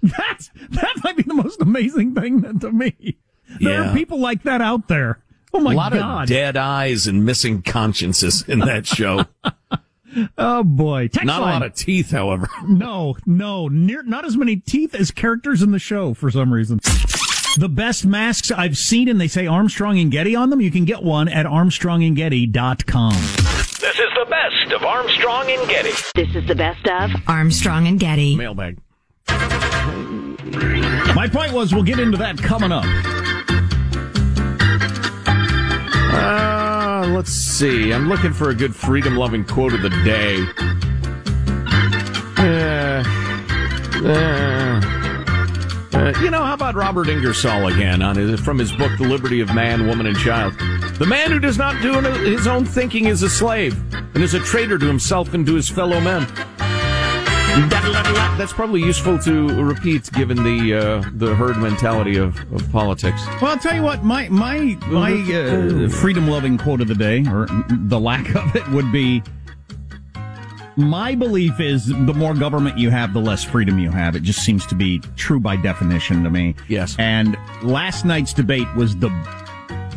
That's, 0.02 0.50
that 0.70 0.94
might 1.04 1.16
be 1.16 1.22
the 1.22 1.34
most 1.34 1.60
amazing 1.60 2.14
thing 2.14 2.58
to 2.60 2.72
me. 2.72 3.18
There 3.60 3.72
Yeah. 3.72 3.90
are 3.90 3.94
people 3.94 4.18
like 4.18 4.42
that 4.44 4.60
out 4.60 4.88
there. 4.88 5.20
Oh 5.54 5.60
my 5.60 5.74
god. 5.74 5.74
a 5.74 5.76
lot 5.76 5.92
God. 5.92 6.22
of 6.24 6.28
dead 6.28 6.56
eyes 6.56 7.06
and 7.06 7.24
missing 7.24 7.62
consciences 7.62 8.42
in 8.48 8.60
that 8.60 8.86
show. 8.86 9.26
Oh 10.36 10.62
boy. 10.62 11.08
Text 11.08 11.24
Not 11.24 11.40
a 11.40 11.44
lot 11.46 11.62
of 11.62 11.74
teeth, 11.74 12.10
however. 12.10 12.46
No, 12.68 13.16
no, 13.24 13.68
near, 13.68 14.02
not 14.02 14.26
as 14.26 14.36
many 14.36 14.56
teeth 14.56 14.94
as 14.94 15.10
characters 15.10 15.62
in 15.62 15.70
the 15.70 15.78
show 15.78 16.12
for 16.12 16.30
some 16.30 16.52
reason. 16.52 16.80
The 17.58 17.68
best 17.68 18.06
masks 18.06 18.50
I've 18.50 18.78
seen, 18.78 19.08
and 19.08 19.20
they 19.20 19.28
say 19.28 19.46
Armstrong 19.46 19.98
and 19.98 20.10
Getty 20.10 20.34
on 20.34 20.48
them. 20.50 20.60
You 20.60 20.70
can 20.70 20.84
get 20.86 21.02
one 21.02 21.28
at 21.28 21.44
armstrongandgetty.com. 21.44 23.12
This 23.12 23.98
is 23.98 24.08
the 24.16 24.26
best 24.28 24.72
of 24.72 24.82
Armstrong 24.82 25.50
and 25.50 25.68
Getty. 25.68 25.90
This 26.14 26.34
is 26.34 26.46
the 26.48 26.54
best 26.54 26.86
of 26.88 27.10
Armstrong 27.28 27.86
and 27.86 28.00
Getty. 28.00 28.36
Mailbag. 28.36 28.78
My 31.14 31.28
point 31.30 31.52
was, 31.52 31.74
we'll 31.74 31.82
get 31.82 31.98
into 31.98 32.16
that 32.16 32.38
coming 32.38 32.72
up. 32.72 32.84
Uh, 36.14 37.06
let's 37.08 37.32
see. 37.32 37.92
I'm 37.92 38.08
looking 38.08 38.32
for 38.32 38.48
a 38.50 38.54
good 38.54 38.74
freedom 38.74 39.16
loving 39.16 39.44
quote 39.44 39.74
of 39.74 39.82
the 39.82 39.90
day. 39.90 40.42
Uh, 42.38 43.02
uh, 44.08 45.01
uh, 45.94 46.12
you 46.22 46.30
know, 46.30 46.42
how 46.42 46.54
about 46.54 46.74
Robert 46.74 47.08
Ingersoll 47.08 47.68
again 47.68 48.02
on 48.02 48.16
his, 48.16 48.40
from 48.40 48.58
his 48.58 48.72
book 48.72 48.92
The 48.98 49.06
Liberty 49.06 49.40
of 49.40 49.54
Man, 49.54 49.86
Woman, 49.86 50.06
and 50.06 50.16
Child? 50.18 50.54
The 50.98 51.06
man 51.06 51.30
who 51.30 51.38
does 51.38 51.58
not 51.58 51.80
do 51.82 52.00
his 52.24 52.46
own 52.46 52.64
thinking 52.64 53.06
is 53.06 53.22
a 53.22 53.30
slave 53.30 53.76
and 53.94 54.22
is 54.22 54.34
a 54.34 54.40
traitor 54.40 54.78
to 54.78 54.86
himself 54.86 55.34
and 55.34 55.44
to 55.46 55.54
his 55.54 55.68
fellow 55.68 56.00
men. 56.00 56.26
That's 58.38 58.52
probably 58.52 58.80
useful 58.80 59.18
to 59.18 59.62
repeat 59.62 60.10
given 60.12 60.42
the 60.42 60.74
uh, 60.74 61.10
the 61.16 61.34
herd 61.34 61.58
mentality 61.58 62.16
of, 62.16 62.38
of 62.52 62.70
politics. 62.72 63.20
Well, 63.42 63.50
I'll 63.50 63.58
tell 63.58 63.74
you 63.74 63.82
what, 63.82 64.02
my 64.02 64.28
my 64.30 64.78
my 64.86 65.12
uh, 65.12 65.88
freedom 65.90 66.28
loving 66.28 66.56
quote 66.56 66.80
of 66.80 66.88
the 66.88 66.94
day, 66.94 67.26
or 67.26 67.46
the 67.68 68.00
lack 68.00 68.34
of 68.34 68.56
it, 68.56 68.66
would 68.70 68.90
be. 68.90 69.22
My 70.76 71.14
belief 71.14 71.60
is 71.60 71.86
the 71.86 72.14
more 72.14 72.34
government 72.34 72.78
you 72.78 72.88
have, 72.90 73.12
the 73.12 73.20
less 73.20 73.44
freedom 73.44 73.78
you 73.78 73.90
have. 73.90 74.16
It 74.16 74.22
just 74.22 74.42
seems 74.44 74.66
to 74.66 74.74
be 74.74 75.00
true 75.16 75.38
by 75.38 75.56
definition 75.56 76.24
to 76.24 76.30
me. 76.30 76.54
Yes. 76.68 76.96
And 76.98 77.36
last 77.62 78.04
night's 78.04 78.32
debate 78.32 78.68
was 78.74 78.96
the 78.96 79.08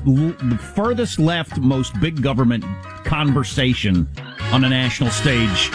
the 0.06 0.58
furthest 0.76 1.18
left, 1.18 1.58
most 1.60 2.00
big 2.00 2.22
government 2.22 2.64
conversation 3.06 4.08
on 4.52 4.64
a 4.64 4.70
national 4.70 5.10
stage 5.10 5.72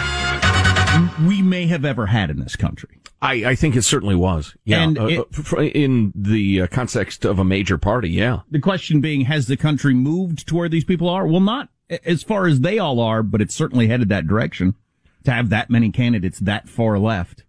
we 1.27 1.43
may 1.43 1.67
have 1.67 1.85
ever 1.85 2.07
had 2.07 2.31
in 2.31 2.39
this 2.39 2.55
country. 2.55 3.01
I, 3.23 3.33
I 3.51 3.55
think 3.55 3.75
it 3.77 3.83
certainly 3.83 4.15
was. 4.15 4.55
Yeah. 4.65 4.83
And 4.83 4.99
uh, 4.99 5.07
it- 5.07 5.53
uh, 5.53 5.61
in 5.63 6.13
the 6.15 6.63
uh, 6.63 6.67
context 6.69 7.25
of 7.25 7.39
a 7.39 7.45
major 7.45 7.77
party, 7.77 8.09
yeah. 8.11 8.41
The 8.51 8.61
question 8.61 9.01
being, 9.01 9.23
has 9.23 9.47
the 9.47 9.57
country 9.57 9.95
moved 9.95 10.47
to 10.49 10.55
where 10.57 10.69
these 10.69 10.85
people 10.85 11.09
are? 11.09 11.27
Well, 11.27 11.41
not 11.41 11.69
as 12.05 12.23
far 12.23 12.47
as 12.47 12.61
they 12.61 12.79
all 12.79 13.01
are, 13.01 13.23
but 13.23 13.41
it's 13.43 13.55
certainly 13.55 13.89
headed 13.89 14.09
that 14.11 14.27
direction 14.29 14.75
to 15.25 15.31
have 15.33 15.49
that 15.51 15.71
many 15.71 15.91
candidates 15.91 16.39
that 16.41 16.69
far 16.69 16.99
left. 16.99 17.45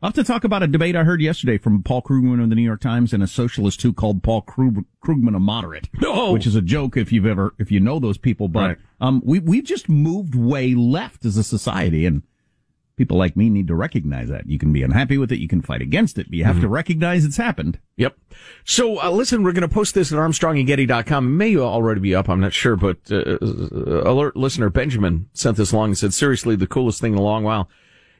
I'll 0.00 0.08
have 0.08 0.14
to 0.14 0.24
talk 0.24 0.42
about 0.42 0.64
a 0.64 0.66
debate 0.66 0.96
I 0.96 1.04
heard 1.04 1.20
yesterday 1.20 1.58
from 1.58 1.82
Paul 1.84 2.02
Krugman 2.02 2.42
of 2.42 2.48
the 2.48 2.56
New 2.56 2.62
York 2.62 2.80
Times 2.80 3.12
and 3.12 3.22
a 3.22 3.28
socialist 3.28 3.80
who 3.82 3.92
called 3.92 4.24
Paul 4.24 4.40
Krug- 4.42 4.84
Krugman 5.04 5.36
a 5.36 5.38
moderate, 5.38 5.88
No. 6.00 6.32
which 6.32 6.44
is 6.46 6.56
a 6.56 6.60
joke 6.60 6.96
if 6.96 7.12
you've 7.12 7.24
ever, 7.26 7.54
if 7.58 7.70
you 7.70 7.78
know 7.78 8.00
those 8.00 8.18
people. 8.18 8.48
But, 8.48 8.60
Right. 8.66 8.78
um, 9.00 9.22
we, 9.24 9.38
we've 9.38 9.62
just 9.64 9.88
moved 9.88 10.34
way 10.34 10.74
left 10.74 11.24
as 11.24 11.36
a 11.36 11.44
society 11.44 12.04
and 12.04 12.22
people 12.96 13.16
like 13.16 13.36
me 13.36 13.48
need 13.48 13.68
to 13.68 13.74
recognize 13.74 14.28
that. 14.28 14.46
You 14.46 14.58
can 14.58 14.72
be 14.72 14.82
unhappy 14.82 15.18
with 15.18 15.32
it. 15.32 15.38
You 15.38 15.48
can 15.48 15.62
fight 15.62 15.82
against 15.82 16.18
it, 16.18 16.26
but 16.28 16.34
you 16.34 16.44
have 16.44 16.60
to 16.60 16.68
recognize 16.68 17.24
it's 17.24 17.36
happened. 17.36 17.78
Yep. 17.96 18.16
So, 18.64 19.02
uh, 19.02 19.10
listen, 19.10 19.42
we're 19.42 19.52
going 19.52 19.68
to 19.68 19.74
post 19.74 19.94
this 19.94 20.12
at 20.12 20.18
armstrongandgetty.com. 20.18 21.26
It 21.26 21.36
may 21.36 21.56
already 21.56 22.00
be 22.00 22.14
up. 22.14 22.28
I'm 22.28 22.40
not 22.40 22.52
sure, 22.52 22.76
but, 22.76 22.98
uh, 23.10 23.38
alert 23.40 24.36
listener 24.36 24.70
Benjamin 24.70 25.28
sent 25.32 25.56
this 25.56 25.72
along 25.72 25.90
and 25.90 25.98
said, 25.98 26.14
seriously, 26.14 26.56
the 26.56 26.66
coolest 26.66 27.00
thing 27.00 27.12
in 27.12 27.18
a 27.18 27.22
long 27.22 27.44
while. 27.44 27.68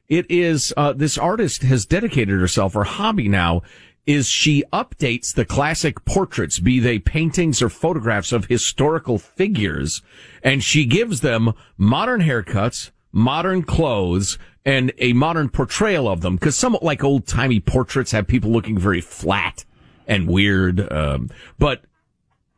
It 0.08 0.30
is, 0.30 0.74
uh, 0.76 0.92
this 0.92 1.16
artist 1.16 1.62
has 1.62 1.86
dedicated 1.86 2.40
herself, 2.40 2.74
her 2.74 2.84
hobby 2.84 3.28
now 3.28 3.62
is 4.06 4.28
she 4.28 4.64
updates 4.72 5.34
the 5.34 5.44
classic 5.44 6.04
portraits, 6.04 6.58
be 6.58 6.80
they 6.80 6.98
paintings 6.98 7.62
or 7.62 7.68
photographs 7.68 8.32
of 8.32 8.46
historical 8.46 9.18
figures, 9.18 10.02
and 10.42 10.62
she 10.64 10.84
gives 10.84 11.20
them 11.20 11.52
modern 11.76 12.20
haircuts, 12.20 12.90
modern 13.12 13.62
clothes, 13.62 14.38
and 14.64 14.92
a 14.98 15.12
modern 15.12 15.48
portrayal 15.48 16.08
of 16.08 16.20
them. 16.20 16.38
Cause 16.38 16.56
some, 16.56 16.76
like 16.82 17.04
old 17.04 17.26
timey 17.26 17.60
portraits 17.60 18.12
have 18.12 18.26
people 18.26 18.50
looking 18.50 18.78
very 18.78 19.00
flat 19.00 19.64
and 20.06 20.28
weird. 20.28 20.92
Um, 20.92 21.30
but 21.58 21.84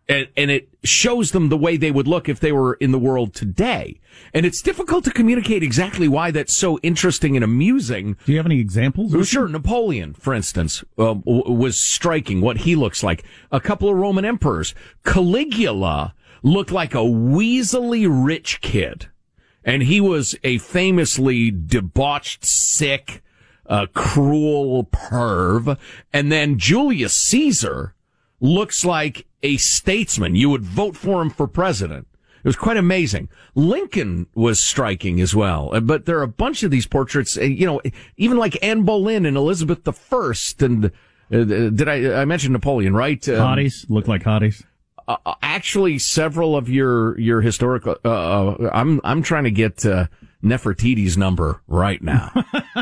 and, 0.09 0.29
and 0.37 0.51
it 0.51 0.69
shows 0.83 1.31
them 1.31 1.49
the 1.49 1.57
way 1.57 1.77
they 1.77 1.91
would 1.91 2.07
look 2.07 2.29
if 2.29 2.41
they 2.41 2.53
were 2.53 2.75
in 2.75 2.93
the 2.93 2.99
world 2.99 3.35
today. 3.35 4.01
And 4.35 4.45
it's 4.45 4.61
difficult 4.61 5.05
to 5.05 5.11
communicate 5.11 5.63
exactly 5.63 6.09
why 6.09 6.31
that's 6.31 6.53
so 6.53 6.79
interesting 6.83 7.37
and 7.37 7.45
amusing. 7.45 8.17
Do 8.27 8.33
you 8.33 8.39
have 8.39 8.47
any 8.47 8.61
examples? 8.61 9.29
Sure. 9.29 9.49
Napoleon, 9.49 10.13
for 10.15 10.35
instance, 10.35 10.85
uh, 10.99 11.15
w- 11.15 11.51
was 11.51 11.83
striking 11.83 12.41
what 12.41 12.59
he 12.59 12.77
looks 12.77 13.03
like. 13.03 13.25
A 13.51 13.61
couple 13.61 13.89
of 13.89 13.97
Roman 13.97 14.25
emperors. 14.25 14.75
Caligula 15.05 16.15
looked 16.43 16.71
like 16.71 16.95
a 16.95 16.99
weaselly 16.99 18.07
rich 18.07 18.61
kid. 18.61 19.09
And 19.65 19.83
he 19.85 20.01
was 20.01 20.37
a 20.45 20.59
famously 20.59 21.51
debauched, 21.51 22.45
sick, 22.45 23.23
uh, 23.67 23.87
cruel 23.95 24.85
perv. 24.85 25.79
And 26.13 26.31
then 26.31 26.59
Julius 26.59 27.15
Caesar 27.15 27.95
looks 28.41 28.85
like 28.85 29.27
a 29.43 29.57
statesman. 29.57 30.35
You 30.35 30.51
would 30.51 30.63
vote 30.65 30.97
for 30.97 31.23
him 31.23 31.31
for 31.31 31.47
president. 31.47 32.07
It 32.43 32.49
was 32.49 32.57
quite 32.57 32.77
amazing. 32.77 33.31
Lincoln 33.55 34.27
was 34.35 34.61
striking 34.63 35.19
as 35.19 35.35
well, 35.35 35.71
Uh, 35.73 35.81
but 35.81 36.05
there 36.05 36.19
are 36.19 36.23
a 36.23 36.29
bunch 36.29 36.63
of 36.63 36.71
these 36.71 36.87
portraits. 36.87 37.39
uh, 37.39 37.43
You 37.43 37.65
know, 37.65 37.81
even 38.19 38.37
like 38.37 38.63
Anne 38.63 38.83
Boleyn 38.83 39.25
and 39.25 39.35
Elizabeth 39.37 39.81
I. 39.89 40.33
And 40.63 40.85
uh, 40.85 40.91
did 41.71 41.89
I? 41.89 42.21
I 42.21 42.25
mentioned 42.27 42.53
Napoleon, 42.53 42.93
right? 42.95 43.27
Um, 43.31 43.37
Hotties 43.37 43.87
look 43.89 44.09
like 44.09 44.25
hotties. 44.25 44.63
Uh, 45.09 45.17
uh, 45.27 45.35
actually, 45.43 45.99
several 45.99 46.57
of 46.57 46.69
your 46.69 47.19
your 47.19 47.41
historical. 47.41 47.97
Uh, 48.05 48.09
uh, 48.09 48.71
I'm 48.73 49.01
I'm 49.05 49.23
trying 49.23 49.45
to 49.45 49.51
get 49.51 49.85
uh, 49.87 50.07
Nefertiti's 50.43 51.17
number 51.19 51.63
right 51.69 52.03
now. 52.03 52.31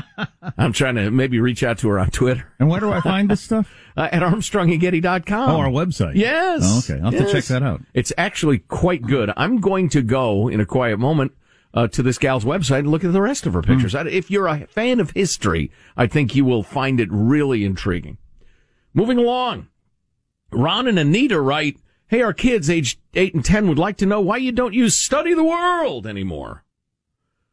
I'm 0.58 0.72
trying 0.72 0.94
to 0.96 1.10
maybe 1.10 1.38
reach 1.40 1.62
out 1.62 1.78
to 1.78 1.88
her 1.90 1.98
on 1.98 2.10
Twitter. 2.10 2.52
And 2.58 2.68
where 2.68 2.80
do 2.80 2.90
I 2.92 3.00
find 3.00 3.30
this 3.30 3.40
stuff? 3.42 3.72
Uh, 3.94 4.08
at 4.10 4.22
ArmstrongandGetty.com. 4.22 5.50
Oh, 5.50 5.58
our 5.58 5.66
website. 5.68 6.14
Yes. 6.14 6.62
Oh, 6.64 6.78
okay. 6.78 6.98
I'll 7.04 7.10
have 7.12 7.26
to 7.26 7.30
check 7.30 7.44
that 7.44 7.62
out. 7.62 7.82
It's 7.92 8.10
actually 8.16 8.60
quite 8.60 9.02
good. 9.02 9.30
I'm 9.36 9.60
going 9.60 9.90
to 9.90 10.00
go 10.00 10.48
in 10.48 10.60
a 10.60 10.64
quiet 10.64 10.98
moment 10.98 11.32
uh, 11.74 11.88
to 11.88 12.02
this 12.02 12.16
gal's 12.16 12.42
website 12.42 12.78
and 12.78 12.90
look 12.90 13.04
at 13.04 13.12
the 13.12 13.20
rest 13.20 13.44
of 13.46 13.52
her 13.52 13.60
Hmm. 13.60 13.72
pictures. 13.72 13.94
I- 13.94 14.06
If 14.08 14.30
you're 14.30 14.46
a 14.46 14.66
fan 14.66 14.98
of 14.98 15.10
history, 15.10 15.70
I 15.94 16.06
think 16.06 16.34
you 16.34 16.46
will 16.46 16.62
find 16.62 17.00
it 17.00 17.10
really 17.12 17.66
intriguing. 17.66 18.16
Moving 18.94 19.18
along. 19.18 19.68
Ron 20.50 20.86
and 20.88 20.98
Anita 20.98 21.38
write, 21.38 21.76
Hey, 22.12 22.20
our 22.20 22.34
kids 22.34 22.68
aged 22.68 22.98
8 23.14 23.32
and 23.32 23.42
10 23.42 23.68
would 23.68 23.78
like 23.78 23.96
to 23.96 24.04
know 24.04 24.20
why 24.20 24.36
you 24.36 24.52
don't 24.52 24.74
use 24.74 24.98
study 24.98 25.32
the 25.32 25.42
world 25.42 26.06
anymore. 26.06 26.62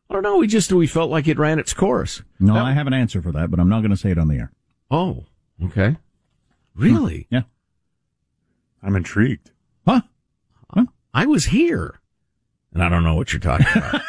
I 0.10 0.14
don't 0.14 0.24
know. 0.24 0.36
We 0.36 0.48
just, 0.48 0.70
we 0.74 0.86
felt 0.86 1.10
like 1.10 1.30
it 1.30 1.40
ran 1.40 1.60
its 1.60 1.74
course. 1.74 2.24
No, 2.42 2.56
I 2.56 2.74
have 2.74 2.86
an 2.86 2.92
answer 2.92 3.22
for 3.22 3.32
that, 3.32 3.50
but 3.50 3.62
I'm 3.62 3.70
not 3.70 3.80
going 3.80 3.92
to 3.92 3.96
say 3.96 4.12
it 4.12 4.18
on 4.18 4.28
the 4.28 4.36
air. 4.36 4.52
Oh, 4.92 5.24
okay. 5.64 5.96
Really? 6.76 7.28
Hmm, 7.30 7.36
yeah. 7.36 7.42
I'm 8.84 8.98
intrigued. 8.98 9.52
Huh? 9.88 10.02
I 11.14 11.26
was 11.26 11.46
here. 11.46 12.02
And 12.74 12.84
I 12.84 12.90
don't 12.90 13.06
know 13.06 13.16
what 13.16 13.32
you're 13.32 13.40
talking 13.40 13.66
about. 13.74 14.02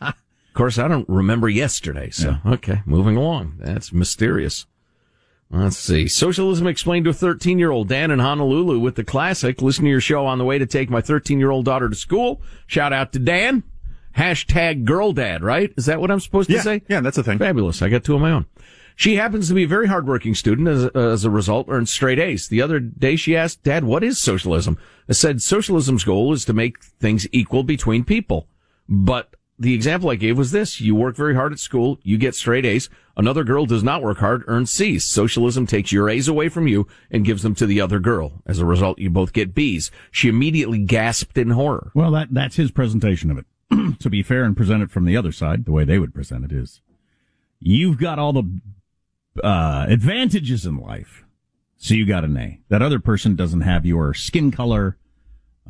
of 0.00 0.14
course, 0.54 0.78
I 0.78 0.88
don't 0.88 1.08
remember 1.10 1.50
yesterday. 1.50 2.08
So, 2.08 2.38
okay, 2.46 2.80
moving 2.86 3.18
along. 3.18 3.56
That's 3.58 3.92
mysterious. 3.92 4.64
Let's 5.50 5.76
see. 5.76 6.08
Socialism 6.08 6.66
explained 6.66 7.04
to 7.04 7.10
a 7.10 7.14
13 7.14 7.58
year 7.58 7.70
old 7.70 7.88
Dan 7.88 8.10
in 8.10 8.18
Honolulu 8.18 8.78
with 8.80 8.96
the 8.96 9.04
classic. 9.04 9.62
Listen 9.62 9.84
to 9.84 9.90
your 9.90 10.00
show 10.00 10.26
on 10.26 10.38
the 10.38 10.44
way 10.44 10.58
to 10.58 10.66
take 10.66 10.90
my 10.90 11.00
13 11.00 11.38
year 11.38 11.50
old 11.50 11.64
daughter 11.64 11.88
to 11.88 11.94
school. 11.94 12.42
Shout 12.66 12.92
out 12.92 13.12
to 13.12 13.18
Dan. 13.18 13.62
Hashtag 14.16 14.84
girl 14.84 15.12
dad, 15.12 15.42
right? 15.42 15.72
Is 15.76 15.86
that 15.86 16.00
what 16.00 16.10
I'm 16.10 16.20
supposed 16.20 16.48
to 16.48 16.56
Yeah, 16.56 16.62
say? 16.62 16.82
yeah, 16.88 17.00
that's 17.00 17.18
a 17.18 17.22
thing. 17.22 17.38
Fabulous. 17.38 17.82
I 17.82 17.88
got 17.88 18.04
two 18.04 18.14
of 18.14 18.20
my 18.20 18.30
own. 18.30 18.46
She 18.96 19.16
happens 19.16 19.48
to 19.48 19.54
be 19.54 19.64
a 19.64 19.68
very 19.68 19.88
hardworking 19.88 20.36
student 20.36 20.68
as, 20.68 20.84
as 20.86 21.24
a 21.24 21.30
result 21.30 21.66
earned 21.68 21.88
straight 21.88 22.20
A's. 22.20 22.46
The 22.46 22.62
other 22.62 22.78
day 22.78 23.16
she 23.16 23.36
asked, 23.36 23.64
Dad, 23.64 23.82
what 23.82 24.04
is 24.04 24.18
socialism? 24.20 24.78
I 25.08 25.12
said, 25.14 25.42
socialism's 25.42 26.04
goal 26.04 26.32
is 26.32 26.44
to 26.44 26.52
make 26.52 26.80
things 26.82 27.26
equal 27.32 27.64
between 27.64 28.04
people. 28.04 28.46
But 28.88 29.34
the 29.58 29.74
example 29.74 30.10
I 30.10 30.16
gave 30.16 30.36
was 30.36 30.50
this. 30.50 30.80
You 30.80 30.94
work 30.94 31.16
very 31.16 31.34
hard 31.34 31.52
at 31.52 31.58
school. 31.58 31.98
You 32.02 32.18
get 32.18 32.34
straight 32.34 32.66
A's. 32.66 32.88
Another 33.16 33.44
girl 33.44 33.66
does 33.66 33.84
not 33.84 34.02
work 34.02 34.18
hard, 34.18 34.42
earns 34.48 34.72
C's. 34.72 35.04
Socialism 35.04 35.66
takes 35.66 35.92
your 35.92 36.08
A's 36.08 36.26
away 36.26 36.48
from 36.48 36.66
you 36.66 36.88
and 37.10 37.24
gives 37.24 37.42
them 37.42 37.54
to 37.56 37.66
the 37.66 37.80
other 37.80 38.00
girl. 38.00 38.42
As 38.46 38.58
a 38.58 38.64
result, 38.64 38.98
you 38.98 39.10
both 39.10 39.32
get 39.32 39.54
B's. 39.54 39.92
She 40.10 40.28
immediately 40.28 40.80
gasped 40.80 41.38
in 41.38 41.50
horror. 41.50 41.92
Well, 41.94 42.10
that 42.10 42.28
that's 42.32 42.56
his 42.56 42.72
presentation 42.72 43.30
of 43.30 43.38
it. 43.38 43.46
to 44.00 44.10
be 44.10 44.22
fair 44.22 44.42
and 44.42 44.56
present 44.56 44.82
it 44.82 44.90
from 44.90 45.04
the 45.04 45.16
other 45.16 45.32
side, 45.32 45.64
the 45.64 45.72
way 45.72 45.84
they 45.84 45.98
would 45.98 46.14
present 46.14 46.44
it 46.44 46.52
is, 46.52 46.80
you've 47.60 47.98
got 47.98 48.18
all 48.18 48.32
the 48.32 48.60
uh, 49.42 49.86
advantages 49.88 50.66
in 50.66 50.76
life, 50.76 51.24
so 51.76 51.94
you 51.94 52.06
got 52.06 52.24
an 52.24 52.36
A. 52.36 52.60
That 52.68 52.82
other 52.82 52.98
person 52.98 53.36
doesn't 53.36 53.62
have 53.62 53.86
your 53.86 54.14
skin 54.14 54.50
color. 54.50 54.96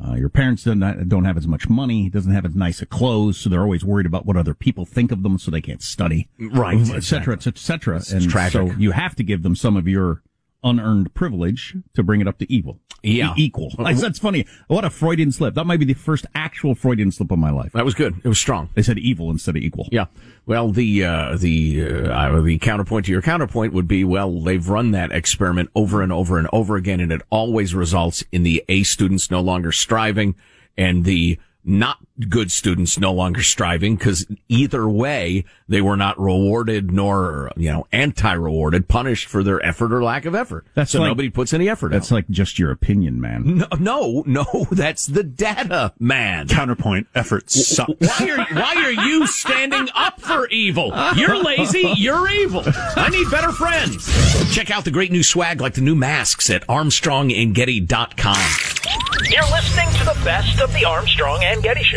Uh, 0.03 0.15
your 0.15 0.27
parents 0.29 0.63
don't, 0.63 1.07
don't 1.07 1.23
have 1.23 1.37
as 1.37 1.47
much 1.47 1.69
money, 1.69 2.09
doesn't 2.09 2.33
have 2.33 2.45
as 2.45 2.53
nice 2.53 2.81
a 2.81 2.85
clothes, 2.85 3.37
so 3.37 3.49
they're 3.49 3.61
always 3.61 3.85
worried 3.85 4.05
about 4.05 4.25
what 4.25 4.35
other 4.35 4.53
people 4.53 4.85
think 4.85 5.09
of 5.11 5.23
them, 5.23 5.37
so 5.37 5.49
they 5.49 5.61
can't 5.61 5.81
study, 5.81 6.27
Right, 6.37 6.77
et 6.91 7.03
cetera, 7.03 7.33
et 7.33 7.57
cetera. 7.57 7.97
It's 7.97 8.11
and 8.11 8.29
tragic. 8.29 8.53
so 8.53 8.77
you 8.77 8.91
have 8.91 9.15
to 9.15 9.23
give 9.23 9.41
them 9.43 9.55
some 9.55 9.77
of 9.77 9.87
your 9.87 10.21
unearned 10.65 11.13
privilege 11.13 11.77
to 11.93 12.03
bring 12.03 12.19
it 12.19 12.27
up 12.27 12.37
to 12.39 12.51
evil. 12.51 12.79
Yeah. 13.03 13.33
E- 13.37 13.43
equal. 13.43 13.71
Like, 13.77 13.97
that's 13.97 14.19
funny. 14.19 14.47
What 14.67 14.83
a 14.83 14.89
Freudian 14.89 15.31
slip. 15.31 15.53
That 15.53 15.65
might 15.65 15.79
be 15.79 15.85
the 15.85 15.93
first 15.93 16.25
actual 16.33 16.73
Freudian 16.73 17.11
slip 17.11 17.31
of 17.31 17.37
my 17.37 17.51
life. 17.51 17.71
That 17.73 17.85
was 17.85 17.93
good. 17.93 18.15
It 18.23 18.27
was 18.27 18.39
strong. 18.39 18.69
They 18.73 18.81
said 18.81 18.97
evil 18.97 19.29
instead 19.29 19.55
of 19.55 19.61
equal. 19.61 19.87
Yeah. 19.91 20.05
Well, 20.45 20.71
the 20.71 21.05
uh, 21.05 21.37
the 21.37 21.85
uh, 22.09 22.41
the 22.41 22.57
counterpoint 22.57 23.05
to 23.05 23.11
your 23.11 23.21
counterpoint 23.21 23.73
would 23.73 23.87
be, 23.87 24.03
well, 24.03 24.41
they've 24.41 24.67
run 24.67 24.91
that 24.91 25.11
experiment 25.11 25.69
over 25.75 26.01
and 26.01 26.11
over 26.11 26.39
and 26.39 26.47
over 26.51 26.75
again, 26.75 26.99
and 26.99 27.11
it 27.11 27.21
always 27.29 27.75
results 27.75 28.23
in 28.31 28.43
the 28.43 28.63
A 28.67 28.83
students 28.83 29.29
no 29.29 29.39
longer 29.39 29.71
striving 29.71 30.35
and 30.75 31.05
the 31.05 31.39
not 31.63 31.97
good 32.29 32.49
students 32.51 32.97
no 32.97 33.11
longer 33.11 33.41
striving 33.43 33.95
because 33.97 34.25
either 34.47 34.87
way 34.87 35.43
they 35.67 35.81
were 35.81 35.97
not 35.97 36.17
rewarded 36.19 36.89
nor 36.91 37.51
you 37.57 37.69
know 37.69 37.85
anti-rewarded 37.91 38.87
punished 38.87 39.27
for 39.27 39.43
their 39.43 39.63
effort 39.65 39.91
or 39.91 40.01
lack 40.01 40.23
of 40.25 40.33
effort 40.33 40.65
That's 40.75 40.91
so 40.91 41.01
like- 41.01 41.09
nobody 41.09 41.29
puts 41.29 41.53
any 41.53 41.67
effort 41.67 41.87
in. 41.87 41.91
That's 41.93 42.11
like 42.11 42.27
just 42.29 42.57
your 42.57 42.71
opinion, 42.71 43.19
man. 43.19 43.65
no, 43.79 43.81
no, 43.81 44.23
no, 44.25 44.65
that's 44.71 45.07
the 45.07 45.23
data, 45.23 45.93
man. 45.99 46.47
Counterpoint 46.47 47.07
effort 47.13 47.49
sucks. 47.49 47.91
Why 47.99 48.29
are 48.29 48.45
why 48.55 48.75
are 48.75 48.91
you 49.07 49.27
standing 49.27 49.89
up 49.93 50.21
for 50.21 50.47
evil? 50.47 50.93
You're 51.15 51.43
lazy, 51.43 51.91
you're 51.97 52.29
evil. 52.31 52.63
I 52.65 53.09
need 53.09 53.29
better 53.29 53.51
friends. 53.51 54.07
Check 54.55 54.71
out 54.71 54.85
the 54.85 54.91
great 54.91 55.11
new 55.11 55.23
swag 55.23 55.59
like 55.59 55.73
the 55.73 55.81
new 55.81 55.95
masks 55.95 56.49
at 56.49 56.65
armstrongandgetty.com. 56.67 59.31
You're 59.31 59.49
listening 59.49 59.89
to 59.99 60.05
the 60.05 60.17
best 60.23 60.61
of 60.61 60.71
the 60.73 60.85
Armstrong 60.85 61.43
and 61.43 61.63
Getty 61.63 61.81